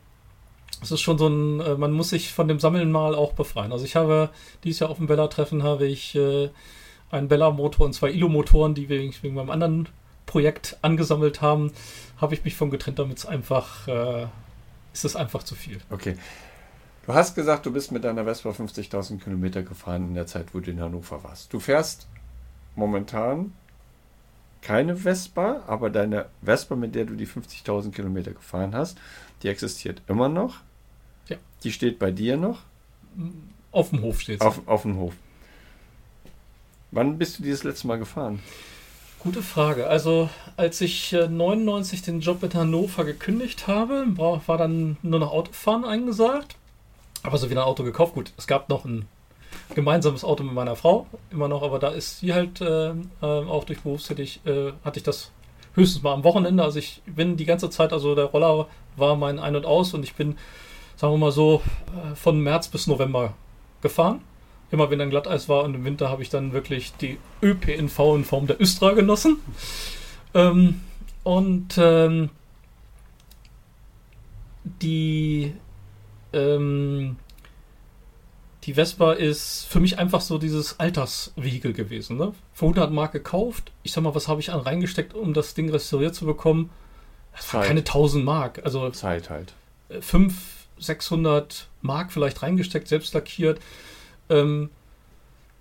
[0.80, 3.72] es ist schon so ein, äh, man muss sich von dem Sammeln mal auch befreien.
[3.72, 4.30] Also ich habe
[4.62, 6.50] dieses Jahr auf dem Bella-Treffen habe ich äh,
[7.10, 9.88] einen Bella-Motor und zwei Ilo-Motoren, die wir wegen meinem anderen
[10.26, 11.72] Projekt angesammelt haben,
[12.18, 14.26] habe ich mich von getrennt, damit es einfach, äh,
[14.92, 15.80] ist es einfach zu viel.
[15.90, 16.16] Okay.
[17.06, 20.60] Du hast gesagt, du bist mit deiner Vespa 50.000 Kilometer gefahren in der Zeit, wo
[20.60, 21.52] du in Hannover warst.
[21.52, 22.06] Du fährst
[22.76, 23.54] momentan
[24.60, 28.98] keine Vespa, aber deine Vespa, mit der du die 50.000 Kilometer gefahren hast,
[29.42, 30.56] die existiert immer noch.
[31.28, 31.36] Ja.
[31.62, 32.60] Die steht bei dir noch
[33.72, 34.46] Auf dem Hof steht sie.
[34.46, 35.14] auf, auf dem Hof.
[36.90, 38.40] Wann bist du die das letzte Mal gefahren?
[39.18, 39.88] Gute Frage.
[39.88, 45.32] Also, als ich äh, 99 den Job in Hannover gekündigt habe, war, dann nur noch
[45.32, 46.56] Autofahren eingesagt.
[47.22, 48.14] Aber so wieder ein Auto gekauft.
[48.14, 49.06] Gut, es gab noch ein
[49.74, 53.64] gemeinsames Auto mit meiner Frau, immer noch, aber da ist sie halt äh, äh, auch
[53.64, 55.30] durch berufstätig, äh, hatte ich das
[55.74, 56.62] höchstens mal am Wochenende.
[56.62, 60.04] Also ich bin die ganze Zeit, also der Roller war mein Ein und Aus und
[60.04, 60.38] ich bin,
[60.96, 63.34] sagen wir mal so, äh, von März bis November
[63.82, 64.20] gefahren.
[64.70, 68.24] Immer wenn dann Glatteis war und im Winter habe ich dann wirklich die ÖPNV in
[68.24, 69.38] Form der Östra genossen.
[70.34, 70.80] Ähm,
[71.24, 72.30] und ähm,
[74.82, 75.54] die
[76.32, 77.16] ähm,
[78.64, 82.18] die Vespa ist für mich einfach so dieses Altersvehikel gewesen.
[82.18, 82.34] Ne?
[82.52, 83.72] Für 100 Mark gekauft.
[83.82, 86.68] Ich sag mal, was habe ich an reingesteckt, um das Ding restauriert zu bekommen?
[87.34, 87.68] Das war Zeit.
[87.68, 88.60] keine 1000 Mark.
[88.64, 89.54] Also Zeit halt.
[90.00, 90.34] 500,
[90.78, 93.58] 600 Mark vielleicht reingesteckt, selbst lackiert.
[94.30, 94.70] Ähm,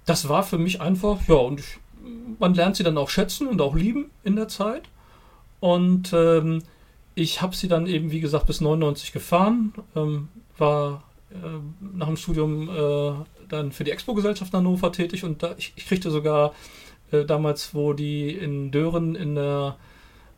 [0.06, 1.80] das war für mich einfach, ja, und ich,
[2.40, 4.84] man lernt sie dann auch schätzen und auch lieben in der Zeit.
[5.60, 6.64] Und ähm,
[7.16, 11.04] ich habe sie dann eben, wie gesagt, bis 99 gefahren, ähm, war
[11.94, 13.14] nach dem Studium äh,
[13.50, 16.54] dann für die Expo-Gesellschaft Hannover tätig und da, ich, ich kriegte sogar
[17.12, 19.76] äh, damals, wo die in Dören in der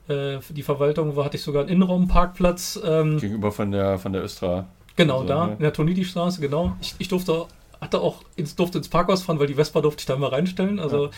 [0.07, 2.80] äh, die Verwaltung war, hatte ich sogar einen Innenraumparkplatz.
[2.84, 4.68] Ähm, Gegenüber von der von der Östra.
[4.95, 5.53] Genau, also, da, ne?
[5.53, 6.76] in der Tonidi-Straße, genau.
[6.81, 7.45] Ich, ich durfte,
[7.81, 10.80] hatte auch ins, durfte ins Parkhaus fahren, weil die Vespa durfte ich da immer reinstellen.
[10.80, 11.11] Also ja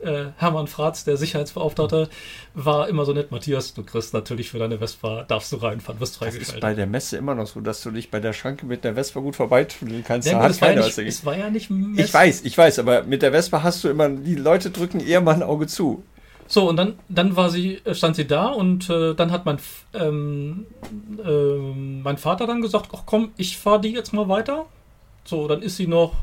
[0.00, 2.08] äh, Hermann Fratz, der Sicherheitsbeauftragte,
[2.54, 6.18] war immer so nett, Matthias, du kriegst natürlich für deine Vespa, darfst du reinfahren, wirst
[6.18, 6.48] freigeschaltet.
[6.48, 8.84] Das ist bei der Messe immer noch so, dass du dich bei der Schranke mit
[8.84, 10.28] der Vespa gut vorbeitunneln kannst.
[10.28, 12.02] Ja, da gut, war ja nicht, es war ja nicht Messe.
[12.02, 15.20] Ich weiß, ich weiß, aber mit der Vespa hast du immer, die Leute drücken eher
[15.20, 16.02] mal ein Auge zu.
[16.48, 19.58] So, und dann, dann war sie, äh, stand sie da und äh, dann hat mein,
[19.94, 20.66] ähm,
[21.24, 21.56] äh,
[22.02, 24.66] mein Vater dann gesagt, ach komm, ich fahre die jetzt mal weiter.
[25.26, 26.14] So, dann ist sie noch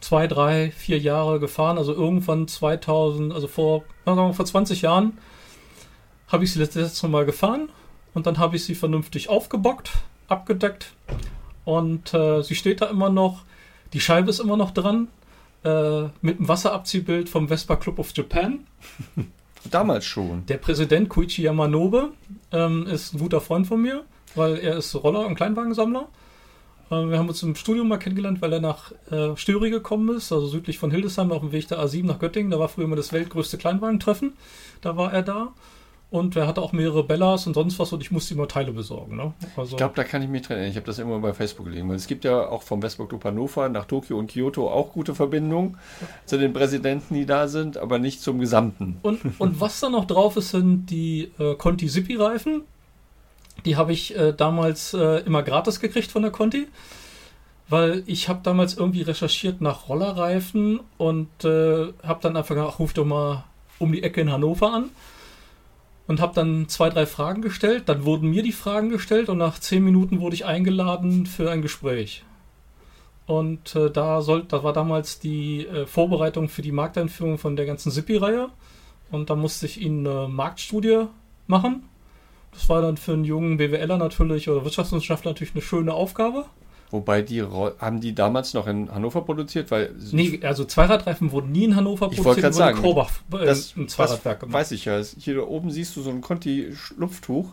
[0.00, 1.78] zwei, drei, vier Jahre gefahren.
[1.78, 5.18] Also irgendwann 2000, also vor, vor 20 Jahren
[6.28, 7.68] habe ich sie letztes Mal gefahren
[8.14, 9.90] und dann habe ich sie vernünftig aufgebockt,
[10.28, 10.92] abgedeckt
[11.64, 13.42] und äh, sie steht da immer noch.
[13.92, 15.08] Die Scheibe ist immer noch dran
[15.64, 18.60] äh, mit einem Wasserabziehbild vom Vespa Club of Japan.
[19.70, 20.46] Damals schon.
[20.46, 22.12] Der Präsident Koichi Yamanobe
[22.52, 24.04] ähm, ist ein guter Freund von mir,
[24.34, 26.08] weil er ist Roller- und Kleinwagensammler.
[26.90, 30.32] Äh, wir haben uns im Studium mal kennengelernt, weil er nach äh, Störi gekommen ist,
[30.32, 32.50] also südlich von Hildesheim auf dem Weg der A7 nach Göttingen.
[32.50, 34.34] Da war früher immer das weltgrößte Kleinwagentreffen.
[34.80, 35.52] Da war er da.
[36.10, 39.14] Und er hatte auch mehrere Bellas und sonst was und ich musste immer Teile besorgen.
[39.14, 39.32] Ne?
[39.56, 40.72] Also ich glaube, da kann ich mich dran erinnern.
[40.72, 41.88] Ich habe das immer bei Facebook gelesen.
[41.88, 45.14] Weil es gibt ja auch vom Westburg Club Hannover nach Tokio und Kyoto auch gute
[45.14, 46.08] Verbindungen ja.
[46.26, 48.98] zu den Präsidenten, die da sind, aber nicht zum Gesamten.
[49.02, 52.62] Und, und was da noch drauf ist, sind die äh, Conti Zippy Reifen.
[53.64, 56.68] Die habe ich äh, damals äh, immer gratis gekriegt von der Conti,
[57.68, 62.92] weil ich habe damals irgendwie recherchiert nach Rollerreifen und äh, habe dann einfach gesagt, ruf
[62.92, 63.44] doch mal
[63.78, 64.90] um die Ecke in Hannover an
[66.10, 67.84] und habe dann zwei, drei Fragen gestellt.
[67.86, 71.62] Dann wurden mir die Fragen gestellt und nach zehn Minuten wurde ich eingeladen für ein
[71.62, 72.24] Gespräch.
[73.26, 77.64] Und äh, da, soll, da war damals die äh, Vorbereitung für die Markteinführung von der
[77.64, 78.48] ganzen Zippy-Reihe.
[79.12, 81.04] Und da musste ich ihnen eine Marktstudie
[81.46, 81.84] machen.
[82.52, 86.46] Das war dann für einen jungen BWLer natürlich oder Wirtschaftswissenschaftler natürlich eine schöne Aufgabe.
[86.90, 91.64] Wobei die haben die damals noch in Hannover produziert, weil nee, also Zweiradreifen wurden nie
[91.64, 94.54] in Hannover produziert, ich wollte gerade sagen, Korbach, äh, das im Zweiradwerk gemacht.
[94.54, 95.00] Weiß ich ja.
[95.00, 97.52] Hier oben siehst du so ein Conti Schlupftuch,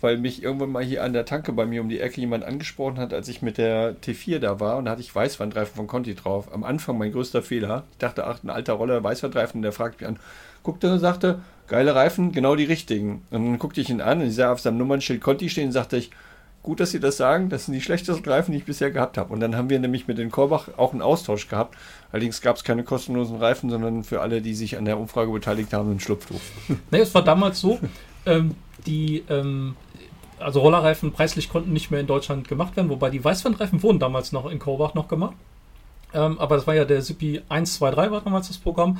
[0.00, 2.98] weil mich irgendwann mal hier an der Tanke bei mir um die Ecke jemand angesprochen
[2.98, 6.16] hat, als ich mit der T4 da war und da hatte ich Weißwandreifen von Conti
[6.16, 6.52] drauf.
[6.52, 7.84] Am Anfang mein größter Fehler.
[7.92, 10.18] Ich dachte, ach, ein alter Roller Weißwandreifen, der fragt mich an,
[10.62, 13.22] guckte und sagte, geile Reifen, genau die richtigen.
[13.30, 15.96] Und dann guckte ich ihn an und ich sah auf seinem Nummernschild Conti stehen, sagte
[15.96, 16.10] ich,
[16.62, 19.32] gut, dass Sie das sagen, das sind die schlechtesten Reifen, die ich bisher gehabt habe.
[19.32, 21.76] Und dann haben wir nämlich mit den Korbach auch einen Austausch gehabt.
[22.12, 25.72] Allerdings gab es keine kostenlosen Reifen, sondern für alle, die sich an der Umfrage beteiligt
[25.72, 26.40] haben, ein Schlupftuch.
[26.90, 27.80] Nee, es war damals so,
[28.26, 28.54] ähm,
[28.86, 29.76] die, ähm,
[30.38, 34.32] also Rollerreifen preislich konnten nicht mehr in Deutschland gemacht werden, wobei die Weißwandreifen wurden damals
[34.32, 35.34] noch in Korbach noch gemacht.
[36.14, 38.98] Ähm, aber das war ja der Zippy 1, 2, 3 war damals das Programm.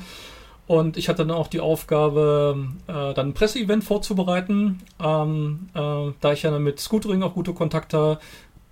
[0.65, 4.81] Und ich hatte dann auch die Aufgabe, äh, dann ein Presseevent vorzubereiten.
[5.01, 8.19] Ähm, äh, da ich ja mit Scootering auch gute Kontakte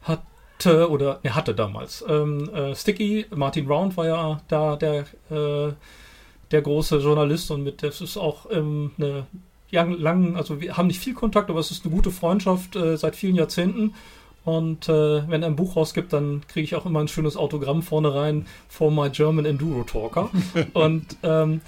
[0.03, 2.03] hatte, oder er hatte damals.
[2.07, 5.73] Ähm, äh, Sticky, Martin Round war ja da der, äh,
[6.51, 9.25] der große Journalist und mit das ist auch ähm, eine
[9.71, 13.15] lang, also wir haben nicht viel Kontakt, aber es ist eine gute Freundschaft äh, seit
[13.15, 13.93] vielen Jahrzehnten.
[14.43, 17.83] Und äh, wenn er ein Buch rausgibt, dann kriege ich auch immer ein schönes Autogramm
[17.83, 20.29] vorne rein for my German Enduro Talker.
[20.73, 21.61] und ähm,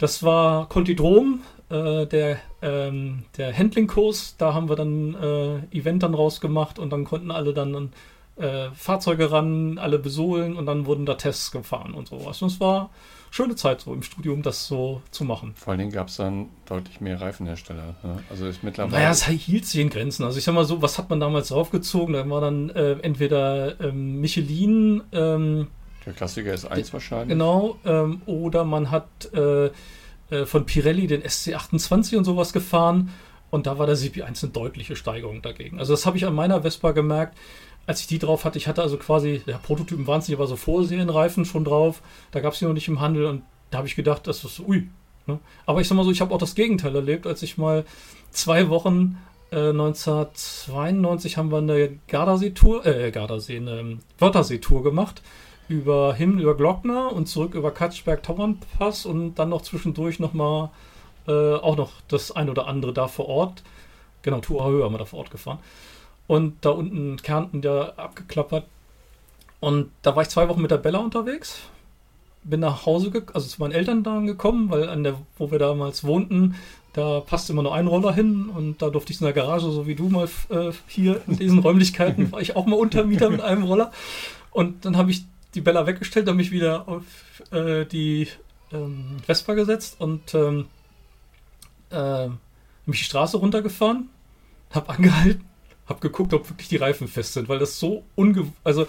[0.00, 4.36] das war Contidrom, äh, der, ähm, der Handling-Kurs.
[4.38, 7.92] Da haben wir dann äh, Event dann rausgemacht und dann konnten alle dann
[8.36, 12.40] äh, Fahrzeuge ran, alle besohlen und dann wurden da Tests gefahren und sowas.
[12.40, 12.88] Und es war
[13.30, 15.52] schöne Zeit so im Studium, das so zu machen.
[15.54, 17.94] Vor allen Dingen gab es dann deutlich mehr Reifenhersteller.
[18.02, 18.22] Ne?
[18.30, 18.96] Also ist mittlerweile.
[18.96, 20.24] Naja, es hielt sich in Grenzen.
[20.24, 22.14] Also ich sag mal so, was hat man damals draufgezogen?
[22.14, 25.66] Da war dann äh, entweder ähm, Michelin, ähm,
[26.10, 27.28] der Klassiker ist 1 wahrscheinlich.
[27.28, 29.70] Genau, ähm, oder man hat äh,
[30.30, 33.10] äh, von Pirelli den SC28 und sowas gefahren
[33.50, 35.78] und da war der CP1 eine deutliche Steigerung dagegen.
[35.78, 37.36] Also das habe ich an meiner Vespa gemerkt,
[37.86, 38.58] als ich die drauf hatte.
[38.58, 42.02] Ich hatte also quasi, ja, Prototypen waren es nicht, aber so Vorserienreifen schon drauf.
[42.32, 44.60] Da gab es die noch nicht im Handel und da habe ich gedacht, das ist
[44.60, 44.88] ui.
[45.26, 45.38] Ne?
[45.66, 47.84] Aber ich sag mal so, ich habe auch das Gegenteil erlebt, als ich mal
[48.30, 49.16] zwei Wochen
[49.52, 55.22] 1992 äh, haben wir eine Gardasee-Tour, äh, Gardasee, eine Wörthersee-Tour gemacht
[55.70, 60.70] über hin über Glockner und zurück über Katschberg Tauernpass und dann noch zwischendurch nochmal
[61.28, 63.62] äh, auch noch das ein oder andere da vor Ort.
[64.22, 65.58] Genau, Tour Höhe haben wir da vor Ort gefahren.
[66.26, 68.64] Und da unten Kärnten ja abgeklappert.
[69.60, 71.60] Und da war ich zwei Wochen mit der Bella unterwegs.
[72.42, 76.04] Bin nach Hause, also zu meinen Eltern da gekommen, weil an der, wo wir damals
[76.04, 76.56] wohnten,
[76.92, 79.86] Da passte immer nur ein Roller hin und da durfte ich in der Garage, so
[79.86, 83.62] wie du mal äh, hier in diesen Räumlichkeiten, war ich auch mal Untermieter mit einem
[83.62, 83.92] Roller.
[84.50, 87.04] Und dann habe ich die Bella weggestellt, habe mich wieder auf
[87.50, 88.28] äh, die
[88.72, 90.66] ähm, Vespa gesetzt und ähm,
[91.90, 92.28] äh,
[92.86, 94.10] mich die Straße runtergefahren,
[94.70, 95.44] habe angehalten,
[95.86, 98.52] habe geguckt, ob wirklich die Reifen fest sind, weil das so unge...
[98.64, 98.86] Also,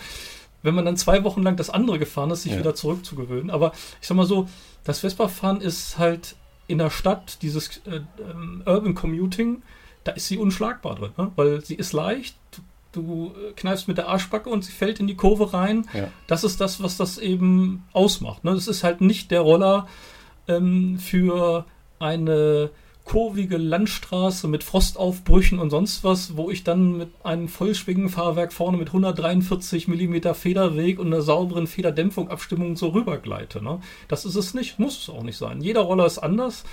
[0.64, 2.60] wenn man dann zwei Wochen lang das andere gefahren ist, sich ja.
[2.60, 3.50] wieder zurückzugewöhnen.
[3.50, 4.48] Aber ich sag mal so,
[4.84, 6.36] das Vespa-Fahren ist halt
[6.68, 9.64] in der Stadt, dieses äh, ähm, Urban Commuting,
[10.04, 11.32] da ist sie unschlagbar drin, ne?
[11.36, 12.38] weil sie ist leicht,
[12.92, 15.88] du, du kneifst mit der Arschbacke und sie fällt in die Kurve rein.
[15.94, 16.10] Ja.
[16.28, 18.44] Das ist das, was das eben ausmacht.
[18.44, 18.54] Ne?
[18.54, 19.88] Das ist halt nicht der Roller
[20.48, 21.66] ähm, für
[22.00, 22.72] eine
[23.04, 28.90] kurvige Landstraße mit Frostaufbrüchen und sonst was, wo ich dann mit einem Vollschwingenfahrwerk vorne mit
[28.90, 33.64] 143 mm Federweg und einer sauberen Federdämpfung Abstimmung so rübergleite.
[33.64, 33.82] Ne?
[34.08, 35.62] Das ist es nicht, muss es auch nicht sein.
[35.62, 36.64] Jeder Roller ist anders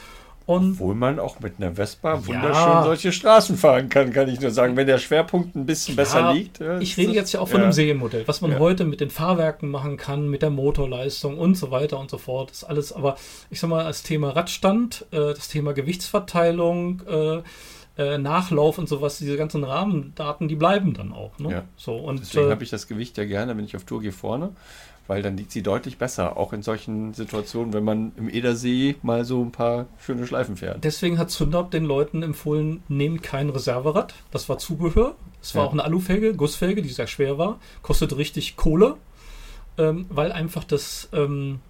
[0.48, 2.82] und Obwohl man auch mit einer Vespa wunderschön ja.
[2.82, 6.32] solche Straßen fahren kann, kann ich nur sagen, wenn der Schwerpunkt ein bisschen ja, besser
[6.32, 6.62] liegt.
[6.80, 7.64] ich rede jetzt ja auch von ja.
[7.64, 11.70] einem Serienmodell, was man heute mit den Fahrwerken machen kann, mit der Motorleistung und so
[11.70, 12.48] weiter und so fort.
[12.48, 13.16] Das ist alles, aber
[13.50, 17.42] ich sag mal, das Thema Radstand, äh, das Thema Gewichtsverteilung, äh,
[17.98, 21.38] äh, Nachlauf und sowas, diese ganzen Rahmendaten, die bleiben dann auch.
[21.38, 21.50] Ne?
[21.50, 21.64] Ja.
[21.76, 24.54] So, und, Deswegen habe ich das Gewicht ja gerne, wenn ich auf Tour gehe, vorne
[25.08, 29.24] weil dann liegt sie deutlich besser, auch in solchen Situationen, wenn man im Edersee mal
[29.24, 30.84] so ein paar schöne Schleifen fährt.
[30.84, 34.14] Deswegen hat Zündab den Leuten empfohlen, nehmt kein Reserverad.
[34.30, 35.16] Das war Zubehör.
[35.42, 35.68] Es war ja.
[35.68, 37.58] auch eine Alufelge, Gussfelge, die sehr schwer war.
[37.80, 38.96] Kostet richtig Kohle,
[39.78, 41.60] ähm, weil einfach das ähm,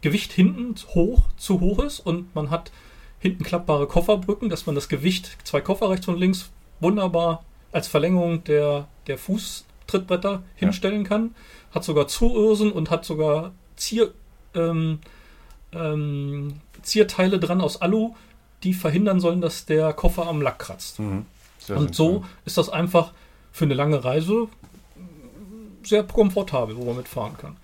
[0.00, 2.72] Gewicht hinten hoch, zu hoch ist und man hat
[3.20, 6.50] hinten klappbare Kofferbrücken, dass man das Gewicht, zwei Koffer rechts und links,
[6.80, 11.08] wunderbar als Verlängerung der, der Fußtrittbretter hinstellen ja.
[11.08, 11.34] kann
[11.72, 14.12] hat sogar Zuirsen und hat sogar Zier,
[14.54, 15.00] ähm,
[15.72, 18.14] ähm, Zierteile dran aus Alu,
[18.62, 20.98] die verhindern sollen, dass der Koffer am Lack kratzt.
[20.98, 21.26] Mhm.
[21.68, 23.12] Und so ist das einfach
[23.52, 24.48] für eine lange Reise
[25.82, 27.56] sehr komfortabel, wo man mitfahren kann.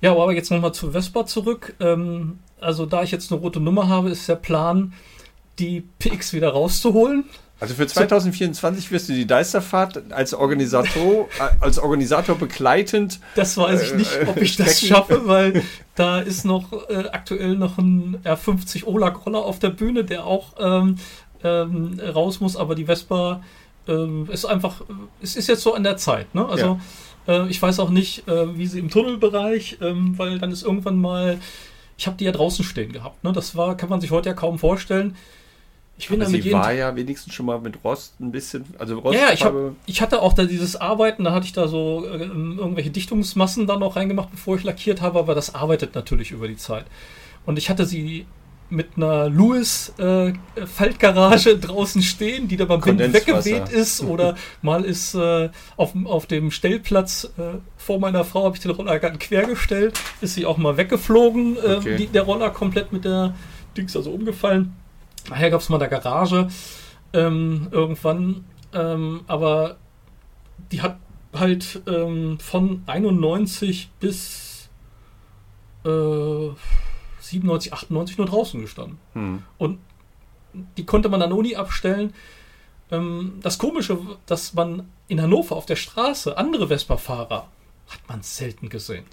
[0.00, 1.74] Ja, aber jetzt nochmal zu Vespa zurück.
[1.80, 4.92] Ähm, also da ich jetzt eine rote Nummer habe, ist der Plan,
[5.58, 7.24] die PX wieder rauszuholen.
[7.62, 11.28] Also für 2024 wirst du die Deisterfahrt als Organisator,
[11.60, 13.20] als Organisator begleitend.
[13.36, 15.62] Das weiß ich nicht, ob ich äh, das schaffe, weil
[15.94, 20.54] da ist noch äh, aktuell noch ein R50 Olag Roller auf der Bühne, der auch
[20.58, 20.96] ähm,
[21.44, 23.44] ähm, raus muss, aber die Vespa
[23.86, 24.82] ähm, ist einfach,
[25.22, 26.34] es ist jetzt so an der Zeit.
[26.34, 26.44] Ne?
[26.44, 26.80] Also
[27.28, 27.44] ja.
[27.44, 31.00] äh, ich weiß auch nicht, äh, wie sie im Tunnelbereich, ähm, weil dann ist irgendwann
[31.00, 31.38] mal,
[31.96, 33.22] ich habe die ja draußen stehen gehabt.
[33.22, 33.32] Ne?
[33.32, 35.16] Das war, kann man sich heute ja kaum vorstellen
[36.02, 39.18] ich bin Aber sie war ja wenigstens schon mal mit Rost ein bisschen, also Rost.
[39.18, 39.54] Ja, ich, hab,
[39.86, 43.78] ich hatte auch da dieses Arbeiten, da hatte ich da so äh, irgendwelche Dichtungsmassen dann
[43.80, 46.86] noch reingemacht, bevor ich lackiert habe, aber das arbeitet natürlich über die Zeit.
[47.46, 48.26] Und ich hatte sie
[48.68, 50.32] mit einer Lewis äh,
[50.66, 56.26] Faltgarage draußen stehen, die da beim Wind weggeweht ist oder mal ist äh, auf, auf
[56.26, 60.46] dem Stellplatz äh, vor meiner Frau habe ich den Roller ganz quer gestellt, ist sie
[60.46, 61.96] auch mal weggeflogen, äh, okay.
[61.96, 63.34] die, der Roller komplett mit der
[63.76, 64.74] Dings also umgefallen.
[65.28, 66.48] Nachher gab es mal der Garage
[67.12, 69.76] ähm, irgendwann, ähm, aber
[70.70, 70.98] die hat
[71.34, 74.68] halt ähm, von 91 bis
[75.84, 76.48] äh,
[77.20, 78.98] 97, 98 nur draußen gestanden.
[79.14, 79.42] Hm.
[79.58, 79.78] Und
[80.76, 82.12] die konnte man dann nie abstellen.
[82.90, 87.48] Ähm, das Komische, dass man in Hannover auf der Straße andere Vespa-Fahrer
[87.88, 89.04] hat man selten gesehen.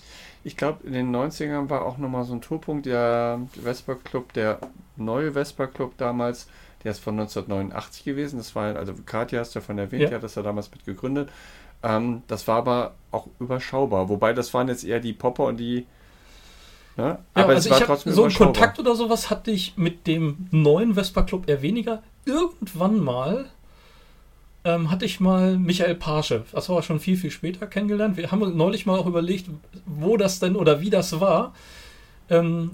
[0.44, 4.60] Ich glaube, in den 90ern war auch nochmal so ein Tourpunkt, der Vespa Club, der
[4.96, 6.48] neue Vespa Club damals,
[6.84, 8.38] der ist von 1989 gewesen.
[8.38, 10.10] Das war, also Katja hast du ja von erwähnt, ja.
[10.10, 11.30] die hat das ja damals mit gegründet.
[11.84, 14.10] Ähm, das war aber auch überschaubar.
[14.10, 15.86] Wobei das waren jetzt eher die Popper und die.
[16.98, 17.04] Ne?
[17.04, 20.48] Ja, aber also es war trotzdem so einen Kontakt oder sowas hatte ich mit dem
[20.52, 22.02] neuen Vespa Club eher weniger.
[22.26, 23.50] Irgendwann mal
[24.64, 28.18] ähm, hatte ich mal Michael Pasche, das war schon viel, viel später kennengelernt.
[28.18, 29.50] Wir haben neulich mal auch überlegt,
[29.86, 31.54] wo das denn oder wie das war.
[32.30, 32.72] Ähm,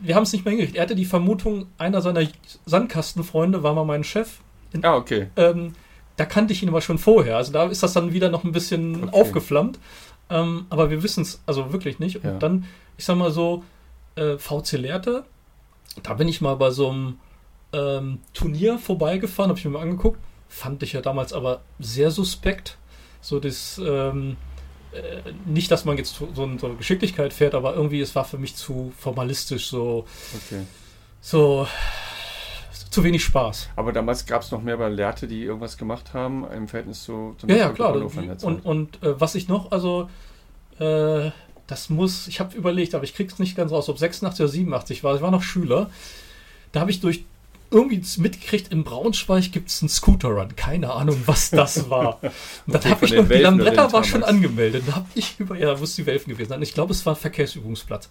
[0.00, 0.76] wir haben es nicht mehr hingekriegt.
[0.76, 2.26] Er hatte die Vermutung, einer seiner
[2.64, 4.38] Sandkastenfreunde war mal mein Chef.
[4.82, 5.28] Ah, okay.
[5.36, 5.74] Ähm,
[6.16, 7.36] da kannte ich ihn aber schon vorher.
[7.36, 9.20] Also da ist das dann wieder noch ein bisschen okay.
[9.20, 9.78] aufgeflammt.
[10.30, 12.16] Ähm, aber wir wissen es also wirklich nicht.
[12.16, 12.38] Und ja.
[12.38, 12.64] dann,
[12.96, 13.62] ich sag mal so,
[14.14, 15.24] äh, VC Lehrte,
[16.02, 17.18] da bin ich mal bei so einem
[17.74, 20.18] ähm, Turnier vorbeigefahren, habe ich mir mal angeguckt
[20.50, 22.76] fand ich ja damals aber sehr suspekt.
[23.22, 24.36] So das, ähm,
[24.92, 28.36] äh, nicht, dass man jetzt so, so, eine Geschicklichkeit fährt, aber irgendwie es war für
[28.36, 30.04] mich zu formalistisch, so,
[30.34, 30.66] okay.
[31.20, 31.66] so
[32.90, 33.68] zu wenig Spaß.
[33.76, 37.36] Aber damals gab es noch mehr bei Lehrte, die irgendwas gemacht haben im Verhältnis zu
[37.38, 37.94] zum Ja, ja, klar.
[37.94, 40.10] Und, und, und äh, was ich noch, also
[40.80, 41.30] äh,
[41.68, 45.04] das muss, ich habe überlegt, aber ich krieg's nicht ganz raus, ob 86 oder 87
[45.04, 45.14] war.
[45.14, 45.88] Ich war noch Schüler.
[46.72, 47.24] Da habe ich durch
[47.70, 50.56] irgendwie mitgekriegt, in Braunschweig gibt es einen Scooter-Run.
[50.56, 52.18] Keine Ahnung, was das war.
[52.66, 54.84] Und dann habe ich noch, die Lambretta war schon angemeldet.
[54.86, 56.62] Da habe ich über, ja, muss die Welfen gewesen sein.
[56.62, 58.08] Ich glaube, es war ein Verkehrsübungsplatz.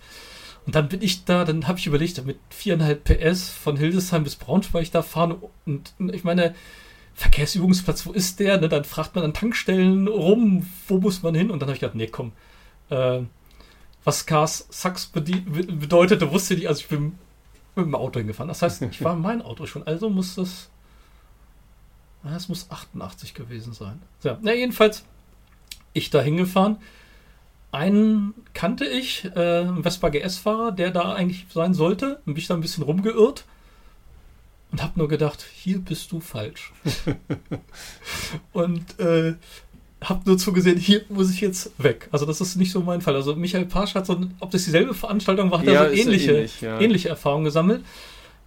[0.66, 4.36] Und dann bin ich da, dann habe ich überlegt, mit viereinhalb PS von Hildesheim bis
[4.36, 5.36] Braunschweig da fahren.
[5.66, 6.56] Und ich meine,
[7.16, 8.62] Verkehrsübungsplatz, wo ist der?
[8.62, 11.52] Ne, dann fragt man an Tankstellen rum, wo muss man hin?
[11.52, 12.32] Und dann habe ich gedacht, nee, komm.
[12.90, 13.22] Äh,
[14.06, 17.18] was Cars Sachs bedeutete, wusste ich, also ich bin
[17.80, 18.48] mit dem Auto hingefahren.
[18.48, 19.86] Das heißt, ich war in mein Auto schon.
[19.86, 20.70] Also muss das.
[22.36, 24.02] Es muss 88 gewesen sein.
[24.24, 25.06] Ja, na, jedenfalls,
[25.94, 26.78] ich da hingefahren.
[27.72, 32.16] Einen kannte ich, äh, einen Vespa GS-Fahrer, der da eigentlich sein sollte.
[32.18, 33.46] Und bin ich da ein bisschen rumgeirrt
[34.72, 36.74] und habe nur gedacht, hier bist du falsch.
[38.54, 39.36] und äh,
[40.04, 42.08] habe nur zugesehen, hier muss ich jetzt weg.
[42.12, 43.16] Also das ist nicht so mein Fall.
[43.16, 46.32] Also Michael Pasch hat so, ob das dieselbe Veranstaltung war, hat ja, er so ähnliche,
[46.32, 46.80] ähnlich, ja.
[46.80, 47.84] ähnliche Erfahrungen gesammelt.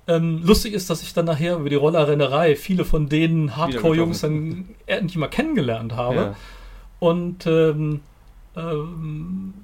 [0.08, 4.70] Ähm, lustig ist, dass ich dann nachher über die Rollerrennerei viele von den Hardcore-Jungs dann
[4.86, 6.16] endlich mal kennengelernt habe.
[6.16, 6.36] Ja.
[6.98, 8.00] Und ähm,
[8.56, 9.54] ähm,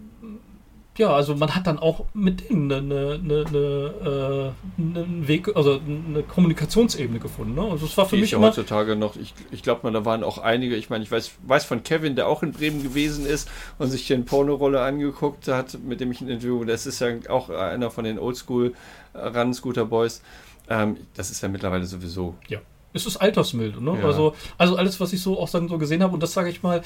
[0.98, 5.80] ja, also man hat dann auch mit denen eine, eine, eine, äh, einen Weg, also
[5.80, 7.54] eine Kommunikationsebene gefunden.
[7.54, 7.62] Ne?
[7.62, 9.16] Also es war für Die mich ja heutzutage noch.
[9.16, 10.74] Ich, ich glaube, da waren auch einige.
[10.76, 13.48] Ich meine, ich weiß, weiß von Kevin, der auch in Bremen gewesen ist
[13.78, 16.64] und sich den Pornorolle angeguckt hat, mit dem ich ein Interview.
[16.64, 18.74] Das ist ja auch einer von den Oldschool
[19.14, 20.22] Run Scooter Boys.
[20.68, 22.34] Ähm, das ist ja mittlerweile sowieso.
[22.48, 22.58] Ja,
[22.92, 23.80] es ist altersmild.
[23.80, 23.98] Ne?
[23.98, 24.04] Ja.
[24.04, 26.62] Also, also alles, was ich so auch dann so gesehen habe und das sage ich
[26.62, 26.82] mal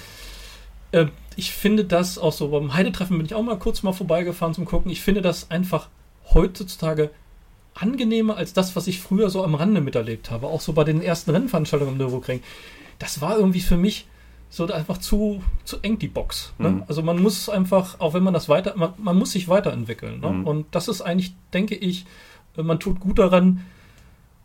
[0.93, 1.07] äh,
[1.37, 4.65] ich finde das auch so, beim Heidetreffen bin ich auch mal kurz mal vorbeigefahren zum
[4.65, 4.91] Gucken.
[4.91, 5.89] Ich finde das einfach
[6.33, 7.11] heutzutage
[7.75, 10.47] angenehmer als das, was ich früher so am Rande miterlebt habe.
[10.47, 12.43] Auch so bei den ersten Rennveranstaltungen am Nürburgring.
[12.99, 14.07] Das war irgendwie für mich
[14.51, 16.53] so einfach zu, zu eng, die Box.
[16.59, 16.71] Ne?
[16.71, 16.83] Mhm.
[16.87, 20.21] Also man muss einfach, auch wenn man das weiter, man, man muss sich weiterentwickeln.
[20.21, 20.29] Ne?
[20.29, 20.47] Mhm.
[20.47, 22.05] Und das ist eigentlich, denke ich,
[22.55, 23.65] man tut gut daran,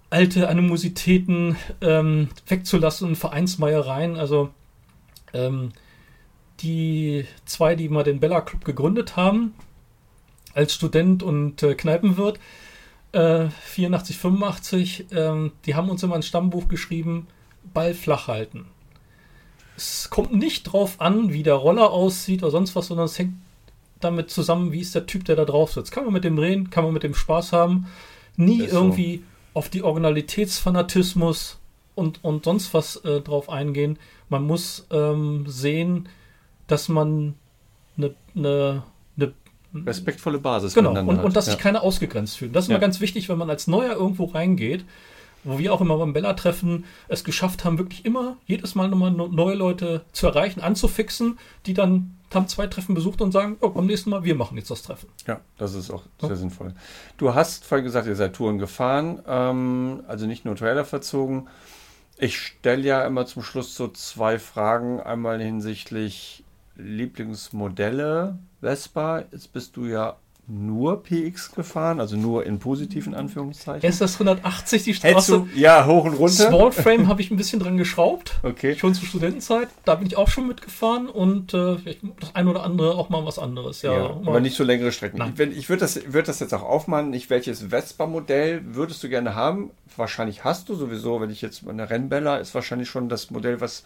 [0.10, 4.16] alte Animositäten ähm, wegzulassen, Vereinsmeiereien.
[4.16, 4.50] Also
[5.34, 5.74] ähm,
[6.60, 9.54] die zwei, die mal den Bella Club gegründet haben,
[10.54, 12.40] als Student und äh, Kneipenwirt,
[13.12, 17.28] äh, 84, 85, äh, die haben uns immer ein Stammbuch geschrieben,
[17.74, 18.66] Ball flach halten.
[19.76, 23.36] Es kommt nicht drauf an, wie der Roller aussieht oder sonst was, sondern es hängt
[24.00, 25.92] damit zusammen, wie ist der Typ, der da drauf sitzt.
[25.92, 27.88] Kann man mit dem reden, kann man mit dem Spaß haben.
[28.36, 29.60] Nie irgendwie so.
[29.60, 31.60] auf die Originalitätsfanatismus
[31.96, 33.98] und, und sonst was äh, drauf eingehen.
[34.30, 36.10] Man muss ähm, sehen,
[36.68, 37.36] dass man
[37.98, 38.84] eine, eine,
[39.18, 39.34] eine
[39.86, 41.60] respektvolle Basis genau und, und dass sich ja.
[41.60, 42.56] keiner ausgegrenzt fühlt.
[42.56, 42.76] Das ist ja.
[42.76, 44.86] immer ganz wichtig, wenn man als Neuer irgendwo reingeht,
[45.44, 49.56] wo wir auch immer beim Bella-Treffen es geschafft haben, wirklich immer jedes Mal nochmal neue
[49.56, 54.10] Leute zu erreichen, anzufixen, die dann haben zwei Treffen besucht und sagen, oh, beim nächsten
[54.10, 55.08] Mal, wir machen jetzt das Treffen.
[55.26, 56.36] Ja, das ist auch sehr ja.
[56.36, 56.74] sinnvoll.
[57.18, 61.48] Du hast vorhin gesagt, ihr seid Touren gefahren, ähm, also nicht nur Trailer verzogen.
[62.18, 65.00] Ich stelle ja immer zum Schluss so zwei Fragen.
[65.00, 66.44] Einmal hinsichtlich
[66.78, 69.24] Lieblingsmodelle Vespa.
[69.32, 70.18] Jetzt bist du ja
[70.50, 73.88] nur PX gefahren, also nur in positiven Anführungszeichen.
[73.88, 75.46] Ist das 180 die Straße?
[75.54, 76.48] Du, ja, hoch und runter.
[76.48, 78.36] Small Frame habe ich ein bisschen dran geschraubt.
[78.44, 78.76] Okay.
[78.76, 79.68] Schon zur Studentenzeit.
[79.84, 81.76] Da bin ich auch schon mitgefahren und äh,
[82.20, 83.82] das ein oder andere auch mal was anderes.
[83.82, 85.18] Ja, ja aber nicht so längere Strecken.
[85.18, 85.34] Nein.
[85.38, 87.10] Ich, ich würde das, würd das jetzt auch aufmachen.
[87.10, 89.72] Nicht welches Vespa-Modell würdest du gerne haben?
[89.98, 93.84] Wahrscheinlich hast du sowieso, wenn ich jetzt eine Rennbella ist wahrscheinlich schon das Modell, was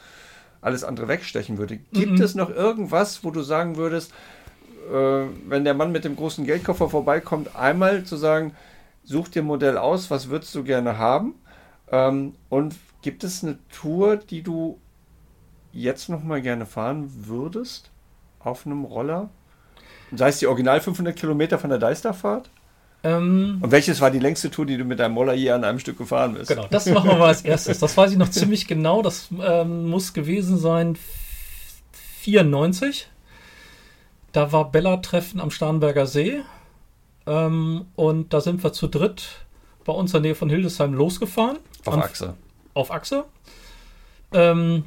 [0.61, 1.77] alles andere wegstechen würde.
[1.91, 2.21] Gibt mhm.
[2.21, 4.13] es noch irgendwas, wo du sagen würdest,
[4.91, 8.55] äh, wenn der Mann mit dem großen Geldkoffer vorbeikommt, einmal zu sagen,
[9.03, 11.35] such dir ein Modell aus, was würdest du gerne haben?
[11.91, 14.79] Ähm, und gibt es eine Tour, die du
[15.73, 17.89] jetzt noch mal gerne fahren würdest
[18.39, 19.29] auf einem Roller?
[20.13, 22.49] Sei es die Original 500 Kilometer von der Deisterfahrt?
[23.03, 25.79] Ähm, Und welches war die längste Tour, die du mit deinem Moller hier an einem
[25.79, 26.49] Stück gefahren bist?
[26.49, 27.79] Genau, das machen wir mal als erstes.
[27.79, 29.01] Das weiß ich noch ziemlich genau.
[29.01, 30.97] Das ähm, muss gewesen sein
[32.21, 33.07] 94.
[34.31, 36.41] Da war Bella-Treffen am Starnberger See.
[37.25, 39.23] Ähm, und da sind wir zu dritt
[39.83, 41.57] bei uns in der Nähe von Hildesheim losgefahren.
[41.85, 42.33] Auf an, Achse.
[42.73, 43.25] Auf Achse.
[44.31, 44.85] Ähm,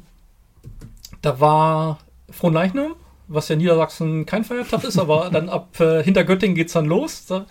[1.21, 1.99] da war
[2.31, 2.95] Frohnleichnam,
[3.27, 6.73] was ja in Niedersachsen kein Feiertag ist, aber dann ab äh, hinter Göttingen geht es
[6.73, 7.25] dann los.
[7.25, 7.45] Da,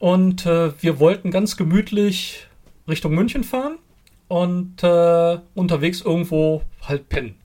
[0.00, 2.48] und äh, wir wollten ganz gemütlich
[2.88, 3.76] Richtung München fahren
[4.28, 7.36] und äh, unterwegs irgendwo halt pennen.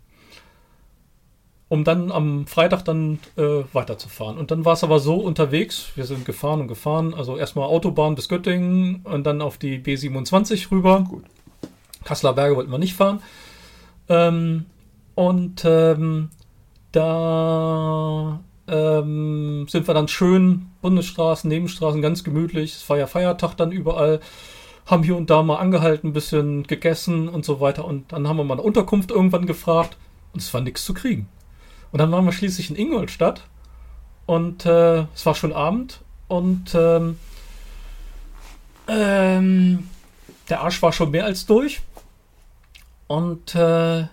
[1.68, 4.38] Um dann am Freitag dann äh, weiterzufahren.
[4.38, 8.16] Und dann war es aber so unterwegs, wir sind gefahren und gefahren, also erstmal Autobahn
[8.16, 11.06] bis Göttingen und dann auf die B27 rüber.
[11.10, 11.26] Gut.
[12.06, 13.22] Kasseler Berge wollten wir nicht fahren.
[14.08, 14.66] Ähm,
[15.16, 16.30] und ähm,
[16.94, 22.76] da ähm, sind wir dann schön Bundesstraßen, Nebenstraßen, ganz gemütlich.
[22.76, 24.20] Es war ja Feiertag dann überall.
[24.86, 27.86] haben hier und da mal angehalten, ein bisschen gegessen und so weiter.
[27.86, 29.98] Und dann haben wir mal eine Unterkunft irgendwann gefragt
[30.34, 31.28] und es war nichts zu kriegen.
[31.92, 33.48] Und dann waren wir schließlich in Ingolstadt
[34.26, 37.18] und äh, es war schon Abend und ähm,
[38.88, 39.90] ähm,
[40.50, 41.82] der Arsch war schon mehr als durch.
[43.08, 44.06] Und äh,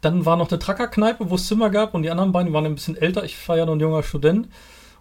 [0.00, 2.74] dann war noch eine Trackerkneipe, wo es Zimmer gab und die anderen beiden waren ein
[2.74, 3.24] bisschen älter.
[3.24, 4.48] Ich war ja noch ein junger Student.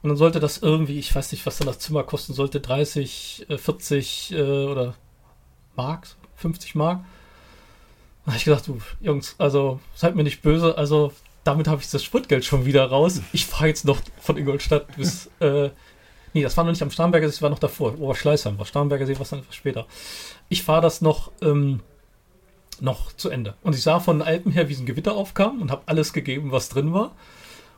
[0.02, 3.48] Und dann sollte das irgendwie, ich weiß nicht, was dann das Zimmer kosten sollte, 30,
[3.58, 4.96] 40 äh, äh, oder
[5.76, 7.02] Mark, 50 Mark.
[8.24, 11.12] Da habe ich gedacht, du Jungs, also seid mir nicht böse, also
[11.44, 13.22] damit habe ich das Spritgeld schon wieder raus.
[13.34, 15.70] Ich fahre jetzt noch von Ingolstadt bis, äh,
[16.34, 19.06] nee, das war noch nicht am Starnberger See, das war noch davor, Oberschleißheim, war Starnberger
[19.06, 19.86] See, was dann etwas später.
[20.48, 21.82] Ich fahre das noch, ähm,
[22.82, 23.56] noch zu Ende.
[23.64, 26.52] Und ich sah von den Alpen her, wie ein Gewitter aufkam und habe alles gegeben,
[26.52, 27.12] was drin war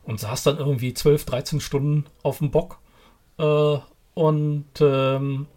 [0.03, 2.79] und saß dann irgendwie 12, 13 Stunden auf dem Bock.
[3.37, 3.77] Äh,
[4.13, 5.47] und ähm,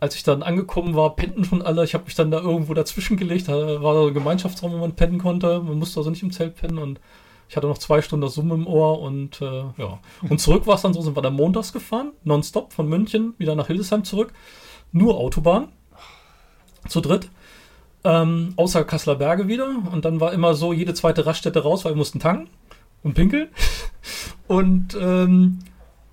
[0.00, 1.84] als ich dann angekommen war, pennten schon alle.
[1.84, 3.48] Ich habe mich dann da irgendwo dazwischen gelegt.
[3.48, 5.60] Da war so ein Gemeinschaftsraum, wo man pennen konnte.
[5.60, 6.78] Man musste also nicht im Zelt pennen.
[6.78, 7.00] Und
[7.48, 9.00] ich hatte noch zwei Stunden das Summen im Ohr.
[9.00, 9.98] Und äh, ja.
[10.28, 13.54] Und zurück war es dann so, sind wir dann montags gefahren, nonstop von München wieder
[13.54, 14.32] nach Hildesheim zurück.
[14.92, 15.68] Nur Autobahn.
[16.86, 17.28] Zu dritt.
[18.04, 19.68] Ähm, außer Kasseler Berge wieder.
[19.92, 22.48] Und dann war immer so jede zweite Raststätte raus, weil wir mussten tanken
[23.02, 23.48] und pinkeln.
[24.48, 25.58] Und ähm,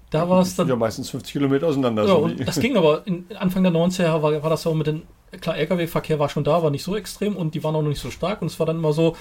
[0.10, 0.68] da war es dann.
[0.68, 2.04] Ja, meistens 50 Kilometer auseinander.
[2.04, 5.04] Ja, so das ging aber in, Anfang der 90er war, war das so mit den.
[5.42, 8.02] Klar, LKW-Verkehr war schon da, war nicht so extrem und die waren auch noch nicht
[8.02, 8.42] so stark.
[8.42, 9.16] Und es war dann immer so,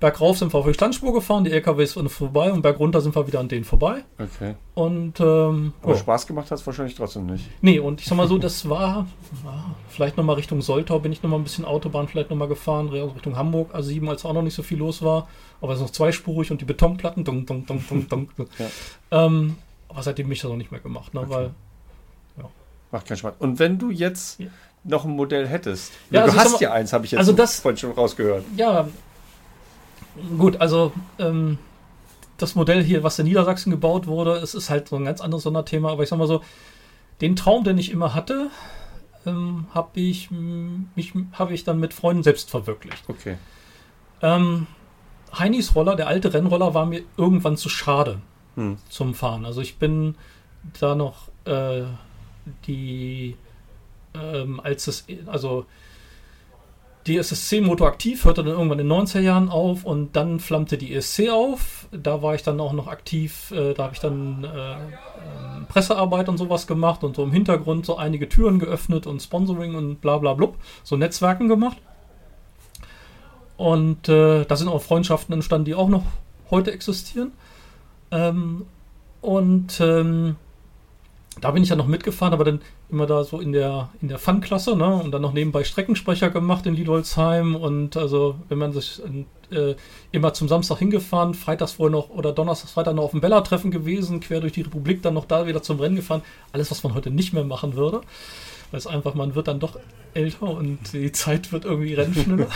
[0.00, 3.26] bergauf sind wir auf die Standspur gefahren, die LKWs waren vorbei und bergunter sind wir
[3.26, 4.04] wieder an denen vorbei.
[4.18, 4.54] Okay.
[4.74, 5.96] Und, ähm, Aber oh.
[5.96, 7.48] Spaß gemacht hat es wahrscheinlich trotzdem nicht.
[7.62, 9.06] Nee, und ich sag mal so, das war,
[9.42, 13.36] war vielleicht nochmal Richtung Soltau bin ich nochmal ein bisschen Autobahn vielleicht nochmal gefahren, Richtung
[13.36, 15.28] Hamburg, also sieben, als auch noch nicht so viel los war.
[15.60, 18.48] Aber es ist noch zweispurig und die Betonplatten, dunk, dunk, dunk, dunk, dunk.
[18.58, 18.66] ja.
[19.10, 19.56] ähm,
[19.88, 21.30] aber seitdem ich das auch nicht mehr gemacht, ne, okay.
[21.30, 21.50] weil,
[22.36, 22.44] ja.
[22.92, 23.34] Macht keinen Spaß.
[23.40, 24.46] Und wenn du jetzt ja.
[24.84, 27.58] noch ein Modell hättest, ja, also du hast ja eins, habe ich jetzt also das,
[27.58, 28.44] vorhin schon rausgehört.
[28.56, 28.86] Ja,
[30.36, 31.58] gut, also ähm,
[32.36, 35.42] das Modell hier, was in Niedersachsen gebaut wurde, es ist halt so ein ganz anderes
[35.44, 36.42] Sonderthema, aber ich sag mal so,
[37.20, 38.50] den Traum, den ich immer hatte,
[39.26, 43.04] ähm, habe ich, mich, hab ich dann mit Freunden selbst verwirklicht.
[43.08, 43.36] Okay.
[44.22, 44.66] Ähm,
[45.36, 48.20] Heinis Roller, der alte Rennroller, war mir irgendwann zu schade
[48.54, 48.78] hm.
[48.88, 49.44] zum Fahren.
[49.44, 50.14] Also ich bin
[50.80, 51.82] da noch äh,
[52.66, 53.36] die,
[54.14, 55.66] ähm, als es, also
[57.08, 60.94] die SSC-Motor aktiv, hörte dann irgendwann in den 90er Jahren auf und dann flammte die
[60.94, 61.88] ESC auf.
[61.90, 66.28] Da war ich dann auch noch aktiv, äh, da habe ich dann äh, äh, Pressearbeit
[66.28, 70.18] und sowas gemacht und so im Hintergrund so einige Türen geöffnet und Sponsoring und bla
[70.18, 71.78] bla blub, so Netzwerken gemacht.
[73.56, 76.04] Und äh, da sind auch Freundschaften entstanden, die auch noch
[76.50, 77.32] heute existieren.
[78.10, 78.66] Ähm,
[79.20, 80.36] und ähm,
[81.40, 82.60] da bin ich ja noch mitgefahren, aber dann
[82.90, 84.94] immer da so in der, in der Fun-Klasse, ne?
[84.94, 87.54] Und dann noch nebenbei Streckensprecher gemacht in Liedolzheim.
[87.54, 89.00] Und also, wenn man sich
[89.50, 89.74] äh,
[90.12, 94.20] immer zum Samstag hingefahren, freitags vorher noch oder donnerstags, freitag noch auf dem Bella-Treffen gewesen,
[94.20, 96.22] quer durch die Republik, dann noch da wieder zum Rennen gefahren.
[96.52, 98.00] Alles, was man heute nicht mehr machen würde.
[98.70, 99.78] Weil es einfach, man wird dann doch
[100.14, 102.48] älter und die Zeit wird irgendwie rennschneller.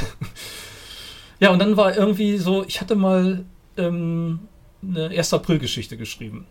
[1.40, 3.44] ja, und dann war irgendwie so, ich hatte mal
[3.76, 4.40] ähm,
[4.82, 5.32] eine 1.
[5.32, 6.46] April-Geschichte geschrieben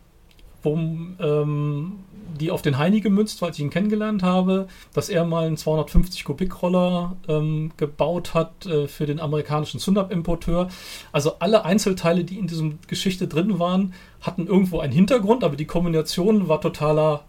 [0.63, 1.99] wo ähm,
[2.39, 6.23] die auf den Heini gemünzt, weil ich ihn kennengelernt habe, dass er mal einen 250
[6.23, 10.69] Kubik Roller ähm, gebaut hat äh, für den amerikanischen Sundap-Importeur.
[11.11, 15.65] Also alle Einzelteile, die in diesem Geschichte drin waren, hatten irgendwo einen Hintergrund, aber die
[15.65, 17.23] Kombination war totaler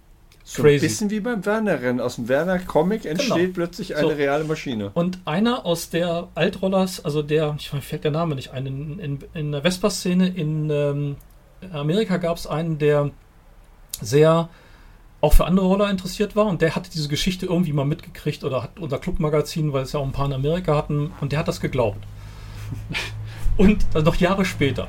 [0.44, 0.74] so Crazy.
[0.74, 2.00] ein bisschen wie beim Werner-Rennen.
[2.00, 3.52] Aus dem Werner-Comic entsteht genau.
[3.54, 4.14] plötzlich eine so.
[4.14, 4.90] reale Maschine.
[4.94, 8.98] Und einer aus der Altrollers, also der, ich mir fällt der Name nicht ein, in,
[8.98, 11.16] in, in der Vespa-Szene in ähm,
[11.72, 13.10] Amerika gab es einen, der
[14.00, 14.48] sehr
[15.22, 18.64] auch für andere Roller interessiert war und der hatte diese Geschichte irgendwie mal mitgekriegt oder
[18.64, 21.48] hat unser Clubmagazin, weil es ja auch ein paar in Amerika hatten und der hat
[21.48, 22.04] das geglaubt.
[23.56, 24.88] und also noch Jahre später.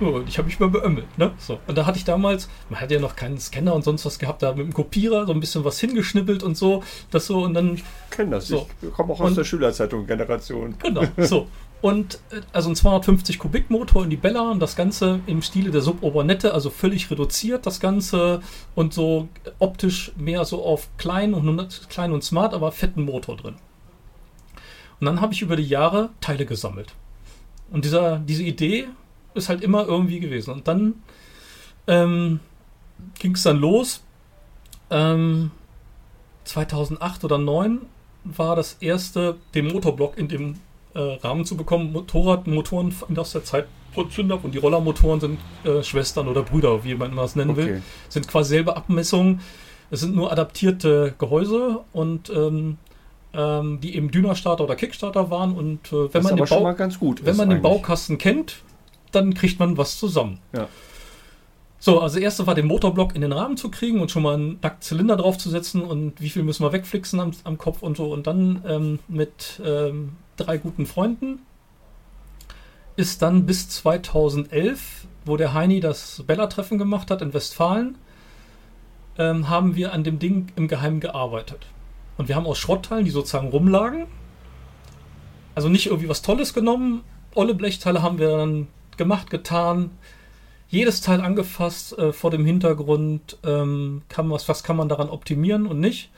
[0.00, 1.32] Und ich habe mich mal beömmelt, ne?
[1.38, 1.60] So.
[1.66, 4.42] Und da hatte ich damals, man hatte ja noch keinen Scanner und sonst was gehabt,
[4.42, 7.74] da mit dem Kopierer so ein bisschen was hingeschnippelt und so, das so und dann.
[7.74, 8.66] Ich kenne das, so.
[8.82, 10.76] ich komme auch aus und, der Schülerzeitung-Generation.
[10.82, 11.46] Genau, so.
[11.80, 15.70] Und äh, also ein 250 Kubik Motor in die Bella und das Ganze im Stile
[15.70, 18.42] der Suborbonette, also völlig reduziert das Ganze
[18.74, 19.28] und so
[19.58, 23.54] optisch mehr so auf klein und klein und smart, aber fetten Motor drin.
[25.00, 26.94] Und dann habe ich über die Jahre Teile gesammelt.
[27.70, 28.88] Und dieser, diese Idee
[29.34, 30.52] ist halt immer irgendwie gewesen.
[30.52, 30.94] Und dann
[31.86, 32.40] ähm,
[33.18, 34.02] ging es dann los.
[34.90, 35.52] Ähm,
[36.44, 37.80] 2008 oder 2009
[38.24, 40.56] war das erste, den Motorblock in dem
[40.94, 41.92] äh, Rahmen zu bekommen.
[41.92, 43.66] Motorradmotoren aus der Zeit
[44.10, 47.66] Zünder und die Rollermotoren sind äh, Schwestern oder Brüder, wie man das nennen okay.
[47.66, 47.82] will.
[48.08, 49.40] Sind quasi selbe Abmessungen.
[49.90, 52.78] Es sind nur adaptierte Gehäuse und ähm,
[53.34, 55.54] ähm, die eben Dynastarter oder Kickstarter waren.
[55.54, 56.74] Und äh, wenn man, den, Bau,
[57.22, 58.62] wenn man den Baukasten kennt,
[59.12, 60.38] dann kriegt man was zusammen.
[60.52, 60.68] Ja.
[61.82, 64.58] So, also erste war den Motorblock in den Rahmen zu kriegen und schon mal einen
[64.60, 68.12] nackten Zylinder draufzusetzen und wie viel müssen wir wegflixen am, am Kopf und so.
[68.12, 71.40] Und dann ähm, mit ähm, drei guten Freunden
[72.96, 77.96] ist dann bis 2011, wo der Heini das Bella-Treffen gemacht hat in Westfalen,
[79.18, 81.66] ähm, haben wir an dem Ding im Geheimen gearbeitet.
[82.18, 84.06] Und wir haben aus Schrottteilen, die sozusagen rumlagen,
[85.54, 87.02] also nicht irgendwie was Tolles genommen,
[87.34, 89.90] olle Blechteile haben wir dann gemacht, getan,
[90.68, 95.66] jedes Teil angefasst äh, vor dem Hintergrund, ähm, kann was, was kann man daran optimieren
[95.66, 96.10] und nicht.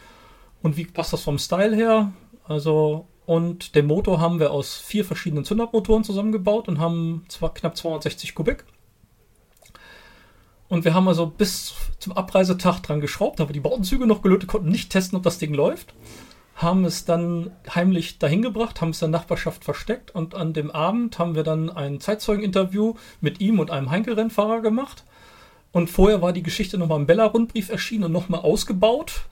[0.62, 2.12] Und wie passt das vom Style her?
[2.44, 7.76] Also, und den Motor haben wir aus vier verschiedenen Zündermotoren zusammengebaut und haben zwar knapp
[7.76, 8.64] 260 Kubik.
[10.68, 14.48] Und wir haben also bis zum Abreisetag dran geschraubt, haben wir die Bautenzüge noch gelötet,
[14.48, 15.94] konnten nicht testen, ob das Ding läuft
[16.54, 20.70] haben es dann heimlich dahin gebracht, haben es in der Nachbarschaft versteckt und an dem
[20.70, 25.04] Abend haben wir dann ein Zeitzeugeninterview mit ihm und einem Heinkel-Rennfahrer gemacht.
[25.72, 29.22] Und vorher war die Geschichte nochmal im Bella-Rundbrief erschienen und nochmal ausgebaut,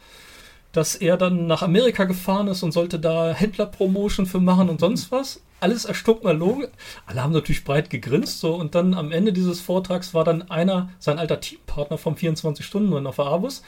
[0.73, 5.11] dass er dann nach Amerika gefahren ist und sollte da Händlerpromotion für machen und sonst
[5.11, 5.43] was.
[5.59, 6.69] Alles erstunkener Logen.
[7.07, 8.41] Alle haben natürlich breit gegrinst.
[8.41, 8.55] So.
[8.55, 13.17] Und dann am Ende dieses Vortrags war dann einer, sein alter Teampartner vom 24-Stunden-Rennen auf
[13.17, 13.63] der Abus,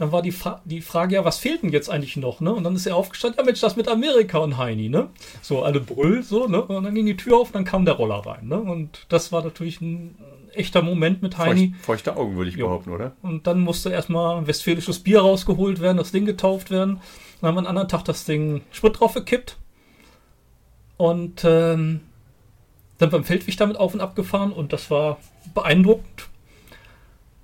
[0.00, 2.40] dann war die, Fra die Frage ja, was fehlt denn jetzt eigentlich noch?
[2.40, 2.52] Ne?
[2.52, 5.10] Und dann ist er aufgestanden, ja Mensch, das mit Amerika und Heini, ne?
[5.42, 6.62] So alle Brüll, so, ne?
[6.62, 8.58] Und dann ging die Tür auf und dann kam der Roller rein, ne?
[8.58, 10.16] Und das war natürlich ein
[10.54, 11.68] echter Moment mit Heini.
[11.68, 12.66] Feucht, feuchte Augen, würde ich jo.
[12.66, 13.12] behaupten, oder?
[13.22, 17.00] Und dann musste erstmal westfälisches Bier rausgeholt werden, das Ding getauft werden.
[17.40, 19.56] Dann haben wir einen anderen Tag das Ding Sprit drauf gekippt.
[20.96, 22.00] Und ähm,
[22.98, 25.18] dann beim Feldweg damit auf und ab gefahren und das war
[25.54, 26.28] beeindruckend.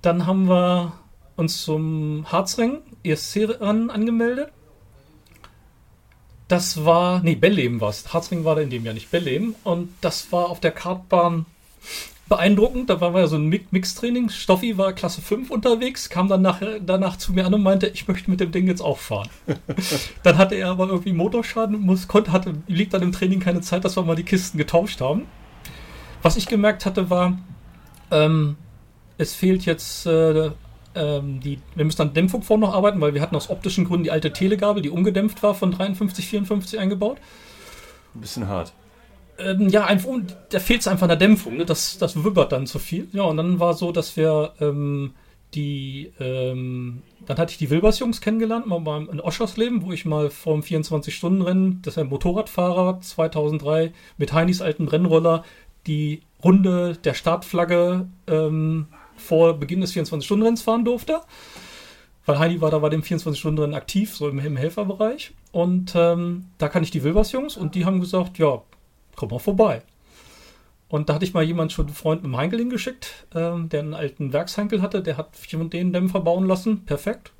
[0.03, 0.93] Dann haben wir
[1.35, 4.51] uns zum Harzring ESC-Rennen angemeldet.
[6.47, 8.13] Das war, nee, Belleben war es.
[8.13, 9.55] Harzring war da in dem Jahr nicht Belleben.
[9.63, 11.45] Und das war auf der Kartbahn
[12.29, 12.89] beeindruckend.
[12.89, 14.29] Da war ja so ein Mix-Training.
[14.29, 18.07] Stoffi war Klasse 5 unterwegs, kam dann nach, danach zu mir an und meinte, ich
[18.07, 19.29] möchte mit dem Ding jetzt auch fahren.
[20.23, 23.85] dann hatte er aber irgendwie Motorschaden, muss, konnte, hatte, liegt dann im Training keine Zeit,
[23.85, 25.23] dass wir mal die Kisten getauscht haben.
[26.21, 27.37] Was ich gemerkt hatte, war,
[28.11, 28.57] ähm,
[29.17, 30.51] es fehlt jetzt äh,
[30.97, 34.05] ähm, die, wir müssen an Dämpfung vor noch arbeiten, weil wir hatten aus optischen Gründen
[34.05, 37.17] die alte Telegabel, die ungedämpft war, von 53, 54 eingebaut.
[38.15, 38.73] Ein bisschen hart.
[39.39, 40.09] Ähm, ja, einfach,
[40.49, 41.57] da fehlt es einfach an der Dämpfung.
[41.57, 41.65] Ne?
[41.65, 43.07] Das, das wibbert dann zu viel.
[43.13, 45.13] Ja, und dann war so, dass wir ähm,
[45.53, 50.29] die, ähm, dann hatte ich die Wilbers-Jungs kennengelernt, mal beim, in Oschersleben, wo ich mal
[50.29, 55.43] vor dem 24-Stunden-Rennen, das ist ein Motorradfahrer 2003 mit Heinis alten Rennroller
[55.85, 61.21] die Runde der Startflagge ähm, vor Beginn des 24-Stunden-Renns fahren durfte.
[62.25, 65.31] Weil Heidi war da bei dem 24-Stunden-Rennen aktiv, so im, im Helferbereich.
[65.53, 68.61] Und ähm, da kann ich die Wilbers-Jungs und die haben gesagt, ja,
[69.17, 69.81] komm mal vorbei.
[70.87, 73.81] Und da hatte ich mal jemanden schon einen Freund mit dem Heinkel hingeschickt, ähm, der
[73.81, 76.85] einen alten Werksheinkel hatte, der hat den Dämpfer bauen lassen.
[76.85, 77.33] Perfekt.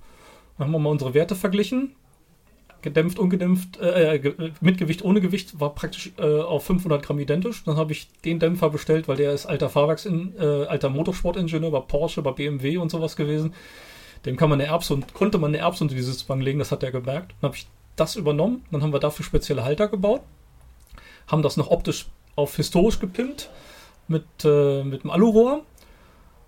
[0.58, 1.96] Dann haben wir mal unsere Werte verglichen
[2.82, 7.64] gedämpft, ungedämpft, äh, äh mit Gewicht, ohne Gewicht, war praktisch äh, auf 500 Gramm identisch.
[7.64, 11.80] Dann habe ich den Dämpfer bestellt, weil der ist alter Fahrwerks, äh, alter Motorsportingenieur bei
[11.82, 13.54] Porsche, bei BMW und sowas gewesen.
[14.26, 16.72] Dem kann man eine Erbse und konnte man eine Erbse unter die Sitzbank legen, das
[16.72, 17.34] hat er gemerkt.
[17.42, 20.22] Dann habe ich das übernommen, dann haben wir dafür spezielle Halter gebaut,
[21.28, 23.50] haben das noch optisch auf historisch gepimpt
[24.08, 25.64] mit, äh, mit einem Alurohr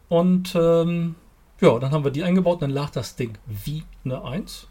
[0.07, 1.15] und ähm,
[1.61, 4.67] ja, dann haben wir die eingebaut und dann lag das Ding wie eine Eins.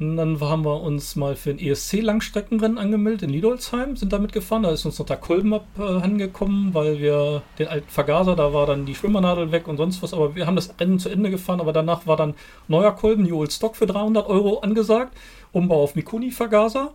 [0.00, 4.62] Und dann haben wir uns mal für ein ESC-Langstreckenrennen angemeldet in Niedolsheim, sind damit gefahren.
[4.62, 8.66] Da ist uns noch der Kolben abhangekommen, äh, weil wir den alten Vergaser, da war
[8.66, 10.14] dann die Schwimmernadel weg und sonst was.
[10.14, 12.34] Aber wir haben das Rennen zu Ende gefahren, aber danach war dann
[12.68, 15.16] neuer Kolben, New Old Stock für 300 Euro angesagt.
[15.52, 16.92] Umbau auf Mikuni-Vergaser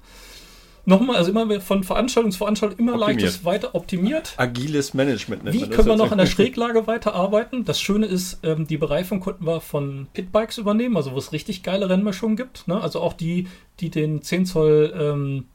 [0.86, 3.22] nochmal, also immer von Veranstaltung zu Veranstaltung immer optimiert.
[3.22, 4.34] leichtes weiter optimiert.
[4.38, 5.52] Agiles Management.
[5.52, 7.66] Wie können wir noch an der Schräglage weiterarbeiten?
[7.66, 11.64] Das Schöne ist, ähm, die Bereifung konnten wir von Pitbikes übernehmen, also wo es richtig
[11.64, 12.68] geile Rennmischungen gibt.
[12.68, 12.80] Ne?
[12.80, 13.48] Also auch die,
[13.80, 15.46] die den 10 Zoll ähm,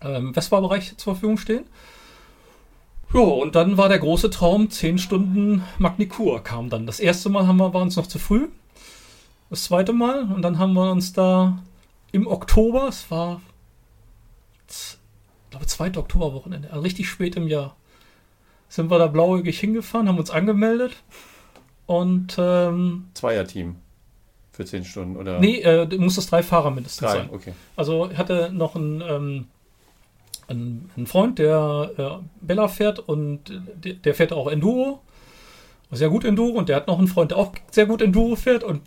[0.00, 1.64] ähm, Vespa-Bereich zur Verfügung stehen.
[3.12, 6.86] Ja, und dann war der große Traum, 10 Stunden Magnikur kam dann.
[6.86, 8.48] Das erste Mal haben wir, war uns noch zu früh.
[9.50, 11.58] Das zweite Mal und dann haben wir uns da
[12.10, 13.40] im Oktober, es war
[15.54, 15.96] glaube, 2.
[15.96, 17.76] Oktoberwochenende, also richtig spät im Jahr,
[18.68, 20.92] sind wir da blauäugig hingefahren, haben uns angemeldet
[21.86, 22.36] und.
[22.38, 23.76] Ähm, Zweierteam
[24.52, 25.40] für 10 Stunden, oder?
[25.40, 27.28] Nee, äh, muss das drei Fahrer mindestens drei, sein.
[27.30, 27.52] Okay.
[27.76, 29.00] Also, ich hatte noch einen.
[29.00, 29.46] Ähm,
[30.46, 33.40] einen, Freund, der äh, Bella fährt und
[33.82, 35.00] der, der fährt auch Enduro.
[35.90, 38.62] Sehr gut Enduro und der hat noch einen Freund, der auch sehr gut Enduro fährt
[38.62, 38.82] und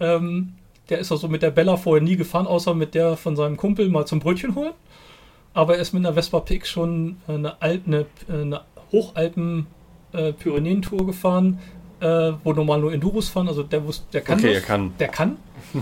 [0.00, 0.54] Ähm,
[0.88, 3.88] der ist also mit der Bella vorher nie gefahren, außer mit der von seinem Kumpel
[3.88, 4.72] mal zum Brötchen holen.
[5.56, 8.60] Aber er ist mit einer Vespa PX schon eine, Al eine, eine
[8.92, 11.58] Hochalpen-Pyrenäen-Tour äh, gefahren,
[12.00, 13.48] äh, wo normal nur Enduros fahren.
[13.48, 14.38] Also der, der kann.
[14.38, 14.64] Okay, das.
[14.64, 14.92] kann.
[14.98, 15.38] Der kann.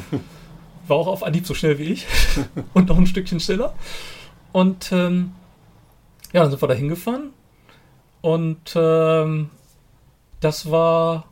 [0.87, 2.07] War auch auf Anhieb so schnell wie ich.
[2.73, 3.75] und noch ein Stückchen schneller.
[4.53, 5.33] Und ähm,
[6.33, 7.31] ja, dann sind wir da hingefahren.
[8.21, 9.51] Und ähm,
[10.39, 11.25] das war.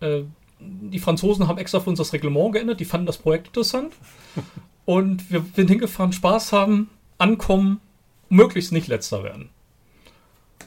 [0.00, 0.22] Äh,
[0.58, 2.80] die Franzosen haben extra für uns das Reglement geändert.
[2.80, 3.92] Die fanden das Projekt interessant.
[4.84, 7.80] Und wir sind hingefahren, Spaß haben, ankommen,
[8.28, 9.50] möglichst nicht letzter werden.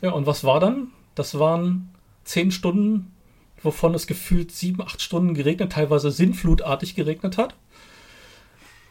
[0.01, 0.91] Ja, und was war dann?
[1.15, 1.93] Das waren
[2.23, 3.13] zehn Stunden,
[3.61, 7.55] wovon es gefühlt sieben, acht Stunden geregnet, teilweise sinnflutartig geregnet hat.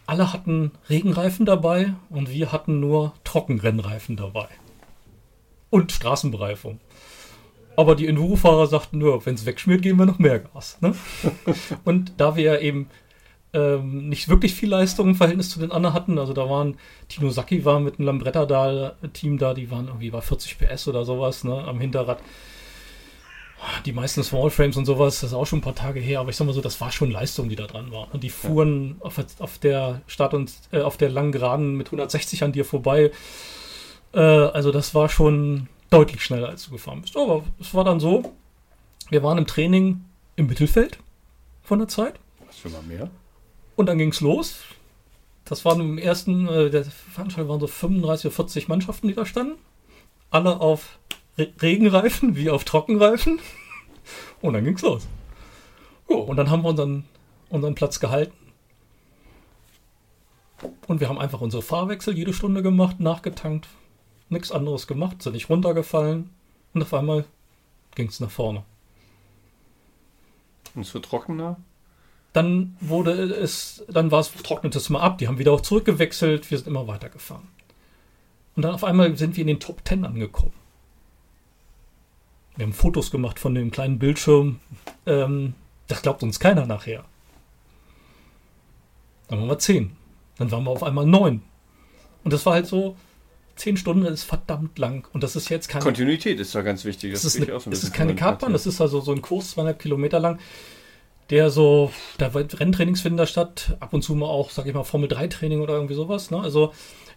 [0.07, 4.49] Alle hatten Regenreifen dabei und wir hatten nur Trockenrennreifen dabei.
[5.71, 6.81] Und Straßenbereifung.
[7.77, 10.79] Aber die Enduro-Fahrer sagten nur, wenn es wegschmiert, geben wir noch mehr Gas.
[10.81, 10.95] Ne?
[11.85, 12.89] und da wir ja eben
[13.53, 16.77] ähm, nicht wirklich viel Leistung im Verhältnis zu den anderen hatten, also da waren,
[17.09, 21.45] Tino Sacchi war mit einem Lambretta-Team da, die waren irgendwie bei 40 PS oder sowas
[21.45, 22.21] ne, am Hinterrad.
[23.85, 26.37] Die meisten Smallframes und sowas, das ist auch schon ein paar Tage her, aber ich
[26.37, 28.07] sag mal so, das war schon Leistung, die da dran war.
[28.13, 29.07] Und die fuhren ja.
[29.07, 33.11] auf, auf, der Start und äh, auf der langen Geraden mit 160 an dir vorbei.
[34.13, 37.17] Äh, also das war schon deutlich schneller, als du gefahren bist.
[37.17, 38.33] Aber es war dann so,
[39.11, 40.05] wir waren im Training
[40.37, 40.99] im Mittelfeld
[41.63, 42.15] von der Zeit.
[42.47, 43.11] Was schon mal mehr?
[43.79, 44.65] Und dann ging es los.
[45.45, 49.25] Das waren im ersten, äh, der Veranstaltung waren so 35 oder 40 Mannschaften, die da
[49.25, 49.57] standen.
[50.31, 50.99] Alle auf
[51.39, 53.39] Re Regenreifen wie auf Trockenreifen.
[54.41, 55.07] Und dann ging es los.
[56.09, 57.05] Oh, und dann haben wir unseren,
[57.51, 58.37] unseren Platz gehalten.
[60.89, 63.69] Und wir haben einfach unsere Fahrwechsel jede Stunde gemacht, nachgetankt,
[64.29, 66.31] nichts anderes gemacht, sind nicht runtergefallen
[66.73, 67.27] und auf einmal
[67.95, 68.65] ging es nach vorne.
[70.75, 71.59] Und es wird trockener?
[72.39, 76.49] Dann wurde es, dann war es, trocknete es mal ab, die haben wieder auch zurückgewechselt,
[76.53, 77.49] wir sind immer weitergefahren.
[78.55, 80.53] Und dann auf einmal sind wir in den Top Ten angekommen.
[82.55, 84.61] Wir haben Fotos gemacht von dem kleinen Bildschirm.
[85.05, 85.55] Ähm,
[85.89, 87.05] das glaubt uns keiner nachher.
[89.27, 89.97] Dann waren wir zehn.
[90.37, 91.43] Dann waren wir auf einmal neun.
[92.23, 92.95] Und das war halt so,
[93.57, 95.09] zehn Stunden ist verdammt lang.
[95.13, 95.83] Und das ist jetzt keine.
[95.83, 97.15] Kontinuität ist da ganz wichtig.
[97.15, 99.51] Das, das ist, eine, so ein ist keine Kartbahn, das ist also so ein Kurs,
[99.51, 100.39] zweieinhalb Kilometer lang,
[101.31, 104.85] der so, da Renntrainings finden da statt, ab und zu mal auch, sag ich mal,
[104.85, 106.31] Formel 3 Training oder irgendwie sowas.
[106.31, 106.41] Ne?
[106.41, 106.73] Also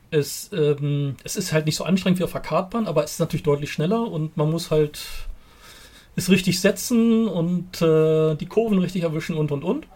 [0.10, 3.20] es, ähm, es ist halt nicht so anstrengend wie auf der Kartbahn, aber es ist
[3.20, 5.00] natürlich deutlich schneller und man muss halt
[6.16, 9.88] es richtig setzen und äh, die Kurven richtig erwischen und und und.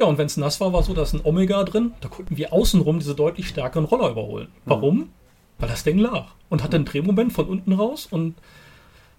[0.00, 1.92] Ja, und wenn es nass war, war so, da ist ein Omega drin.
[2.00, 4.48] Da konnten wir außenrum diese deutlich stärkeren Roller überholen.
[4.64, 4.96] Warum?
[4.96, 5.08] Mhm.
[5.58, 8.34] Weil das Ding lag und hatte einen Drehmoment von unten raus und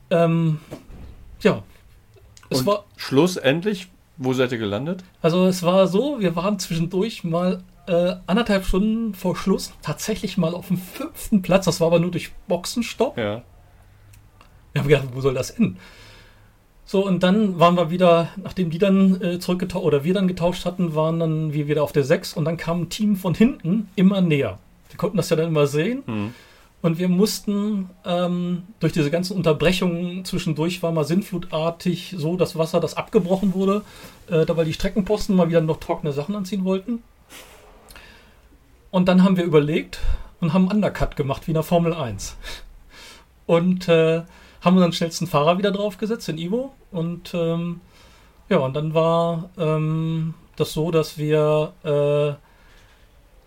[0.10, 0.60] ähm,
[1.42, 1.64] ja.
[2.50, 5.04] Es und war schlussendlich, wo seid ihr gelandet?
[5.22, 10.54] Also es war so, wir waren zwischendurch mal äh, anderthalb Stunden vor Schluss tatsächlich mal
[10.54, 11.66] auf dem fünften Platz.
[11.66, 13.18] Das war aber nur durch Boxenstopp.
[13.18, 13.44] Ja.
[14.74, 15.78] Wir haben gedacht, wo soll das enden?
[16.86, 20.66] So, und dann waren wir wieder, nachdem die dann äh, zurückgetauscht oder wir dann getauscht
[20.66, 23.90] hatten, waren dann wir wieder auf der 6 und dann kam ein Team von hinten
[23.96, 24.58] immer näher.
[24.90, 26.04] Wir konnten das ja dann immer sehen.
[26.06, 26.34] Mhm.
[26.82, 32.80] Und wir mussten ähm, durch diese ganzen Unterbrechungen zwischendurch war mal sinnflutartig so das Wasser,
[32.80, 33.82] das abgebrochen wurde,
[34.30, 37.02] äh, da weil die Streckenposten mal wieder noch trockene Sachen anziehen wollten.
[38.92, 40.00] Und dann haben wir überlegt
[40.40, 42.38] und haben einen Undercut gemacht wie in der Formel 1.
[43.48, 44.24] Und äh,
[44.62, 46.74] haben unseren schnellsten Fahrer wieder draufgesetzt, den Ivo.
[46.92, 47.82] Und ähm,
[48.50, 52.47] ja, und dann war ähm, das so, dass wir äh,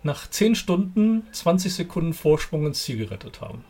[0.03, 3.63] nach 10 Stunden 20 Sekunden Vorsprung ins Ziel gerettet haben.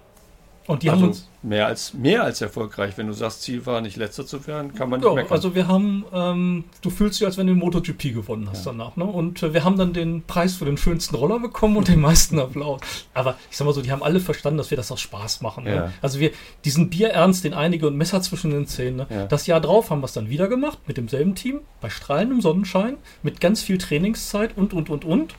[0.67, 2.93] Und die also haben uns mehr als mehr als erfolgreich.
[2.95, 5.31] Wenn du sagst, Ziel war nicht letzter zu werden, kann man nicht ja, meckern.
[5.31, 8.71] Also wir haben, ähm, du fühlst dich, als wenn du MotoGP gewonnen hast ja.
[8.71, 8.95] danach.
[8.95, 9.03] Ne?
[9.03, 12.39] Und äh, wir haben dann den Preis für den schönsten Roller bekommen und den meisten
[12.39, 12.79] Applaus.
[13.13, 15.63] Aber ich sag mal so, die haben alle verstanden, dass wir das aus Spaß machen.
[15.63, 15.75] Ne?
[15.75, 15.93] Ja.
[16.01, 16.31] Also wir
[16.63, 18.97] diesen Bierernst, den einige und Messer zwischen den Zähnen.
[18.97, 19.27] Ne?
[19.29, 22.97] Das Jahr drauf haben wir es dann wieder gemacht mit demselben Team bei strahlendem Sonnenschein
[23.23, 25.33] mit ganz viel Trainingszeit und und und und.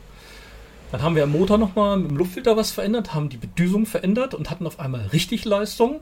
[0.93, 4.35] Dann haben wir am Motor nochmal mit dem Luftfilter was verändert, haben die Bedüsung verändert
[4.35, 6.01] und hatten auf einmal richtig Leistung.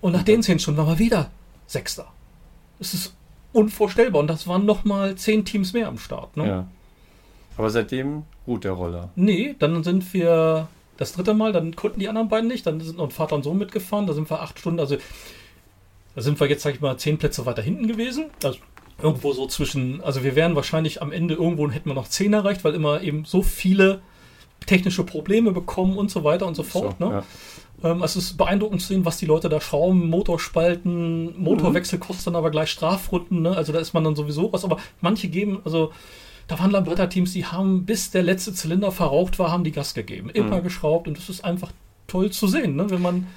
[0.00, 1.30] Und nach den zehn Stunden waren wir wieder
[1.68, 2.12] Sechster.
[2.80, 3.14] Das ist
[3.52, 4.20] unvorstellbar.
[4.20, 6.36] Und das waren nochmal zehn Teams mehr am Start.
[6.36, 6.48] Ne?
[6.48, 6.66] Ja.
[7.56, 9.10] Aber seitdem ruht der Roller.
[9.14, 10.66] Nee, dann sind wir
[10.96, 12.66] das dritte Mal, dann konnten die anderen beiden nicht.
[12.66, 14.08] Dann sind noch Vater und Sohn mitgefahren.
[14.08, 14.96] Da sind wir acht Stunden, also
[16.16, 18.26] da sind wir jetzt, sag ich mal, zehn Plätze weiter hinten gewesen.
[18.42, 18.58] Also
[19.00, 22.64] irgendwo so zwischen, also wir wären wahrscheinlich am Ende irgendwo hätten wir noch 10 erreicht,
[22.64, 24.00] weil immer eben so viele
[24.66, 26.96] technische Probleme bekommen und so weiter und so fort.
[26.98, 27.24] So, ne?
[27.82, 27.90] ja.
[27.90, 32.36] Ähm, es ist beeindruckend zu sehen, was die Leute da schrauben, Motorspalten, Motorwechsel kostet dann
[32.36, 33.56] aber gleich Strafrunden, ne?
[33.56, 35.92] also da ist man dann sowieso was, aber manche geben, also
[36.48, 40.28] da waren Lambretta-Teams, die haben, bis der letzte Zylinder verraucht war, haben die Gas gegeben,
[40.30, 40.64] immer Mhm.
[40.64, 41.70] geschraubt und das ist einfach
[42.08, 42.90] toll zu sehen, ne?
[42.90, 43.28] wenn man,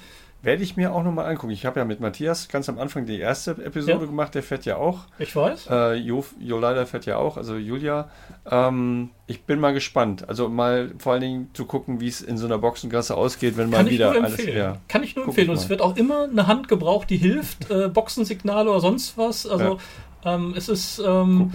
[0.44, 1.52] Werde ich mir auch nochmal angucken.
[1.52, 3.98] Ich habe ja mit Matthias ganz am Anfang die erste Episode Ja.
[4.06, 5.00] gemacht, der fährt ja auch.
[5.20, 8.08] ich weiß, Äh, jo, leider fährt ja auch, also Julia.
[8.50, 10.28] Ähm, ich bin mal gespannt.
[10.28, 13.70] Also mal vor allen Dingen zu gucken, wie es in so einer Boxengasse ausgeht, wenn
[13.70, 14.44] kann mal wieder alles.
[14.44, 14.78] Ja.
[14.88, 15.50] Kann ich nur Guck empfehlen.
[15.50, 19.46] Und es wird auch immer eine Hand gebraucht, die hilft, äh, Boxensignale oder sonst was.
[19.46, 19.78] Also
[20.24, 21.52] ähm, es ist ähm,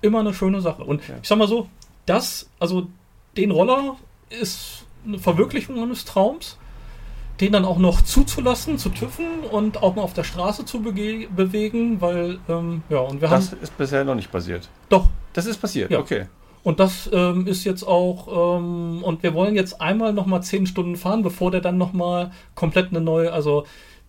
[0.00, 0.84] immer eine schöne Sache.
[0.84, 1.16] Und Ja.
[1.22, 1.68] ich sag mal so,
[2.06, 2.86] das, also
[3.36, 3.96] den Roller
[4.30, 6.56] ist eine Verwirklichung meines Traums,
[7.42, 12.00] den dann auch noch zuzulassen, zu tüffen und auch mal auf der Straße zu bewegen,
[12.00, 14.68] weil, ähm, ja, und wir Das haben, ist bisher noch nicht passiert.
[14.88, 15.98] doch, Das ist passiert, Ja.
[15.98, 16.26] okay.
[16.62, 20.96] und das ähm, ist jetzt auch, ähm, und wir wollen jetzt einmal nochmal zehn Stunden
[20.96, 23.66] fahren, bevor der dann nochmal komplett eine neue, also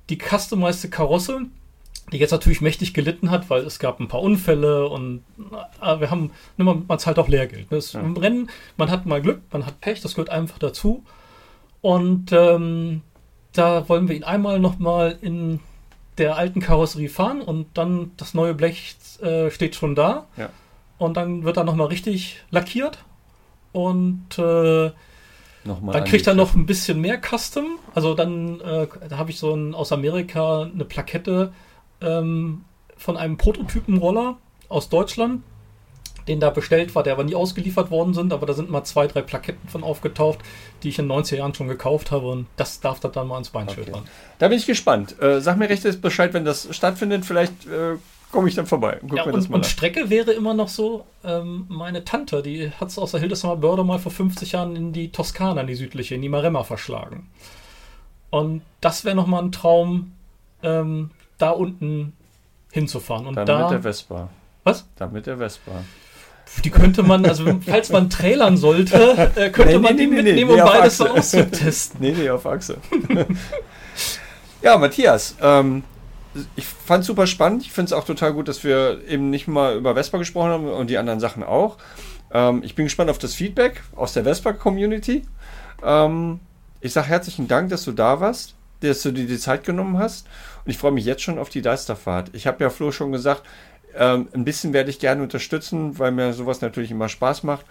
[0.10, 1.42] die customized Karosse,
[2.12, 5.24] die jetzt natürlich mächtig gelitten hat, weil es gab ein paar Unfälle und
[5.82, 7.72] äh, wir haben, ne, man, man zahlt auch Lehrgeld.
[7.72, 7.78] Ne?
[7.78, 8.02] Das, Ja.
[8.02, 11.04] Im Rennen, man hat mal Glück, man hat Pech, das gehört einfach dazu.
[11.82, 13.02] Und ähm,
[13.54, 15.60] da wollen wir ihn einmal nochmal in
[16.18, 20.28] der alten Karosserie fahren und dann das neue Blech äh, steht schon da.
[20.38, 20.50] Ja.
[20.98, 23.00] Und dann wird er nochmal richtig lackiert.
[23.72, 24.92] Und äh,
[25.66, 27.80] Nochmal dann kriegt er noch ein bisschen mehr Custom.
[27.96, 31.54] Also dann, äh, da habe ich so ein, aus Amerika eine Plakette
[32.02, 32.66] ähm,
[32.98, 34.38] von einem Prototypenroller
[34.70, 35.44] aus Deutschland,
[36.28, 38.32] den da bestellt war, der aber nie ausgeliefert worden sind.
[38.34, 40.40] Aber da sind mal zwei, drei Plaketten von aufgetaucht,
[40.84, 42.28] die ich in den 90er Jahren schon gekauft habe.
[42.28, 43.98] Und das darf da dann mal ins Beinschild Okay.
[43.98, 44.08] ran.
[44.40, 45.22] Da bin ich gespannt.
[45.22, 47.26] Äh, sag mir recht Bescheid, wenn das stattfindet.
[47.26, 47.98] Vielleicht äh,
[48.32, 49.70] komme ich dann vorbei und guck Ja, mir das mal und an.
[49.70, 53.84] Strecke wäre immer noch so, ähm, meine Tante, die hat es aus der Hildesheimer Börde
[53.84, 57.30] mal vor 50 Jahren in die Toskana, in die südliche, in die Maremma verschlagen.
[58.30, 60.14] Und das wäre nochmal ein Traum,
[60.64, 62.14] ähm, da unten
[62.72, 63.28] hinzufahren.
[63.28, 64.30] Und Dann da, mit der Vespa.
[64.64, 64.88] was?
[64.96, 65.84] Dann mit der Vespa.
[66.64, 70.16] Die könnte man, also falls man trailern sollte, äh, könnte Nee, man nee, die nee,
[70.22, 72.00] mitnehmen, nee, um beides so auszutesten.
[72.00, 72.78] Nee, nee, auf Achse.
[74.62, 75.84] ja, Matthias, ähm,
[76.56, 77.64] ich fand super spannend.
[77.64, 80.68] Ich finde es auch total gut, dass wir eben nicht mal über Vespa gesprochen haben
[80.68, 81.78] und die anderen Sachen auch.
[82.32, 85.24] Ähm, ich bin gespannt auf das Feedback aus der Vespa-Community.
[85.84, 86.40] Ähm,
[86.82, 90.28] ich sage herzlichen Dank, dass du da warst, dass du dir die Zeit genommen hast.
[90.66, 92.32] Und ich freue mich jetzt schon auf die Deisterfahrt.
[92.34, 93.44] Ich habe ja Flo schon gesagt,
[93.98, 97.66] ähm, ein bisschen werde ich gerne unterstützen, weil mir sowas natürlich immer Spaß macht.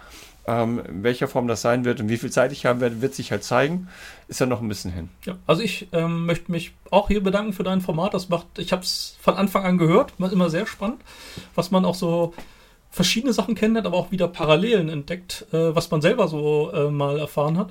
[0.45, 3.15] Ähm, in welcher Form das sein wird und wie viel Zeit ich haben werde, wird
[3.15, 3.89] sich halt zeigen.
[4.27, 5.09] Ist ja noch ein bisschen hin.
[5.25, 8.13] Ja, also ich ähm, möchte mich auch hier bedanken für dein Format.
[8.13, 11.01] Das macht, ich habe es von Anfang an gehört, war immer sehr spannend,
[11.55, 12.35] was man auch so
[12.91, 17.21] verschiedene Sachen kennenlernt, aber auch wieder Parallelen entdeckt, äh, was man selber so äh, mal
[17.21, 17.71] erfahren hat.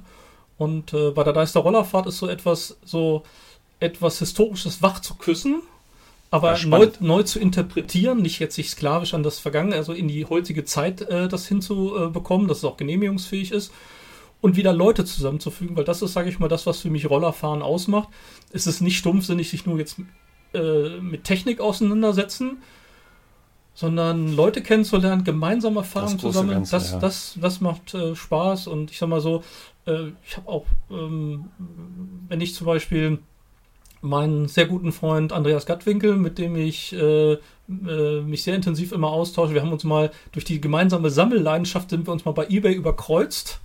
[0.57, 3.23] Und äh, bei der Deister Rollerfahrt ist so etwas so
[3.81, 5.61] etwas historisches wach zu küssen,
[6.31, 10.07] aber Ja, neu, neu zu interpretieren, nicht jetzt sich sklavisch an das Vergangene, also in
[10.07, 13.73] die heutige Zeit äh, das hinzubekommen, dass es auch genehmigungsfähig ist
[14.39, 17.61] und wieder Leute zusammenzufügen, weil das ist, sage ich mal, das, was für mich Rollerfahren
[17.61, 18.07] ausmacht.
[18.51, 19.97] Es ist nicht stumpfsinnig, sich nur jetzt
[20.53, 22.63] äh, mit Technik auseinandersetzen,
[23.73, 26.51] sondern Leute kennenzulernen, gemeinsam Erfahrungen zusammen.
[26.51, 26.99] Ganze, das, ja.
[26.99, 29.43] das, das macht äh, Spaß und ich sag mal so,
[29.85, 31.49] äh, ich habe auch, ähm,
[32.29, 33.19] wenn ich zum Beispiel
[34.01, 39.11] meinen sehr guten Freund Andreas Gattwinkel, mit dem ich äh, äh, mich sehr intensiv immer
[39.11, 39.53] austausche.
[39.53, 43.59] Wir haben uns mal durch die gemeinsame Sammelleidenschaft sind wir uns mal bei eBay überkreuzt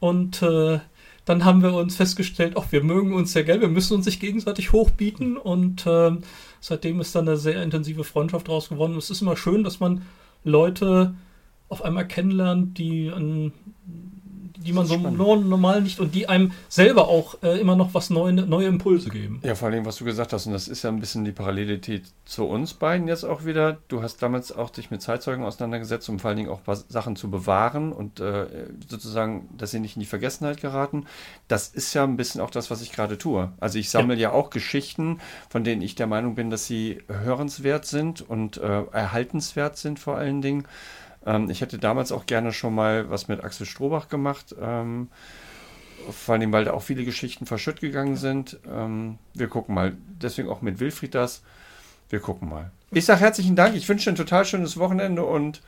[0.00, 0.80] und äh,
[1.24, 4.20] dann haben wir uns festgestellt, ach, wir mögen uns sehr gern, wir müssen uns sich
[4.20, 6.18] gegenseitig hochbieten und ähm,
[6.60, 8.96] seitdem ist dann eine sehr intensive Freundschaft draus geworden.
[8.96, 10.02] Es ist immer schön, dass man
[10.44, 11.14] Leute
[11.70, 13.52] auf einmal kennenlernt, die an
[14.64, 18.32] die man so normal nicht und die einem selber auch äh, immer noch was neue,
[18.32, 19.40] neue Impulse geben.
[19.42, 22.04] Ja, vor allem, was du gesagt hast, und das ist ja ein bisschen die Parallelität
[22.24, 23.78] zu uns beiden jetzt auch wieder.
[23.88, 27.16] Du hast damals auch dich mit Zeitzeugen auseinandergesetzt, um vor allen Dingen auch was- Sachen
[27.16, 28.46] zu bewahren und äh,
[28.88, 31.06] sozusagen, dass sie nicht in die Vergessenheit geraten.
[31.48, 33.52] Das ist ja ein bisschen auch das, was ich gerade tue.
[33.60, 34.32] Also ich sammle ja.
[34.32, 35.20] auch Geschichten,
[35.50, 40.16] von denen ich der Meinung bin, dass sie hörenswert sind und äh, erhaltenswert sind vor
[40.16, 40.66] allen Dingen.
[41.26, 44.54] Ähm, ich hätte damals auch gerne schon mal was mit Axel Strohbach gemacht.
[44.60, 45.08] Ähm,
[46.10, 48.58] vor allem, weil da auch viele Geschichten verschütt gegangen sind.
[48.70, 49.96] Ähm, wir gucken mal.
[50.20, 51.42] Deswegen auch mit Wilfried das.
[52.10, 52.70] Wir gucken mal.
[52.90, 53.74] Ich sage herzlichen Dank.
[53.74, 55.62] Ich wünsche dir ein total schönes Wochenende und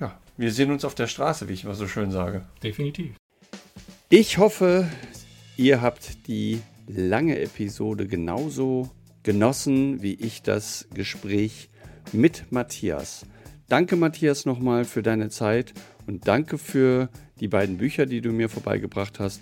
[0.00, 2.42] ja, wir sehen uns auf der Straße, wie ich immer so schön sage.
[2.62, 3.16] Definitiv.
[4.08, 4.88] Ich hoffe,
[5.56, 8.90] ihr habt die lange Episode genauso
[9.22, 11.68] genossen, wie ich das Gespräch
[12.12, 13.26] mit Matthias.
[13.68, 15.74] Danke, Matthias, nochmal für deine Zeit
[16.06, 17.08] und danke für
[17.40, 19.40] die beiden Bücher, die du mir vorbeigebracht hast.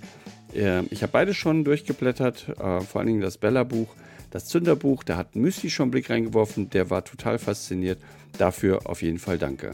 [0.55, 3.94] Äh, ich habe beide schon durchgeblättert, äh, vor allen Dingen das Bella-Buch.
[4.30, 8.01] Das Zünderbuch, da hat Müsli schon einen Blick reingeworfen, der war total fasziniert.
[8.36, 9.72] Dafür auf jeden Fall danke.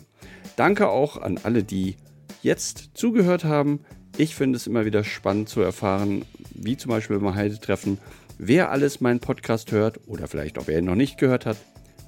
[0.57, 1.97] Danke auch an alle, die
[2.43, 3.81] jetzt zugehört haben.
[4.19, 7.99] Ich finde es immer wieder spannend zu erfahren, wie zum Beispiel beim Heidetreffen,
[8.37, 11.57] wer alles meinen Podcast hört oder vielleicht auch wer ihn noch nicht gehört hat.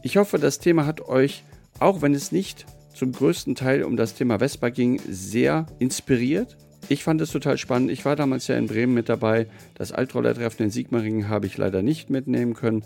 [0.02, 1.44] Ich hoffe, das Thema hat euch,
[1.82, 6.56] auch wenn es nicht zum größten Teil um das Thema Vespa ging, sehr inspiriert.
[6.88, 7.90] Ich fand es total spannend.
[7.90, 9.46] Ich war damals ja in Bremen mit dabei.
[9.74, 12.84] Das Altroller-Treffen in Sigmaringen habe ich leider nicht mitnehmen können.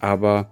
[0.00, 0.50] Aber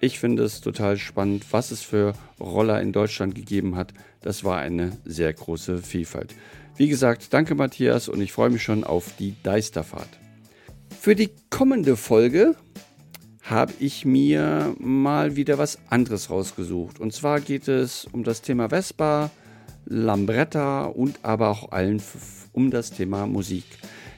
[0.00, 3.92] ich finde es total spannend, was es für Roller in Deutschland gegeben hat.
[4.20, 6.34] Das war eine sehr große Vielfalt.
[6.76, 10.08] Wie gesagt, danke Matthias und ich freue mich schon auf die Deisterfahrt.
[11.00, 12.56] Für die kommende Folge
[13.44, 16.98] habe ich mir mal wieder was anderes rausgesucht.
[16.98, 19.30] Und zwar geht es um das Thema Vespa,
[19.84, 22.02] Lambretta und aber auch allen
[22.52, 23.64] um das Thema Musik.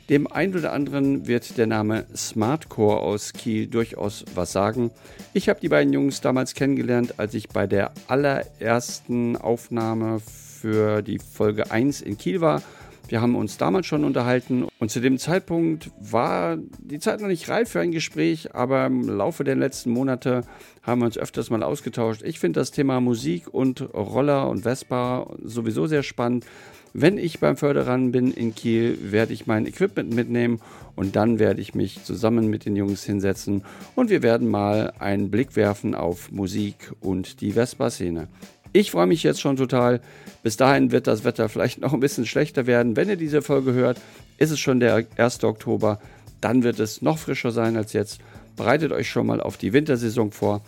[0.08, 4.92] Dem einen oder anderen wird der Name Smartcore aus Kiel durchaus was sagen.
[5.32, 11.18] Ich habe die beiden Jungs damals kennengelernt, als ich bei der allerersten Aufnahme für die
[11.18, 12.62] Folge 1 in Kiel war.
[13.08, 17.48] Wir haben uns damals schon unterhalten und zu dem Zeitpunkt war die Zeit noch nicht
[17.48, 20.40] reif für ein Gespräch, aber im Laufe der letzten Monate
[20.82, 22.22] haben wir uns öfters mal ausgetauscht.
[22.24, 26.46] Ich finde das Thema Musik und Roller und Vespa sowieso sehr spannend.
[26.98, 30.60] Wenn ich beim Förderern bin in Kiel, werde ich mein Equipment mitnehmen
[30.94, 33.62] und dann werde ich mich zusammen mit den Jungs hinsetzen
[33.94, 38.28] und wir werden mal einen Blick werfen auf Musik und die Vespa-Szene.
[38.78, 40.02] Ich freue mich jetzt schon total.
[40.42, 42.94] Bis dahin wird das Wetter vielleicht noch ein bisschen schlechter werden.
[42.94, 43.98] Wenn ihr diese Folge hört,
[44.36, 45.44] ist es schon der 1.
[45.44, 45.98] Oktober.
[46.42, 48.20] Dann wird es noch frischer sein als jetzt.
[48.54, 50.60] Bereitet euch schon mal auf die Wintersaison vor.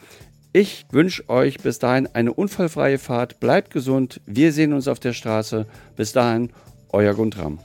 [0.54, 3.40] Ich wünsche euch bis dahin eine unfallfreie Fahrt.
[3.40, 4.22] Bleibt gesund.
[4.24, 5.66] Wir sehen uns auf der Straße.
[5.94, 6.48] Bis dahin,
[6.88, 7.58] euer Guntram.